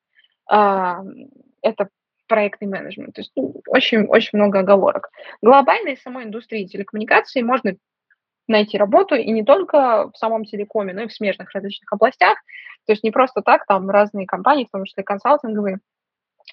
А, 0.53 1.03
это 1.63 1.89
проектный 2.27 2.67
менеджмент. 2.67 3.15
То 3.15 3.21
есть 3.21 3.31
ну, 3.35 3.61
очень, 3.67 4.05
очень 4.05 4.37
много 4.37 4.59
оговорок. 4.59 5.09
Глобально 5.41 5.89
из 5.89 6.01
самой 6.03 6.25
индустрии 6.25 6.67
телекоммуникаций 6.67 7.41
можно 7.41 7.75
найти 8.47 8.77
работу 8.77 9.15
и 9.15 9.31
не 9.31 9.43
только 9.43 10.11
в 10.11 10.15
самом 10.15 10.45
телекоме, 10.45 10.93
но 10.93 11.01
и 11.01 11.07
в 11.07 11.13
смежных 11.13 11.49
различных 11.51 11.91
областях. 11.91 12.37
То 12.85 12.93
есть 12.93 13.03
не 13.03 13.09
просто 13.09 13.41
так, 13.41 13.65
там 13.65 13.89
разные 13.89 14.27
компании, 14.27 14.65
в 14.65 14.71
том 14.71 14.85
числе 14.85 15.03
консалтинговые, 15.03 15.79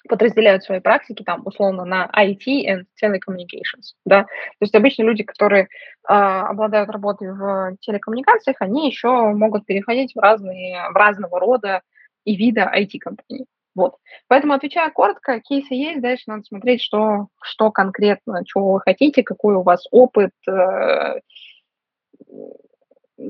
подразделяют 0.09 0.63
свои 0.63 0.79
практики 0.79 1.21
там 1.21 1.45
условно 1.45 1.85
на 1.85 2.09
IT 2.17 2.47
and 2.47 2.85
telecommunications, 3.03 3.93
да, 4.05 4.23
то 4.23 4.61
есть 4.61 4.73
обычно 4.73 5.03
люди, 5.03 5.23
которые 5.23 5.63
э, 5.63 5.67
обладают 6.07 6.89
работой 6.89 7.31
в 7.33 7.75
телекоммуникациях, 7.81 8.55
они 8.61 8.87
еще 8.89 9.09
могут 9.09 9.65
переходить 9.65 10.15
в 10.15 10.19
разные, 10.19 10.89
в 10.89 10.95
разного 10.95 11.39
рода 11.39 11.81
и 12.23 12.35
вида 12.35 12.71
IT-компаний. 12.73 13.45
Вот. 13.75 13.95
Поэтому, 14.27 14.53
отвечая 14.53 14.89
коротко, 14.91 15.39
кейсы 15.39 15.73
есть, 15.73 16.01
дальше 16.01 16.23
надо 16.27 16.43
смотреть, 16.43 16.81
что, 16.81 17.27
что 17.41 17.71
конкретно, 17.71 18.43
чего 18.45 18.73
вы 18.73 18.81
хотите, 18.81 19.23
какой 19.23 19.55
у 19.55 19.61
вас 19.61 19.87
опыт, 19.91 20.31
э, 20.47 21.19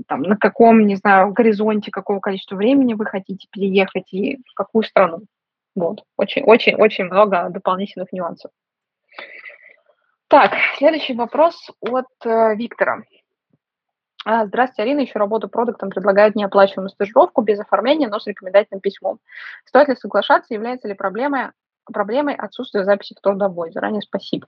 там, 0.08 0.22
на 0.24 0.38
каком, 0.38 0.86
не 0.86 0.96
знаю, 0.96 1.34
горизонте, 1.34 1.92
какого 1.92 2.20
количества 2.20 2.56
времени 2.56 2.94
вы 2.94 3.06
хотите 3.06 3.48
переехать 3.52 4.12
и 4.14 4.38
в 4.38 4.54
какую 4.56 4.84
страну. 4.84 5.22
Вот. 5.76 6.04
Очень-очень-очень 6.18 7.06
много 7.06 7.50
дополнительных 7.50 8.12
нюансов. 8.12 8.52
Так, 10.28 10.54
следующий 10.78 11.14
вопрос 11.14 11.70
от 11.82 12.08
э, 12.26 12.56
Виктора. 12.56 13.04
А, 14.24 14.45
здравствуйте, 14.45 14.84
Арина. 14.84 14.99
Еще 15.01 15.17
работу 15.17 15.49
продуктом 15.49 15.89
предлагают 15.89 16.36
неоплачиваемую 16.36 16.89
стажировку 16.89 17.41
без 17.41 17.59
оформления, 17.59 18.07
но 18.07 18.19
с 18.19 18.28
рекомендательным 18.28 18.80
письмом. 18.80 19.19
Стоит 19.65 19.88
ли 19.88 19.95
соглашаться? 19.95 20.53
Является 20.53 20.88
ли 20.88 20.93
проблемой, 20.93 21.51
проблемой 21.91 22.36
отсутствие 22.36 22.86
записи 22.86 23.15
в 23.17 23.22
трудовой? 23.22 23.72
Заранее 23.72 24.01
спасибо. 24.03 24.45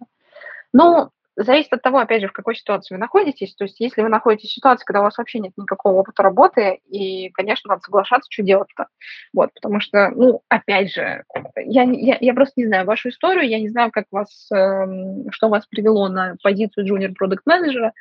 Ну, 0.74 1.10
зависит 1.36 1.74
от 1.74 1.82
того, 1.82 1.98
опять 1.98 2.22
же, 2.22 2.28
в 2.28 2.34
какой 2.34 2.56
ситуации 2.56 2.94
вы 2.94 3.00
находитесь. 3.00 3.56
То 3.56 3.64
есть, 3.64 3.80
если 3.80 4.04
вы 4.04 4.10
находитесь 4.10 4.52
в 4.52 4.54
ситуации, 4.54 4.86
когда 4.86 5.00
у 5.00 5.06
вас 5.06 5.18
вообще 5.18 5.40
нет 5.40 5.54
никакого 5.58 5.96
опыта 5.96 6.22
работы, 6.22 6.80
и, 6.88 7.30
конечно, 7.32 7.70
надо 7.70 7.82
соглашаться, 7.82 8.32
что 8.32 8.44
делать-то. 8.44 8.86
Вот, 9.34 9.52
потому 9.56 9.80
что, 9.80 10.10
ну, 10.10 10.44
опять 10.50 10.94
же, 10.94 11.24
я, 11.56 11.82
я, 11.82 12.18
я 12.22 12.34
просто 12.36 12.54
не 12.58 12.68
знаю 12.68 12.86
вашу 12.86 13.10
историю, 13.10 13.50
я 13.50 13.60
не 13.60 13.70
знаю, 13.70 13.90
как 13.92 14.06
вас, 14.12 14.52
э, 14.52 14.86
что 15.32 15.50
вас 15.50 15.66
привело 15.66 16.10
на 16.10 16.36
позицию 16.44 16.86
junior 16.86 17.14
продукт 17.16 17.48
менеджера 17.48 17.94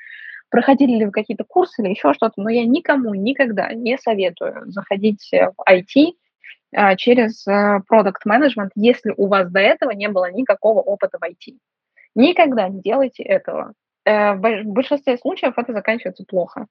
проходили 0.53 0.99
ли 0.99 1.07
вы 1.07 1.11
какие-то 1.11 1.45
курсы 1.45 1.83
или 1.83 1.89
еще 1.89 2.13
что-то, 2.13 2.35
но 2.37 2.51
я 2.51 2.67
никому 2.67 3.15
никогда 3.15 3.73
не 3.73 3.97
советую 3.97 4.71
заходить 4.71 5.31
в 5.33 5.55
IT 5.69 6.13
э, 6.73 6.97
через 6.97 7.43
продукт 7.87 8.27
э, 8.27 8.29
менеджмент, 8.29 8.71
если 8.75 9.15
у 9.17 9.29
вас 9.29 9.51
до 9.51 9.61
этого 9.61 9.93
не 9.93 10.09
было 10.09 10.31
никакого 10.31 10.81
опыта 10.81 11.19
в 11.19 11.25
IT. 11.25 11.57
Никогда 12.15 12.69
не 12.69 12.83
делайте 12.83 13.23
этого. 13.23 13.73
Э, 14.05 14.35
в 14.35 14.65
большинстве 14.67 15.17
случаев 15.17 15.55
это 15.57 15.73
заканчивается 15.73 16.25
плохо. 16.29 16.67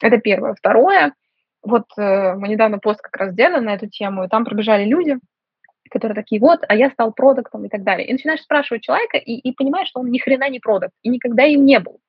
Это 0.00 0.16
первое. 0.16 0.54
Второе, 0.54 1.12
вот 1.62 1.84
э, 1.98 2.34
мы 2.36 2.48
недавно 2.48 2.78
пост 2.78 3.02
как 3.02 3.16
раз 3.18 3.34
делали 3.34 3.62
на 3.62 3.74
эту 3.74 3.86
тему, 3.86 4.24
и 4.24 4.28
там 4.28 4.46
пробежали 4.46 4.86
люди, 4.86 5.18
которые 5.90 6.14
такие, 6.14 6.40
вот, 6.40 6.60
а 6.66 6.74
я 6.74 6.90
стал 6.90 7.12
продуктом 7.12 7.66
и 7.66 7.68
так 7.68 7.82
далее. 7.82 8.08
И 8.08 8.12
начинаешь 8.12 8.40
спрашивать 8.40 8.82
человека, 8.82 9.18
и, 9.18 9.34
и 9.34 9.52
понимаешь, 9.52 9.88
что 9.88 10.00
он 10.00 10.10
ни 10.10 10.16
хрена 10.16 10.48
не 10.48 10.58
продукт, 10.58 10.94
и 11.02 11.10
никогда 11.10 11.44
им 11.44 11.66
не 11.66 11.78
был. 11.80 12.00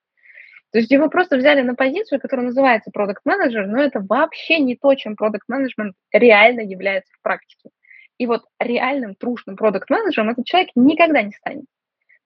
То 0.78 0.82
есть 0.82 0.92
его 0.92 1.10
просто 1.10 1.38
взяли 1.38 1.64
на 1.64 1.74
позицию, 1.74 2.22
которая 2.22 2.46
называется 2.46 2.92
продукт 2.92 3.26
менеджер 3.26 3.66
но 3.66 3.82
это 3.82 4.00
вообще 4.00 4.60
не 4.60 4.76
то, 4.76 4.94
чем 4.94 5.16
продукт 5.16 5.50
менеджмент 5.50 5.96
реально 6.12 6.60
является 6.60 7.12
в 7.16 7.22
практике. 7.24 7.72
И 8.20 8.28
вот 8.28 8.44
реальным 8.60 9.16
трушным 9.16 9.56
продукт 9.56 9.90
менеджером 9.90 10.30
этот 10.30 10.46
человек 10.46 10.70
никогда 10.76 11.24
не 11.24 11.32
станет. 11.32 11.66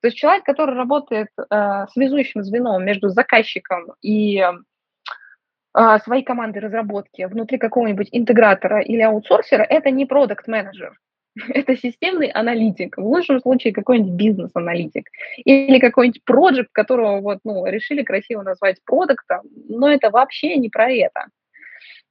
То 0.02 0.10
есть 0.10 0.18
человек, 0.18 0.44
который 0.44 0.76
работает 0.76 1.30
э, 1.38 1.86
связующим 1.94 2.44
звеном 2.44 2.84
между 2.84 3.08
заказчиком 3.08 3.94
и 4.02 4.40
э, 4.42 6.00
своей 6.04 6.24
командой 6.24 6.60
разработки 6.60 7.24
внутри 7.24 7.58
какого-нибудь 7.58 8.10
интегратора 8.12 8.82
или 8.82 9.00
аутсорсера, 9.00 9.64
это 9.64 9.92
не 9.92 10.06
продукт 10.06 10.50
менеджер 10.50 10.98
это 11.50 11.78
системный 11.78 12.28
аналитик, 12.28 12.98
в 12.98 13.06
лучшем 13.06 13.40
случае 13.40 13.74
какой-нибудь 13.74 14.14
бизнес-аналитик 14.14 15.08
или 15.38 15.80
какой-нибудь 15.80 16.24
проект, 16.26 16.72
которого 16.72 17.22
вот, 17.22 17.40
ну, 17.44 17.66
решили 17.66 18.04
красиво 18.04 18.42
назвать 18.42 18.78
продуктом, 18.84 19.42
но 19.70 19.90
это 19.90 20.10
вообще 20.10 20.58
не 20.58 20.70
про 20.70 20.92
это. 20.92 21.28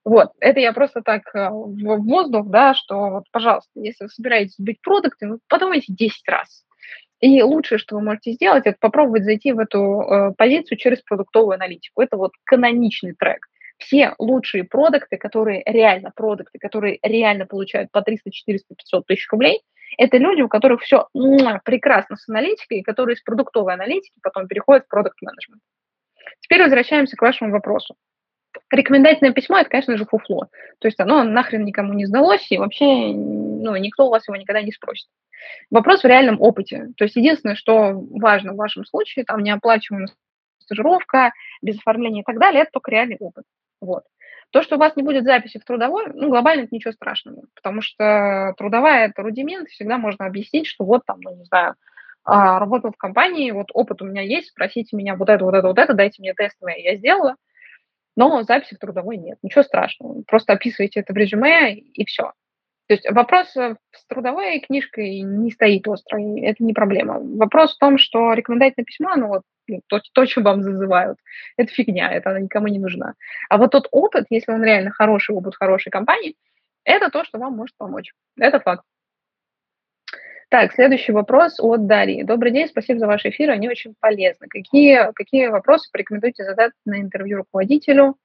Вот, 0.04 0.30
это 0.40 0.60
я 0.60 0.72
просто 0.72 1.02
так 1.02 1.22
э, 1.34 1.50
в 1.50 1.98
воздух, 2.06 2.48
да, 2.48 2.74
что 2.74 3.10
вот, 3.10 3.24
пожалуйста, 3.32 3.70
если 3.74 4.04
вы 4.04 4.10
собираетесь 4.10 4.54
быть 4.58 4.80
продуктом, 4.80 5.40
подумайте 5.46 5.92
10 5.92 6.26
раз. 6.26 6.64
И 7.20 7.42
лучшее, 7.42 7.78
что 7.78 7.96
вы 7.96 8.02
можете 8.02 8.32
сделать, 8.32 8.64
это 8.64 8.78
попробовать 8.80 9.24
зайти 9.24 9.52
в 9.52 9.58
эту 9.58 10.00
э, 10.00 10.32
позицию 10.38 10.78
через 10.78 11.02
продуктовую 11.02 11.54
аналитику. 11.54 12.00
Это 12.00 12.16
вот 12.16 12.32
каноничный 12.44 13.12
трек. 13.12 13.46
Все 13.80 14.14
лучшие 14.18 14.64
продукты, 14.64 15.16
которые 15.16 15.62
реально 15.66 16.12
продукты, 16.14 16.58
которые 16.58 16.98
реально 17.02 17.46
получают 17.46 17.90
по 17.90 18.02
300, 18.02 18.30
400, 18.30 18.74
500 18.74 19.06
тысяч 19.06 19.28
рублей, 19.30 19.62
это 19.98 20.18
люди, 20.18 20.42
у 20.42 20.48
которых 20.48 20.82
все 20.82 21.08
прекрасно 21.64 22.16
с 22.16 22.28
аналитикой, 22.28 22.82
которые 22.82 23.14
из 23.14 23.22
продуктовой 23.22 23.74
аналитики 23.74 24.14
потом 24.22 24.46
переходят 24.46 24.84
в 24.84 24.88
продукт-менеджмент. 24.88 25.62
Теперь 26.40 26.62
возвращаемся 26.62 27.16
к 27.16 27.22
вашему 27.22 27.50
вопросу. 27.50 27.96
Рекомендательное 28.70 29.32
письмо– 29.32 29.58
это, 29.60 29.70
конечно 29.70 29.96
же, 29.96 30.04
фуфло. 30.04 30.48
То 30.78 30.88
есть 30.88 31.00
оно 31.00 31.24
нахрен 31.24 31.64
никому 31.64 31.92
не 31.94 32.06
сдалось, 32.06 32.46
и 32.50 32.58
вообще 32.58 32.84
ну, 32.84 33.76
никто 33.76 34.06
у 34.06 34.10
вас 34.10 34.26
его 34.28 34.36
никогда 34.36 34.62
не 34.62 34.72
спросит. 34.72 35.08
Вопрос 35.70 36.02
в 36.02 36.06
реальном 36.06 36.40
опыте. 36.40 36.88
То 36.96 37.04
есть 37.04 37.16
единственное, 37.16 37.54
что 37.54 37.92
важно 38.10 38.52
в 38.52 38.56
вашем 38.56 38.84
случае, 38.84 39.24
там 39.24 39.42
неоплачиваемая 39.42 40.08
стажировка, 40.58 41.32
без 41.62 41.78
оформления 41.78 42.20
и 42.20 42.24
так 42.24 42.38
далее, 42.38 42.62
это 42.62 42.72
только 42.72 42.90
реальный 42.90 43.16
опыт. 43.18 43.44
Вот. 43.80 44.04
То, 44.50 44.62
что 44.62 44.76
у 44.76 44.78
вас 44.78 44.96
не 44.96 45.02
будет 45.02 45.24
записи 45.24 45.58
в 45.58 45.64
трудовой, 45.64 46.06
ну, 46.12 46.28
глобально 46.28 46.62
это 46.62 46.74
ничего 46.74 46.92
страшного, 46.92 47.44
потому 47.54 47.82
что 47.82 48.54
трудовая– 48.58 49.06
это 49.08 49.22
рудимент, 49.22 49.68
всегда 49.68 49.96
можно 49.96 50.26
объяснить, 50.26 50.66
что 50.66 50.84
вот 50.84 51.02
там, 51.06 51.20
ну, 51.20 51.36
не 51.36 51.44
знаю, 51.44 51.76
а, 52.24 52.58
работал 52.58 52.92
в 52.92 52.96
компании, 52.96 53.52
вот 53.52 53.68
опыт 53.72 54.02
у 54.02 54.06
меня 54.06 54.22
есть, 54.22 54.50
спросите 54.50 54.96
меня 54.96 55.14
вот 55.14 55.28
это, 55.28 55.44
вот 55.44 55.54
это, 55.54 55.68
вот 55.68 55.78
это, 55.78 55.94
дайте 55.94 56.20
мне 56.20 56.34
тестовое, 56.34 56.76
я 56.76 56.96
сделаю, 56.96 57.36
но 58.16 58.42
записи 58.42 58.74
в 58.74 58.78
трудовой 58.78 59.16
нет, 59.16 59.38
ничего 59.42 59.62
страшного, 59.62 60.22
просто 60.26 60.52
описывайте 60.52 61.00
это 61.00 61.12
в 61.12 61.16
резюме 61.16 61.74
и 61.74 62.04
все. 62.04 62.32
То 62.90 62.94
есть 62.94 63.08
вопрос 63.08 63.56
э, 63.56 63.76
с 63.92 64.04
трудовой 64.06 64.58
книжкой 64.58 65.20
не 65.20 65.52
стоит 65.52 65.86
острый, 65.86 66.40
это 66.40 66.64
не 66.64 66.72
проблема. 66.72 67.20
Вопрос 67.20 67.76
в 67.76 67.78
том, 67.78 67.98
что 67.98 68.32
рекомендательное 68.32 68.84
письмо, 68.84 69.14
ну 69.14 69.28
вот 69.28 69.42
то, 69.86 70.00
то, 70.12 70.26
чем 70.26 70.42
вам 70.42 70.64
зазывают, 70.64 71.16
это 71.56 71.72
фигня, 71.72 72.10
это 72.10 72.30
она 72.30 72.40
никому 72.40 72.66
не 72.66 72.80
нужна. 72.80 73.14
А 73.48 73.58
вот 73.58 73.70
тот 73.70 73.86
опыт, 73.92 74.26
если 74.28 74.50
он 74.50 74.64
реально 74.64 74.90
хороший 74.90 75.36
опыт 75.36 75.54
хорошей 75.54 75.90
компании, 75.90 76.34
это 76.82 77.10
то, 77.10 77.22
что 77.22 77.38
вам 77.38 77.54
может 77.54 77.76
помочь. 77.76 78.12
Это 78.36 78.58
факт. 78.58 78.82
Так, 80.48 80.72
следующий 80.72 81.12
вопрос 81.12 81.60
от 81.60 81.86
Дарьи. 81.86 82.24
Добрый 82.24 82.50
день, 82.50 82.66
спасибо 82.66 82.98
за 82.98 83.06
ваш 83.06 83.24
эфир, 83.24 83.50
они 83.50 83.68
очень 83.68 83.94
полезны. 84.00 84.48
Какие, 84.48 85.12
какие 85.12 85.46
вопросы 85.46 85.88
порекомендуете 85.92 86.42
задать 86.42 86.72
на 86.84 87.00
интервью 87.00 87.36
руководителю, 87.36 88.16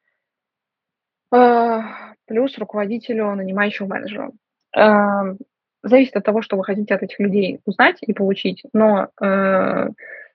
э, 1.31 1.81
плюс 2.25 2.57
руководителю, 2.57 3.35
нанимающему 3.35 3.89
менеджеру? 3.89 4.33
Э, 4.75 5.35
зависит 5.83 6.15
от 6.15 6.23
того, 6.23 6.41
что 6.41 6.57
вы 6.57 6.63
хотите 6.63 6.93
от 6.95 7.03
этих 7.03 7.19
людей 7.19 7.59
узнать 7.65 7.97
и 8.01 8.13
получить, 8.13 8.63
но 8.73 9.09
э, 9.21 9.89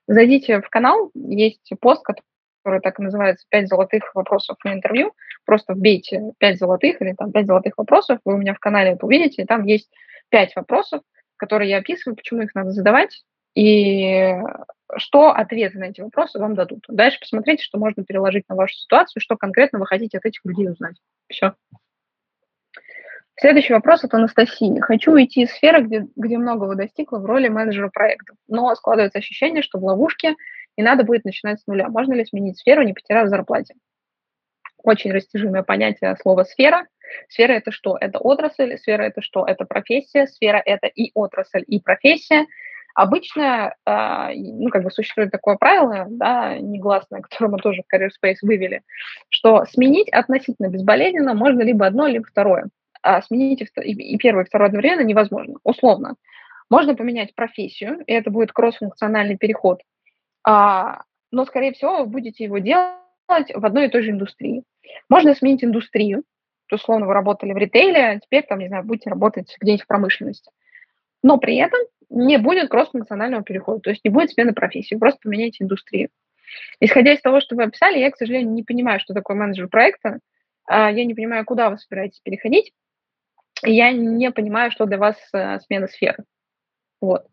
зайдите 0.06 0.60
в 0.60 0.68
канал, 0.68 1.10
есть 1.14 1.72
пост, 1.80 2.04
который 2.04 2.80
так 2.80 2.98
и 2.98 3.02
называется 3.02 3.46
«Пять 3.48 3.68
золотых 3.68 4.14
вопросов 4.14 4.56
на 4.64 4.74
интервью». 4.74 5.12
Просто 5.44 5.74
вбейте 5.74 6.32
«Пять 6.38 6.58
золотых» 6.58 7.00
или 7.02 7.14
там 7.14 7.32
«Пять 7.32 7.46
золотых 7.46 7.76
вопросов», 7.78 8.18
вы 8.24 8.34
у 8.34 8.38
меня 8.38 8.54
в 8.54 8.58
канале 8.58 8.92
это 8.92 9.06
увидите, 9.06 9.42
и 9.42 9.46
там 9.46 9.64
есть 9.64 9.90
пять 10.28 10.54
вопросов, 10.54 11.02
которые 11.36 11.70
я 11.70 11.78
описываю, 11.78 12.16
почему 12.16 12.42
их 12.42 12.54
надо 12.54 12.70
задавать, 12.70 13.24
и 13.54 14.34
что 14.96 15.30
ответы 15.30 15.78
на 15.78 15.84
эти 15.84 16.00
вопросы 16.00 16.38
вам 16.38 16.54
дадут. 16.54 16.84
Дальше 16.88 17.18
посмотрите, 17.20 17.64
что 17.64 17.78
можно 17.78 18.04
переложить 18.04 18.48
на 18.48 18.54
вашу 18.54 18.74
ситуацию, 18.74 19.20
что 19.20 19.36
конкретно 19.36 19.78
вы 19.78 19.86
хотите 19.86 20.18
от 20.18 20.26
этих 20.26 20.44
людей 20.44 20.68
узнать. 20.68 20.96
Все. 21.28 21.54
Следующий 23.40 23.72
вопрос 23.72 24.04
от 24.04 24.12
Анастасии. 24.12 24.80
Хочу 24.80 25.12
уйти 25.12 25.44
из 25.44 25.50
сферы, 25.52 25.80
где, 25.80 26.04
где 26.14 26.36
многого 26.36 26.74
достигла 26.74 27.20
в 27.20 27.24
роли 27.24 27.48
менеджера 27.48 27.88
проектов, 27.88 28.36
но 28.48 28.74
складывается 28.74 29.18
ощущение, 29.18 29.62
что 29.62 29.78
в 29.78 29.84
ловушке 29.84 30.34
и 30.76 30.82
надо 30.82 31.04
будет 31.04 31.24
начинать 31.24 31.58
с 31.58 31.66
нуля. 31.66 31.88
Можно 31.88 32.12
ли 32.12 32.26
сменить 32.26 32.58
сферу, 32.58 32.82
не 32.82 32.92
потеряв 32.92 33.28
в 33.28 33.30
зарплате? 33.30 33.76
Очень 34.82 35.12
растяжимое 35.12 35.62
понятие 35.62 36.14
слова 36.20 36.44
«сфера». 36.44 36.86
Сфера– 37.30 37.52
это 37.54 37.72
что? 37.72 37.96
Это 37.98 38.18
отрасль. 38.18 38.76
Сфера– 38.76 39.02
это 39.04 39.22
что? 39.22 39.46
Это 39.46 39.64
профессия. 39.64 40.26
Сфера– 40.26 40.62
это 40.66 40.86
и 40.88 41.10
отрасль, 41.14 41.64
и 41.66 41.80
профессия. 41.80 42.44
Обычно, 42.94 43.74
э, 43.86 44.34
ну, 44.34 44.68
как 44.68 44.82
бы 44.82 44.90
существует 44.90 45.30
такое 45.30 45.56
правило, 45.56 46.06
да, 46.10 46.58
негласное, 46.58 47.22
которое 47.22 47.52
мы 47.52 47.58
тоже 47.58 47.82
в 47.88 47.94
Career 47.94 48.10
Space 48.22 48.38
вывели, 48.42 48.82
что 49.30 49.64
сменить 49.64 50.10
относительно 50.10 50.68
безболезненно 50.68 51.32
можно 51.32 51.62
либо 51.62 51.86
одно, 51.86 52.06
либо 52.06 52.26
второе. 52.26 52.68
А 53.02 53.22
сменить 53.22 53.62
и 53.62 54.18
первое, 54.18 54.44
и 54.44 54.46
второе 54.46 54.68
одновременно 54.68 55.02
невозможно. 55.02 55.58
Условно. 55.64 56.16
Можно 56.68 56.94
поменять 56.94 57.34
профессию, 57.34 58.02
и 58.06 58.12
это 58.12 58.30
будет 58.30 58.52
кросс-функциональный 58.52 59.36
переход, 59.36 59.80
а, 60.46 61.02
но, 61.32 61.44
скорее 61.44 61.72
всего, 61.72 61.98
вы 61.98 62.06
будете 62.06 62.44
его 62.44 62.58
делать 62.58 62.94
в 63.54 63.64
одной 63.64 63.86
и 63.86 63.90
той 63.90 64.02
же 64.02 64.10
индустрии. 64.10 64.62
Можно 65.08 65.34
сменить 65.34 65.64
индустрию, 65.64 66.24
то, 66.68 66.76
условно, 66.76 67.06
вы 67.06 67.14
работали 67.14 67.52
в 67.52 67.56
ритейле, 67.56 68.00
а 68.00 68.20
теперь, 68.20 68.44
там, 68.44 68.60
не 68.60 68.68
знаю, 68.68 68.84
будете 68.84 69.10
работать 69.10 69.56
где-нибудь 69.60 69.84
в 69.84 69.88
промышленности. 69.88 70.50
Но 71.22 71.38
при 71.38 71.56
этом 71.56 71.80
не 72.08 72.38
будет 72.38 72.68
кросс-функционального 72.68 73.42
перехода, 73.42 73.80
то 73.80 73.90
есть 73.90 74.04
не 74.04 74.10
будет 74.10 74.30
смены 74.30 74.52
профессии, 74.52 74.94
просто 74.94 75.20
поменяйте 75.22 75.64
индустрию. 75.64 76.08
Исходя 76.80 77.12
из 77.12 77.20
того, 77.20 77.40
что 77.40 77.54
вы 77.54 77.64
описали, 77.64 77.98
я, 77.98 78.10
к 78.10 78.16
сожалению, 78.16 78.52
не 78.52 78.62
понимаю, 78.62 79.00
что 79.00 79.14
такое 79.14 79.36
менеджер 79.36 79.68
проекта, 79.68 80.18
а, 80.66 80.90
я 80.90 81.04
не 81.04 81.14
понимаю, 81.14 81.44
куда 81.44 81.70
вы 81.70 81.78
собираетесь 81.78 82.20
переходить, 82.20 82.68
и 82.68 82.72
я 83.64 83.92
не 83.92 84.30
понимаю, 84.30 84.70
что 84.70 84.86
для 84.86 84.98
вас 84.98 85.16
э, 85.32 85.60
смена 85.60 85.86
сферы. 85.88 86.24
Вот. 87.00 87.26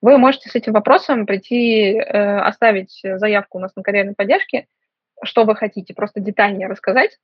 Вы 0.00 0.18
можете 0.18 0.48
с 0.48 0.54
этим 0.54 0.72
вопросом 0.72 1.26
прийти, 1.26 1.94
э, 1.94 2.38
оставить 2.38 3.00
заявку 3.02 3.58
у 3.58 3.60
нас 3.60 3.74
на 3.76 3.82
карьерной 3.82 4.14
поддержке, 4.14 4.66
что 5.22 5.44
вы 5.44 5.56
хотите, 5.56 5.94
просто 5.94 6.20
детальнее 6.20 6.68
рассказать, 6.68 7.18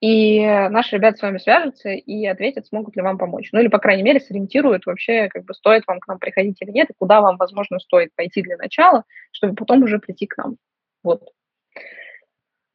и 0.00 0.40
наши 0.44 0.96
ребята 0.96 1.16
с 1.16 1.22
вами 1.22 1.38
свяжутся 1.38 1.88
и 1.88 2.26
ответят, 2.26 2.66
смогут 2.66 2.94
ли 2.94 3.02
вам 3.02 3.16
помочь. 3.16 3.48
Ну 3.52 3.60
или, 3.60 3.68
по 3.68 3.78
крайней 3.78 4.02
мере, 4.02 4.20
сориентируют 4.20 4.84
вообще, 4.84 5.28
как 5.28 5.44
бы 5.44 5.54
стоит 5.54 5.84
вам 5.86 5.98
к 5.98 6.06
нам 6.08 6.18
приходить 6.18 6.60
или 6.60 6.70
нет, 6.70 6.90
и 6.90 6.94
куда 6.98 7.20
вам, 7.22 7.38
возможно, 7.38 7.78
стоит 7.78 8.14
пойти 8.14 8.42
для 8.42 8.56
начала, 8.56 9.04
чтобы 9.32 9.54
потом 9.54 9.82
уже 9.82 9.98
прийти 9.98 10.26
к 10.26 10.36
нам. 10.36 10.56
Вот. 11.02 11.30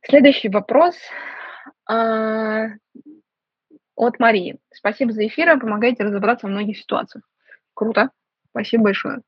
Следующий 0.02 0.50
вопрос 0.50 0.96
а, 1.88 2.70
от 4.00 4.18
Марии. 4.18 4.58
Спасибо 4.72 5.12
за 5.12 5.28
эфир, 5.28 5.60
помогаете 5.60 6.04
разобраться 6.04 6.48
в 6.48 6.50
многих 6.50 6.78
ситуациях. 6.78 7.24
Круто. 7.74 8.10
Спасибо 8.52 8.86
большое. 8.86 9.20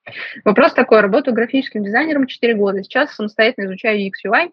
Вопрос 0.46 0.74
такой. 0.74 1.02
Работаю 1.02 1.36
графическим 1.36 1.84
дизайнером 1.84 2.26
4 2.26 2.56
года. 2.56 2.82
Сейчас 2.82 3.14
самостоятельно 3.14 3.68
изучаю 3.68 4.00
UX 4.00 4.14
UI. 4.26 4.52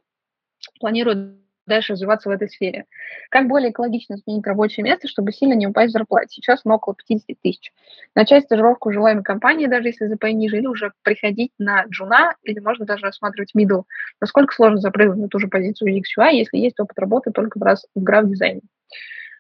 Планирую 0.80 1.38
дальше 1.66 1.92
развиваться 1.92 2.28
в 2.28 2.32
этой 2.32 2.48
сфере. 2.48 2.86
Как 3.30 3.46
более 3.46 3.70
экологично 3.70 4.16
сменить 4.16 4.46
рабочее 4.46 4.82
место, 4.82 5.06
чтобы 5.06 5.32
сильно 5.32 5.54
не 5.54 5.66
упасть 5.66 5.90
в 5.90 5.92
зарплате? 5.92 6.28
Сейчас 6.30 6.62
он 6.64 6.72
около 6.72 6.96
50 6.96 7.36
тысяч. 7.40 7.72
Начать 8.14 8.44
стажировку 8.44 8.90
в 8.90 8.92
желаемой 8.92 9.22
компании, 9.22 9.66
даже 9.66 9.88
если 9.88 10.06
ЗП 10.06 10.24
ниже, 10.32 10.58
или 10.58 10.66
уже 10.66 10.92
приходить 11.02 11.52
на 11.58 11.84
джуна, 11.84 12.34
или 12.42 12.58
можно 12.58 12.86
даже 12.86 13.06
рассматривать 13.06 13.52
middle. 13.56 13.84
Насколько 14.20 14.54
сложно 14.54 14.78
запрыгнуть 14.78 15.18
на 15.18 15.28
ту 15.28 15.38
же 15.38 15.48
позицию 15.48 15.96
UX 15.96 16.02
UI, 16.18 16.32
если 16.32 16.56
есть 16.56 16.80
опыт 16.80 16.98
работы 16.98 17.30
только 17.30 17.58
в, 17.58 17.62
раз, 17.62 17.86
в 17.94 18.02
граф-дизайне? 18.02 18.62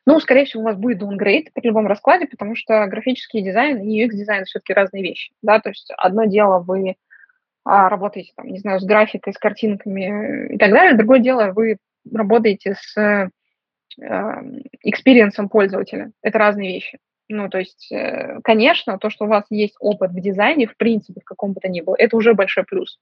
Ну, 0.08 0.20
скорее 0.20 0.46
всего, 0.46 0.62
у 0.62 0.64
вас 0.64 0.78
будет 0.78 1.02
downgrade 1.02 1.48
при 1.52 1.66
любом 1.66 1.86
раскладе, 1.86 2.26
потому 2.26 2.56
что 2.56 2.86
графический 2.86 3.42
дизайн 3.42 3.82
и 3.82 4.02
UX-дизайн 4.02 4.46
все-таки 4.46 4.72
разные 4.72 5.02
вещи. 5.02 5.32
Да? 5.42 5.60
То 5.60 5.68
есть 5.68 5.92
одно 5.98 6.24
дело 6.24 6.60
вы 6.60 6.94
а, 7.62 7.90
работаете, 7.90 8.32
там, 8.34 8.46
не 8.46 8.58
знаю, 8.58 8.80
с 8.80 8.86
графикой, 8.86 9.34
с 9.34 9.36
картинками 9.36 10.54
и 10.54 10.56
так 10.56 10.70
далее, 10.70 10.96
другое 10.96 11.18
дело 11.18 11.52
вы 11.52 11.76
работаете 12.10 12.74
с 12.80 13.30
experience 14.82 15.39
ом 15.39 15.50
пользователя. 15.50 16.10
Это 16.22 16.38
разные 16.38 16.72
вещи. 16.72 16.98
Ну, 17.28 17.50
то 17.50 17.58
есть, 17.58 17.92
э, 17.92 18.38
конечно, 18.42 18.98
то, 18.98 19.10
что 19.10 19.26
у 19.26 19.28
вас 19.28 19.44
есть 19.50 19.76
опыт 19.78 20.12
в 20.12 20.20
дизайне, 20.22 20.66
в 20.66 20.78
принципе, 20.78 21.20
в 21.20 21.24
каком 21.24 21.52
бы 21.52 21.60
то 21.60 21.68
ни 21.68 21.82
было, 21.82 21.96
это 21.98 22.16
уже 22.16 22.32
большой 22.32 22.64
плюс. 22.64 22.98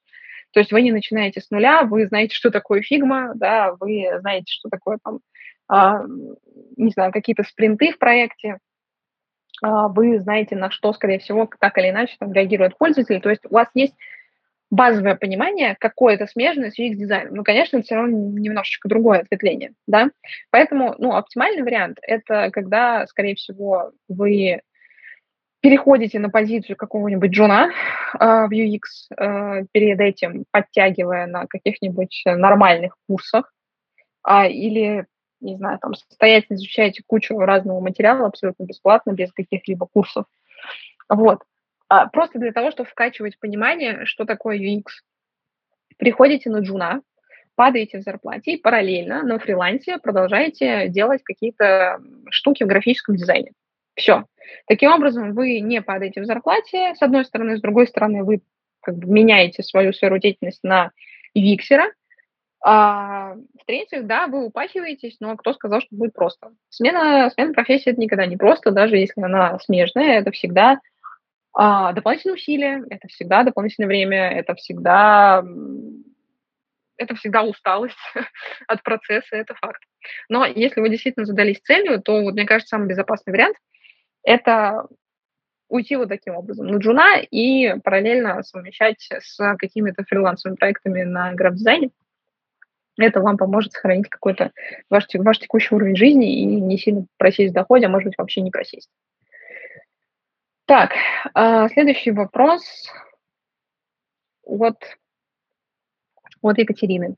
То 0.51 0.59
есть 0.59 0.73
вы 0.73 0.83
не 0.83 0.91
начинаете 0.91 1.41
с 1.41 1.51
нуля, 1.51 1.83
вы 1.83 2.07
знаете, 2.07 2.35
что 2.35 2.51
такое 2.51 2.83
фигма, 2.83 3.31
да, 3.37 3.77
вы 3.79 4.09
знаете, 4.19 4.47
что 4.53 4.69
такое 4.69 4.99
там, 5.05 5.21
не 5.69 6.91
знаю, 6.91 7.13
какие-то 7.13 7.43
спринты 7.43 7.93
в 7.93 7.99
проекте, 7.99 8.59
а, 9.63 9.89
вы 9.89 10.21
знаете, 10.21 10.57
на 10.57 10.71
что, 10.71 10.93
скорее 10.93 11.19
всего, 11.19 11.49
так 11.59 11.79
или 11.79 11.91
иначе 11.91 12.17
там 12.19 12.33
реагирует 12.33 12.77
пользователь. 12.79 13.21
То 13.21 13.31
есть 13.31 13.45
у 13.49 13.55
вас 13.55 13.69
есть 13.75 13.95
базовое 14.71 15.15
понимание, 15.15 15.77
какое 15.79 16.15
это 16.15 16.27
смежное 16.27 16.71
с 16.71 16.79
UX-дизайном. 16.79 17.35
Ну, 17.35 17.45
конечно, 17.45 17.77
это 17.77 17.87
все 17.87 17.95
равно 17.95 18.39
немножечко 18.39 18.89
другое 18.89 19.21
ответвление, 19.21 19.73
да. 19.87 20.11
Поэтому, 20.51 20.95
ну, 20.99 21.15
оптимальный 21.15 21.63
вариант– 21.63 21.99
это 22.03 22.51
когда, 22.51 23.07
скорее 23.07 23.37
всего, 23.37 23.93
вы 24.09 24.61
переходите 25.61 26.19
на 26.19 26.31
позицию 26.31 26.77
какого-нибудь 26.77 27.31
джуна 27.31 27.71
э, 27.71 28.47
в 28.47 28.51
UX, 28.53 28.81
э, 29.17 29.65
перед 29.73 30.01
этим 30.01 30.45
подтягивая 30.51 31.27
на 31.27 31.47
каких-нибудь 31.47 32.23
нормальных 32.25 32.97
курсах, 33.09 33.53
э, 34.29 34.49
или, 34.49 35.07
не 35.41 35.57
знаю, 35.57 35.79
там, 35.79 35.95
самостоятельно 35.95 36.57
изучаете 36.57 37.03
кучу 37.07 37.39
разного 37.39 37.81
материала 37.81 38.27
абсолютно 38.27 38.65
бесплатно, 38.65 39.13
без 39.13 39.33
каких-либо 39.33 39.87
курсов. 39.87 40.27
Вот. 41.09 41.43
А, 41.89 42.07
просто 42.07 42.39
для 42.39 42.53
того, 42.53 42.71
чтобы 42.71 42.89
вкачивать 42.89 43.39
понимание, 43.39 44.07
что 44.07 44.25
такое 44.25 44.59
UX. 44.59 44.85
Приходите 45.99 46.51
на 46.51 46.59
джуна, 46.59 47.03
падаете 47.55 47.99
в 47.99 48.03
зарплате 48.03 48.53
и 48.53 48.61
параллельно 48.61 49.23
на 49.23 49.39
фрилансе 49.39 49.99
продолжаете 49.99 50.89
делать 50.89 51.23
какие-то 51.23 52.01
штуки 52.31 52.65
в 52.65 52.67
графическом 52.67 53.17
дизайне. 53.17 53.53
Все. 53.95 54.25
Таким 54.67 54.93
образом, 54.93 55.33
вы 55.33 55.61
не 55.61 55.81
падаете 55.81 56.21
в 56.21 56.27
зарплате, 56.27 56.95
с 56.95 57.03
одной 57.03 57.25
стороны, 57.25 57.57
с 57.57 57.61
другой 57.61 57.87
стороны, 57.87 58.25
вы 58.25 58.43
как 58.83 58.97
бы 58.97 59.11
меняете 59.11 59.63
свою 59.63 59.93
сферу 59.93 60.19
деятельности 60.19 60.65
на 60.65 60.91
виксера, 61.35 61.87
а, 62.61 63.35
в-третьих, 63.61 64.07
да, 64.07 64.27
вы 64.27 64.47
упахиваетесь, 64.47 65.17
но 65.21 65.37
кто 65.37 65.53
сказал, 65.53 65.81
что 65.81 65.95
будет 65.95 66.15
просто? 66.15 66.53
Смена, 66.69 67.31
смена 67.31 67.53
профессии– 67.53 67.91
это 67.93 68.01
никогда 68.01 68.27
не 68.27 68.37
просто, 68.37 68.71
даже 68.71 68.97
если 68.97 69.21
она 69.21 69.59
смежная, 69.61 70.19
это 70.19 70.31
всегда 70.31 70.81
а, 71.53 71.93
дополнительные 71.93 72.35
усилия– 72.35 72.85
это 72.91 73.09
всегда 73.09 73.43
дополнительное 73.43 73.89
время, 73.89 74.31
это 74.31 74.55
всегда 74.55 75.45
это 76.99 77.15
всегда 77.15 77.43
усталость 77.43 77.97
от 78.67 78.83
процесса, 78.83 79.37
это 79.37 79.55
факт. 79.55 79.83
Но 80.29 80.47
если 80.47 80.81
вы 80.81 80.89
действительно 80.89 81.27
задались 81.27 81.61
целью, 81.61 82.01
то, 82.01 82.23
вот, 82.23 82.35
мне 82.35 82.47
кажется, 82.47 82.77
самый 82.77 82.89
безопасный 82.89 83.33
вариант– 83.33 83.57
это 84.23 84.87
уйти 85.69 85.97
вот 85.97 86.09
таким 86.09 86.37
образом 86.37 86.67
на 86.69 86.79
джуна 86.79 87.19
и 87.19 87.79
параллельно 87.81 88.43
совмещать 88.43 89.09
с 89.11 89.57
какими-то 89.57 90.05
фрилансовыми 90.05 90.57
проектами 90.57 91.03
на 91.03 91.33
граф-дизайне. 91.35 91.91
Это 92.99 93.21
вам 93.21 93.37
поможет 93.37 93.73
сохранить 93.73 94.09
какой-то 94.09 94.53
ваш, 94.89 95.07
ваш 95.15 95.39
текущий 95.39 95.75
уровень 95.75 95.97
жизни 95.97 96.41
и 96.41 96.45
не 96.45 96.79
сильно 96.79 97.07
просесть 97.19 97.53
в 97.53 97.55
доходе, 97.55 97.87
а 97.87 97.89
может 97.91 98.07
быть 98.07 98.19
вообще 98.19 98.41
не 98.41 98.51
просесть. 98.51 98.89
Так, 100.67 100.93
а, 101.35 101.69
следующий 101.69 102.11
вопрос. 102.11 102.91
Вот, 104.45 104.77
вот 106.43 106.59
Екатерины. 106.59 107.17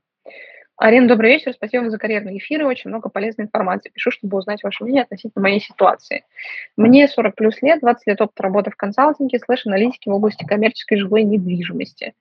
Арина, 0.79 1.09
добрый 1.09 1.31
вечер. 1.31 1.51
Спасибо 1.53 1.81
вам 1.81 1.91
за 1.91 1.97
карьерные 1.97 2.37
эфиры. 2.37 2.65
Очень 2.65 2.89
много 2.89 3.09
полезной 3.09 3.45
информации. 3.45 3.89
Пишу, 3.89 4.11
чтобы 4.11 4.37
узнать 4.37 4.63
ваше 4.63 4.83
мнение 4.83 5.03
относительно 5.03 5.43
моей 5.43 5.59
ситуации. 5.59 6.23
Мне 6.77 7.07
40 7.07 7.35
плюс 7.35 7.61
лет, 7.61 7.81
20 7.81 8.07
лет 8.07 8.21
опыта 8.21 8.43
работы 8.43 8.71
в 8.71 8.77
консалтинге, 8.77 9.39
слэш 9.39 9.65
аналитики 9.65 10.07
в 10.07 10.13
области 10.13 10.45
коммерческой 10.45 10.97
жилой 10.97 11.23
недвижимости. 11.23 12.13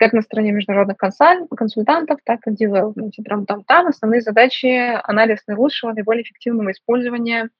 Как 0.00 0.14
на 0.14 0.22
стороне 0.22 0.52
международных 0.52 0.96
консультантов, 0.96 2.20
так 2.24 2.40
и 2.46 2.50
в 2.50 2.54
девелопменте. 2.54 3.22
Там-там-там. 3.22 3.88
Основные 3.88 4.22
задачи– 4.22 4.98
анализ 5.04 5.46
наилучшего, 5.46 5.92
наиболее 5.92 6.22
эффективного 6.22 6.72
использования 6.72 7.50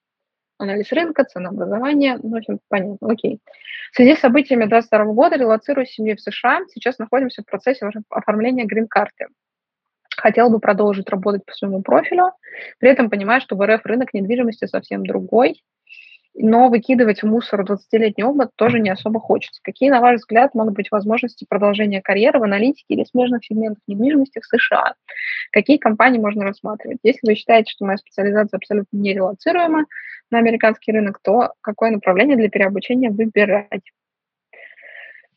анализ 0.56 0.90
рынка, 0.90 1.24
ценообразование, 1.24 2.18
ну, 2.22 2.30
в 2.30 2.36
общем, 2.36 2.60
понятно, 2.68 3.12
окей. 3.12 3.40
В 3.92 3.96
связи 3.96 4.16
с 4.16 4.20
событиями 4.20 4.64
2022 4.64 5.12
года 5.12 5.36
релацируя 5.36 5.84
семью 5.84 6.16
в 6.16 6.20
США, 6.20 6.60
сейчас 6.72 6.98
находимся 6.98 7.42
в 7.42 7.46
процессе 7.46 7.86
оформления 8.08 8.64
грин-карты. 8.64 9.26
Хотела 10.16 10.48
бы 10.48 10.60
продолжить 10.60 11.10
работать 11.10 11.44
по 11.44 11.52
своему 11.52 11.82
профилю, 11.82 12.32
при 12.78 12.90
этом 12.90 13.10
понимая, 13.10 13.40
что 13.40 13.54
в 13.54 13.66
РФ 13.66 13.84
рынок 13.84 14.14
недвижимости 14.14 14.66
совсем 14.66 15.04
другой, 15.04 15.62
но 16.34 16.68
выкидывать 16.68 17.22
в 17.22 17.26
мусор 17.26 17.62
20-летний 17.62 18.24
опыт 18.24 18.50
тоже 18.56 18.80
не 18.80 18.90
особо 18.90 19.20
хочется. 19.20 19.60
Какие, 19.62 19.90
на 19.90 20.00
ваш 20.00 20.16
взгляд, 20.16 20.54
могут 20.54 20.74
быть 20.74 20.90
возможности 20.90 21.46
продолжения 21.48 22.00
карьеры 22.00 22.38
в 22.38 22.44
аналитике 22.44 22.94
или 22.94 23.04
смежных 23.04 23.44
сегментах 23.44 23.82
недвижимости 23.86 24.40
в 24.40 24.46
США? 24.46 24.94
Какие 25.52 25.76
компании 25.78 26.18
можно 26.18 26.44
рассматривать? 26.44 26.98
Если 27.02 27.26
вы 27.26 27.34
считаете, 27.34 27.70
что 27.70 27.84
моя 27.84 27.98
специализация 27.98 28.58
абсолютно 28.58 28.96
нерелацируема 28.96 29.86
на 30.30 30.38
американский 30.38 30.92
рынок, 30.92 31.18
то 31.22 31.52
какое 31.60 31.90
направление 31.90 32.36
для 32.36 32.48
переобучения 32.48 33.10
выбирать? 33.10 33.82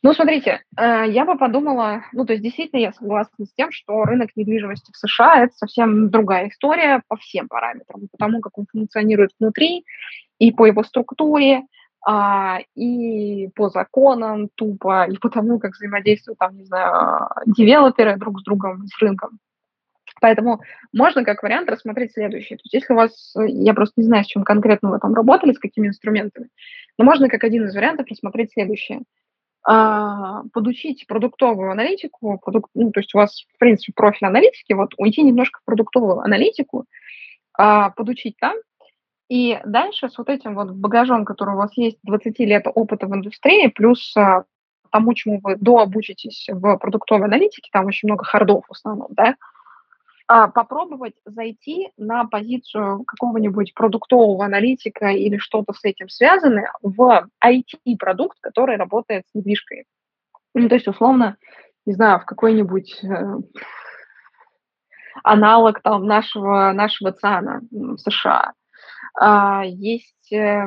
Ну, 0.04 0.14
смотрите, 0.14 0.62
э, 0.78 1.06
я 1.08 1.24
бы 1.24 1.38
подумала, 1.38 2.04
ну, 2.12 2.26
то 2.26 2.34
есть 2.34 2.44
действительно 2.44 2.82
я 2.82 2.92
согласна 2.92 3.46
с 3.46 3.54
тем, 3.54 3.72
что 3.72 4.04
рынок 4.04 4.32
недвижимости 4.36 4.92
в 4.92 4.98
США– 4.98 5.44
это 5.46 5.54
совсем 5.56 6.10
другая 6.10 6.50
история 6.50 7.02
по 7.08 7.16
всем 7.16 7.48
параметрам, 7.48 8.10
по 8.12 8.18
тому, 8.18 8.42
как 8.42 8.58
он 8.58 8.66
функционирует 8.70 9.32
внутри, 9.40 9.86
и 10.40 10.52
по 10.52 10.66
его 10.66 10.84
структуре, 10.84 11.62
а, 12.06 12.60
и 12.76 13.48
по 13.56 13.70
законам 13.70 14.50
тупо, 14.56 15.06
и 15.06 15.18
по 15.18 15.30
тому, 15.30 15.58
как 15.58 15.72
взаимодействуют, 15.72 16.38
там, 16.38 16.58
не 16.58 16.66
знаю, 16.66 17.30
девелоперы 17.46 18.18
друг 18.18 18.42
с 18.42 18.44
другом, 18.44 18.86
с 18.88 19.02
рынком. 19.02 19.40
Поэтому 20.20 20.60
можно 20.92 21.24
как 21.24 21.44
вариант 21.44 21.70
рассмотреть 21.70 22.12
следующее. 22.12 22.58
То 22.58 22.64
есть 22.66 22.74
если 22.74 22.92
у 22.94 22.98
вас, 22.98 23.34
я 23.48 23.74
просто 23.74 23.94
не 24.02 24.08
знаю, 24.08 24.26
с 24.26 24.28
чем 24.28 24.44
конкретно 24.44 24.92
вы 24.92 25.00
там 25.00 25.14
работали, 25.14 25.54
с 25.54 25.60
какими 25.60 25.88
инструментами, 25.88 26.50
но 26.98 27.06
можно 27.06 27.30
как 27.30 27.46
один 27.46 27.68
из 27.68 27.74
вариантов 27.74 28.08
рассмотреть 28.10 28.52
следующее– 28.52 29.00
подучить 29.64 31.08
продуктовую 31.08 31.72
аналитику, 31.72 32.40
продукт, 32.44 32.70
ну, 32.74 32.92
то 32.92 33.00
есть 33.00 33.16
у 33.16 33.18
вас, 33.18 33.46
в 33.56 33.58
принципе, 33.60 33.94
профиль 33.96 34.28
аналитики, 34.28 34.74
вот 34.74 34.92
уйти 34.98 35.22
немножко 35.24 35.60
в 35.62 35.66
продуктовую 35.66 36.20
аналитику, 36.20 36.86
а, 37.58 37.92
подучить 37.92 38.36
там, 38.40 38.56
и 39.30 39.60
дальше 39.66 40.10
с 40.10 40.18
вот 40.18 40.30
этим 40.30 40.56
вот 40.56 40.72
багажом, 40.72 41.26
который 41.26 41.56
у 41.56 41.58
вас 41.58 41.72
есть, 41.78 41.98
20 42.04 42.46
лет 42.46 42.66
опыта 42.74 43.08
в 43.08 43.16
индустрии, 43.16 43.68
плюс 43.68 44.16
а, 44.18 44.44
тому, 44.92 45.14
чему 45.14 45.40
вы 45.42 45.56
дообучитесь 45.56 46.48
в 46.52 46.78
продуктовой 46.78 47.28
аналитике, 47.28 47.70
там 47.72 47.86
очень 47.86 48.08
много 48.08 48.26
хардов 48.26 48.66
в 48.68 48.72
основном, 48.72 49.08
да, 49.12 49.30
а, 49.30 49.36
попробовать 50.28 51.16
зайти 51.26 51.92
на 51.98 52.26
позицию 52.26 53.04
какого-нибудь 53.04 53.74
продуктового 53.74 54.46
аналитика 54.46 55.08
или 55.08 55.38
что-то 55.38 55.74
с 55.74 55.84
этим 55.84 56.10
связанное 56.10 56.72
в 56.82 57.28
IT-продукт, 57.44 58.38
который 58.40 58.78
работает 58.78 59.26
с 59.28 59.36
недвижкой. 59.36 59.86
Ну, 60.54 60.70
то 60.70 60.76
есть, 60.76 60.88
условно, 60.88 61.38
не 61.86 61.94
знаю, 61.94 62.20
в 62.20 62.26
какой-нибудь 62.26 63.04
э, 63.04 63.36
аналог 65.24 65.82
там 65.82 66.06
нашего, 66.06 66.72
нашего 66.74 67.12
ЦАНа 67.12 67.62
в 67.72 67.98
США. 67.98 68.54
А, 69.16 69.64
есть 69.66 70.32
э, 70.32 70.66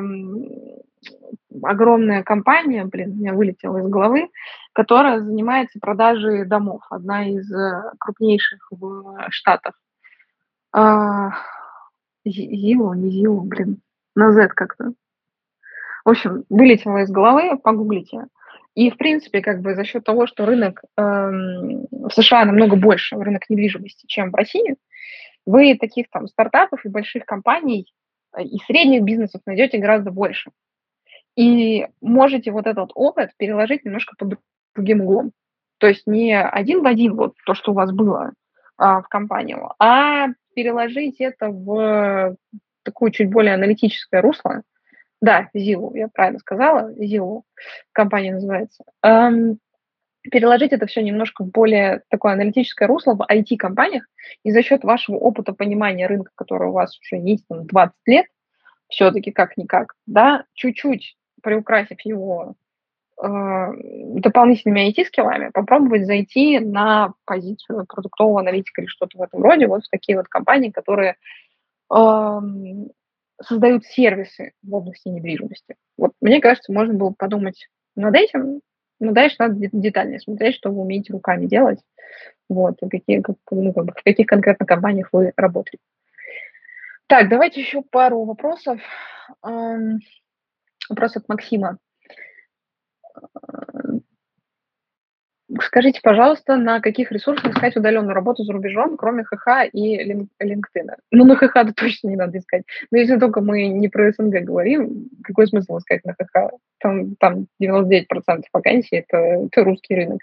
огромная 1.63 2.23
компания, 2.23 2.85
блин, 2.85 3.11
у 3.11 3.15
меня 3.15 3.33
вылетела 3.33 3.77
из 3.77 3.87
головы, 3.87 4.29
которая 4.73 5.21
занимается 5.21 5.79
продажей 5.79 6.45
домов, 6.45 6.81
одна 6.89 7.27
из 7.27 7.51
э, 7.51 7.91
крупнейших 7.99 8.67
в 8.71 9.27
Штатах. 9.29 9.73
А, 10.73 11.31
Зилу, 12.25 12.93
не 12.93 13.09
Зилу, 13.09 13.41
блин, 13.41 13.81
на 14.15 14.31
Z 14.31 14.49
как-то. 14.49 14.93
В 16.05 16.09
общем, 16.09 16.45
вылетела 16.49 16.99
из 16.99 17.09
головы, 17.09 17.57
погуглите. 17.57 18.27
И, 18.75 18.91
в 18.91 18.97
принципе, 18.97 19.41
как 19.41 19.61
бы 19.61 19.75
за 19.75 19.83
счет 19.83 20.03
того, 20.03 20.27
что 20.27 20.45
рынок 20.45 20.83
эм, 20.97 21.87
в 21.91 22.11
США 22.11 22.45
намного 22.45 22.75
больше, 22.75 23.17
рынок 23.17 23.49
недвижимости, 23.49 24.05
чем 24.05 24.29
в 24.29 24.35
России, 24.35 24.75
вы 25.47 25.75
таких 25.75 26.09
там 26.11 26.27
стартапов 26.27 26.85
и 26.85 26.89
больших 26.89 27.25
компаний 27.25 27.91
э, 28.35 28.43
и 28.43 28.59
средних 28.67 29.03
бизнесов 29.03 29.41
найдете 29.47 29.79
гораздо 29.79 30.11
больше. 30.11 30.51
И 31.37 31.87
можете 32.01 32.51
вот 32.51 32.65
этот 32.65 32.91
опыт 32.95 33.29
переложить 33.37 33.85
немножко 33.85 34.15
под 34.17 34.39
другим 34.75 35.01
углом. 35.01 35.31
То 35.77 35.87
есть 35.87 36.07
не 36.07 36.35
один 36.35 36.81
в 36.81 36.87
один 36.87 37.15
вот 37.15 37.35
то, 37.45 37.53
что 37.53 37.71
у 37.71 37.75
вас 37.75 37.91
было 37.91 38.33
а, 38.75 39.01
в 39.01 39.07
компании, 39.07 39.55
а 39.79 40.29
переложить 40.55 41.21
это 41.21 41.49
в 41.49 42.35
такое 42.83 43.11
чуть 43.11 43.29
более 43.29 43.53
аналитическое 43.53 44.21
русло. 44.21 44.63
Да, 45.21 45.49
Зилу, 45.53 45.93
я 45.95 46.07
правильно 46.07 46.39
сказала, 46.39 46.91
Зилу 46.93 47.45
компания 47.91 48.33
называется. 48.33 48.83
Эм, 49.03 49.59
переложить 50.23 50.73
это 50.73 50.87
все 50.87 51.03
немножко 51.03 51.43
в 51.43 51.51
более 51.51 52.01
такое 52.09 52.33
аналитическое 52.33 52.87
русло 52.87 53.13
в 53.13 53.21
IT-компаниях, 53.21 54.05
и 54.43 54.51
за 54.51 54.63
счет 54.63 54.83
вашего 54.83 55.17
опыта 55.17 55.53
понимания 55.53 56.07
рынка, 56.07 56.31
который 56.35 56.69
у 56.69 56.73
вас 56.73 56.97
уже 56.99 57.21
есть 57.21 57.45
там, 57.47 57.67
20 57.67 57.93
лет, 58.07 58.25
все-таки 58.89 59.31
как-никак, 59.31 59.93
да, 60.05 60.45
чуть-чуть 60.53 61.17
приукрасив 61.41 61.99
его 62.01 62.55
Э, 63.19 63.71
дополнительными 64.19 64.91
IT-скиллами 64.91 65.49
попробовать 65.51 66.05
зайти 66.05 66.59
на 66.59 67.13
позицию 67.25 67.87
продуктового 67.87 68.41
аналитика 68.41 68.81
или 68.81 68.87
что-то 68.87 69.17
в 69.17 69.21
этом 69.23 69.41
роде, 69.41 69.65
вот 69.65 69.83
в 69.83 69.89
такие 69.89 70.17
вот 70.17 70.27
компании, 70.27 70.69
которые 70.69 71.15
э, 71.91 72.39
создают 73.41 73.85
сервисы 73.85 74.51
в 74.61 74.75
области 74.75 75.07
недвижимости. 75.07 75.75
Вот 75.97 76.11
мне 76.21 76.39
кажется, 76.39 76.71
можно 76.71 76.93
было 76.93 77.11
подумать 77.17 77.67
над 77.95 78.13
этим, 78.13 78.61
но 78.99 79.13
дальше 79.13 79.37
надо 79.39 79.55
детальнее 79.71 80.19
смотреть, 80.19 80.53
что 80.53 80.69
вы 80.69 80.81
умеете 80.81 81.11
руками 81.13 81.47
делать, 81.47 81.79
вот, 82.49 82.75
и 82.83 82.87
какие, 82.87 83.21
как, 83.21 83.37
ну, 83.49 83.73
как 83.73 83.85
бы, 83.85 83.93
в 83.93 84.03
каких 84.03 84.27
конкретно 84.27 84.67
компаниях 84.67 85.09
вы 85.11 85.33
работаете. 85.35 85.83
Так, 87.07 87.29
давайте 87.29 87.61
еще 87.61 87.81
пару 87.81 88.25
вопросов. 88.25 88.79
Вопрос 90.89 91.15
от 91.17 91.27
Максима. 91.27 91.77
Скажите, 95.61 96.01
пожалуйста, 96.03 96.57
на 96.57 96.81
каких 96.81 97.11
ресурсах 97.11 97.53
искать 97.53 97.77
удаленную 97.77 98.13
работу 98.13 98.43
за 98.43 98.51
рубежом, 98.51 98.97
кроме 98.97 99.23
ХХ 99.23 99.69
и 99.71 99.97
LinkedIn? 99.97 100.89
Ну, 101.11 101.25
на 101.25 101.35
ХХ 101.35 101.55
-то 101.55 101.73
точно 101.73 102.09
не 102.09 102.17
надо 102.17 102.37
искать. 102.37 102.63
Но 102.91 102.97
если 102.97 103.17
только 103.17 103.39
мы 103.39 103.67
не 103.67 103.87
про 103.87 104.11
СНГ 104.11 104.43
говорим, 104.43 105.09
какой 105.23 105.47
смысл 105.47 105.77
искать 105.77 106.03
на 106.03 106.13
ХХ? 106.13 106.51
Там, 106.79 107.15
там 107.15 107.47
99% 107.61 108.43
вакансий 108.51 108.97
это, 108.97 109.17
это 109.17 109.63
русский 109.63 109.95
рынок. 109.95 110.19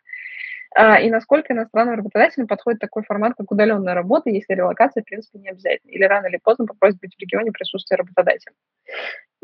А, 0.76 1.00
и 1.00 1.08
насколько 1.08 1.52
иностранным 1.52 1.94
работодателям 1.94 2.48
подходит 2.48 2.80
такой 2.80 3.04
формат, 3.04 3.34
как 3.38 3.50
удаленная 3.50 3.94
работа, 3.94 4.28
если 4.28 4.54
релокация, 4.54 5.02
в 5.02 5.06
принципе, 5.06 5.38
не 5.38 5.48
обязательно, 5.48 5.90
или 5.90 6.02
рано 6.02 6.26
или 6.26 6.38
поздно 6.42 6.66
попросит 6.66 7.00
быть 7.00 7.14
в 7.14 7.20
регионе 7.20 7.52
присутствия 7.52 7.96
работодателя. 7.96 8.54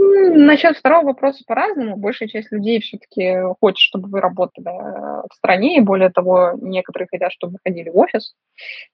Насчет 0.03 0.79
второго 0.79 1.07
вопроса 1.07 1.45
по-разному. 1.47 1.97
Большая 1.97 2.29
часть 2.29 2.51
людей 2.51 2.81
все-таки 2.81 3.37
хочет, 3.61 3.79
чтобы 3.79 4.09
вы 4.09 4.21
работали 4.21 4.69
э, 4.69 5.23
в 5.29 5.35
стране, 5.35 5.77
и 5.77 5.81
более 5.81 6.09
того, 6.09 6.53
некоторые 6.61 7.09
хотят, 7.11 7.33
чтобы 7.33 7.55
вы 7.55 7.59
ходили 7.63 7.91
в 7.91 7.97
офис. 7.97 8.35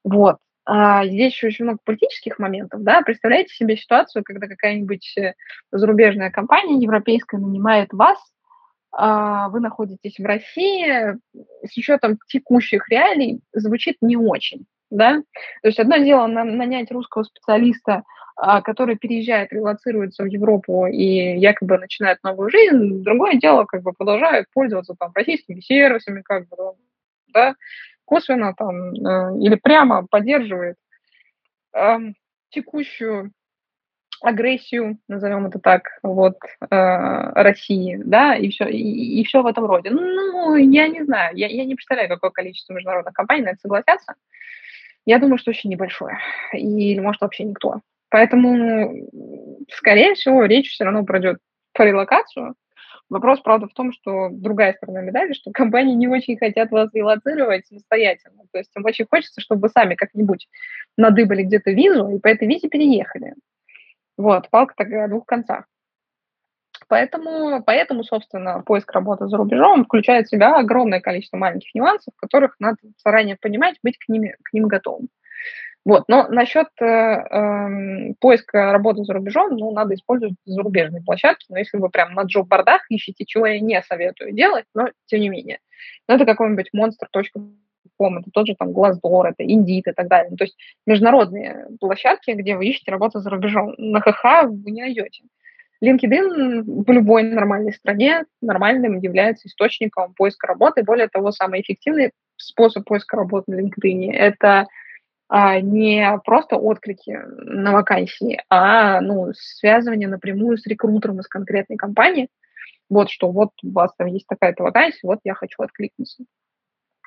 Вот. 0.03 0.39
А 0.65 1.07
здесь 1.07 1.33
еще 1.33 1.47
очень 1.47 1.65
много 1.65 1.79
политических 1.85 2.41
моментов, 2.41 2.83
да. 2.83 3.03
Представляете 3.03 3.55
себе 3.55 3.77
ситуацию, 3.77 4.25
когда 4.25 4.49
какая-нибудь 4.49 5.17
э, 5.17 5.35
зарубежная 5.71 6.31
компания 6.31 6.83
европейская 6.83 7.39
нанимает 7.39 7.93
вас 7.93 8.19
а, 8.99 9.51
вы 9.51 9.61
находитесь 9.61 10.19
в 10.19 10.25
России, 10.25 11.19
с 11.63 11.77
учетом 11.77 12.19
текущих 12.29 12.89
реалий 12.89 13.41
звучит 13.53 13.97
не 14.01 14.17
очень, 14.17 14.65
да. 14.91 15.23
То 15.63 15.69
есть 15.69 15.79
одно 15.79 15.97
дело 15.99 16.27
нанять 16.27 16.91
русского 16.91 17.25
специалиста, 17.25 18.03
а, 18.37 18.61
который 18.61 18.97
переезжает, 18.97 19.53
релацируется 19.53 20.23
в 20.23 20.27
Европу 20.27 20.87
и 20.87 21.39
якобы 21.39 21.79
начинает 21.79 22.23
новую 22.23 22.51
жизнь, 22.51 23.03
другое 23.03 23.37
дело, 23.37 23.65
как 23.65 23.83
бы 23.83 23.93
продолжает 23.93 24.47
пользоваться 24.53 24.95
там 24.99 25.13
российскими 25.15 25.61
сервисами, 25.61 26.23
как 26.23 26.47
бы, 26.49 26.57
да, 27.29 27.55
косвенно 28.05 28.55
там 28.55 28.93
э, 28.93 29.39
или 29.39 29.57
прямо 29.57 30.07
поддерживает 30.07 30.77
текущую 32.49 33.33
агрессию, 34.23 34.99
назовем 35.09 35.47
это 35.47 35.59
так, 35.59 35.83
вот, 36.03 36.37
э, 36.61 36.67
России, 36.71 38.01
да, 38.03 38.35
и 38.35 38.49
все, 38.49 38.67
и, 38.67 39.21
и 39.21 39.25
все 39.25 39.43
в 39.43 39.47
этом 39.47 39.67
роде. 39.67 39.91
Ну, 39.91 40.57
я 40.57 40.89
не 40.89 41.05
знаю, 41.05 41.37
я, 41.37 41.49
я 41.49 41.65
не 41.65 41.75
представляю, 41.75 42.09
какое 42.09 42.31
количество 42.31 42.73
международных 42.73 43.15
компаний 43.15 43.43
на 43.43 43.49
это 43.51 43.61
согласятся. 43.61 44.15
Я 45.07 45.19
думаю, 45.21 45.39
что 45.39 45.51
очень 45.51 45.71
небольшое, 45.71 46.19
или, 46.53 46.99
может, 46.99 47.21
вообще 47.21 47.45
никто. 47.45 47.81
Поэтому, 48.11 49.09
скорее 49.73 50.15
всего, 50.15 50.45
речь 50.45 50.71
все 50.71 50.85
равно 50.85 51.05
пройдет 51.05 51.39
по 51.73 51.83
релокацию. 51.83 52.55
Вопрос, 53.09 53.41
правда, 53.41 53.69
в 53.69 53.73
том, 53.73 53.93
что 53.93 54.31
другая 54.33 54.73
сторона 54.73 55.01
медали, 55.01 55.33
что 55.33 55.53
компании 55.53 55.95
не 55.95 56.09
очень 56.09 56.37
хотят 56.37 56.73
вас 56.73 56.91
релацировать 56.93 57.67
самостоятельно. 57.67 58.43
То 58.51 58.59
есть 58.59 58.73
им 58.75 58.85
очень 58.85 59.07
хочется, 59.09 59.41
чтобы 59.41 59.63
вы 59.63 59.69
сами 59.69 59.95
как-нибудь 59.95 60.49
надыбали 60.97 61.45
где-то 61.45 61.71
визу 61.71 62.09
и 62.09 62.19
по 62.19 62.27
этой 62.27 62.49
визе 62.49 62.69
переехали. 62.69 63.35
Вот, 64.17 64.51
палка 64.51 64.75
такая 64.77 65.05
о 65.05 65.09
двух 65.09 65.25
концах. 65.25 65.67
Поэтому, 66.89 67.63
поэтому, 67.65 68.05
собственно, 68.05 68.63
поиск 68.65 68.93
работы 68.93 69.27
за 69.27 69.37
рубежом 69.37 69.85
включает 69.85 70.27
в 70.27 70.31
себя 70.31 70.57
огромное 70.57 71.01
количество 71.01 71.37
маленьких 71.37 71.75
нюансов, 71.75 72.15
которых 72.17 72.55
надо 72.61 72.77
заранее 73.05 73.37
понимать, 73.37 73.77
быть 73.83 73.99
к, 73.99 74.09
ними, 74.09 74.37
к 74.43 74.53
ним 74.53 74.69
готовым. 74.69 75.09
Вот. 75.87 76.05
Но 76.09 76.27
насчет 76.29 76.67
э, 76.81 76.85
э, 76.85 78.15
поиска 78.21 78.73
работы 78.73 79.05
за 79.05 79.13
рубежом, 79.13 79.57
ну, 79.57 79.71
надо 79.71 79.95
использовать 79.95 80.35
зарубежные 80.45 81.01
площадки. 81.01 81.47
Но 81.49 81.59
если 81.59 81.79
вы 81.79 81.91
прям 81.91 82.13
на 82.13 82.23
джоб-бордах 82.23 82.83
ищете, 82.91 83.25
чего 83.25 83.47
я 83.47 83.61
не 83.61 83.81
советую 83.83 84.33
делать, 84.33 84.65
но 84.75 84.89
тем 85.07 85.21
не 85.21 85.29
менее. 85.29 85.61
Ну, 86.09 86.17
это 86.17 86.25
какой-нибудь 86.25 86.71
monster.com, 86.75 88.19
это 88.19 88.31
тот 88.33 88.49
же 88.49 88.57
там 88.57 88.71
Glassdoor, 88.71 89.29
это 89.29 89.45
Indeed 89.45 89.83
и 89.87 89.93
так 89.95 90.09
далее. 90.09 90.31
Ну, 90.31 90.37
то 90.37 90.45
есть 90.45 90.57
международные 90.87 91.69
площадки, 91.79 92.33
где 92.33 92.57
вы 92.57 92.67
ищете 92.67 92.91
работу 92.91 93.21
за 93.21 93.31
рубежом. 93.31 93.75
На 93.79 94.01
ХХ 94.01 94.49
вы 94.49 94.73
не 94.73 94.83
найдете. 94.83 95.23
LinkedIn 95.85 96.63
в 96.65 96.91
любой 96.91 97.23
нормальной 97.25 97.73
стране 97.73 98.25
нормальным 98.41 98.99
является 98.99 99.49
источником 99.49 100.15
поиска 100.15 100.47
работы. 100.47 100.83
Более 100.83 101.09
того, 101.09 101.33
самый 101.33 101.61
эффективный 101.61 102.13
способ 102.37 102.85
поиска 102.85 103.17
работы 103.17 103.53
на 103.53 103.61
LinkedIn– 103.61 104.13
это 104.13 104.67
а, 105.29 105.61
не 105.61 106.19
просто 106.25 106.57
отклики 106.57 107.19
на 107.39 107.73
вакансии, 107.73 108.41
а 108.49 109.01
ну, 109.01 109.33
связывание 109.35 110.09
напрямую 110.09 110.57
с 110.57 110.67
рекрутером 110.67 111.21
из 111.21 111.27
конкретной 111.27 111.77
компании. 111.77 112.29
Вот 112.89 113.11
что, 113.11 113.33
вот 113.33 113.51
у 113.65 113.73
вас 113.73 113.93
там 113.97 114.07
есть 114.07 114.27
такая-то 114.29 114.63
вакансия, 114.63 115.01
вот 115.03 115.19
я 115.25 115.35
хочу 115.35 115.63
откликнуться. 115.63 116.25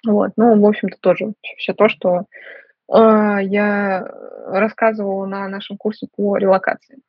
Вот, 0.05 0.31
ну, 0.35 0.59
в 0.59 0.65
общем-то, 0.65 0.97
тоже 0.99 1.33
все 1.57 1.73
то, 1.73 1.87
что 1.87 2.25
э, 2.93 3.37
я 3.43 4.05
рассказывала 4.47 5.25
на 5.25 5.47
нашем 5.47 5.77
курсе 5.77 6.07
по 6.13 6.37
релокации. 6.37 6.99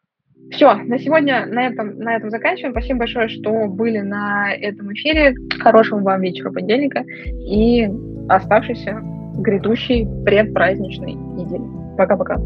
Все, 0.51 0.75
на 0.75 0.99
сегодня 0.99 1.47
на 1.47 1.67
этом, 1.69 1.99
на 1.99 2.17
этом 2.17 2.31
заканчиваем. 2.31 2.73
Спасибо 2.73 3.01
большое, 3.01 3.29
что 3.29 3.67
были 3.69 4.01
на 4.01 4.53
этом 4.53 4.93
эфире. 4.93 5.35
Хорошего 5.61 6.01
вам 6.01 6.23
вечера 6.23 6.51
понедельника 6.51 7.05
и 7.49 7.89
оставшейся 8.29 9.01
грядущей 9.39 10.07
предпраздничной 10.25 11.13
недели. 11.13 11.97
Пока-пока. 11.97 12.37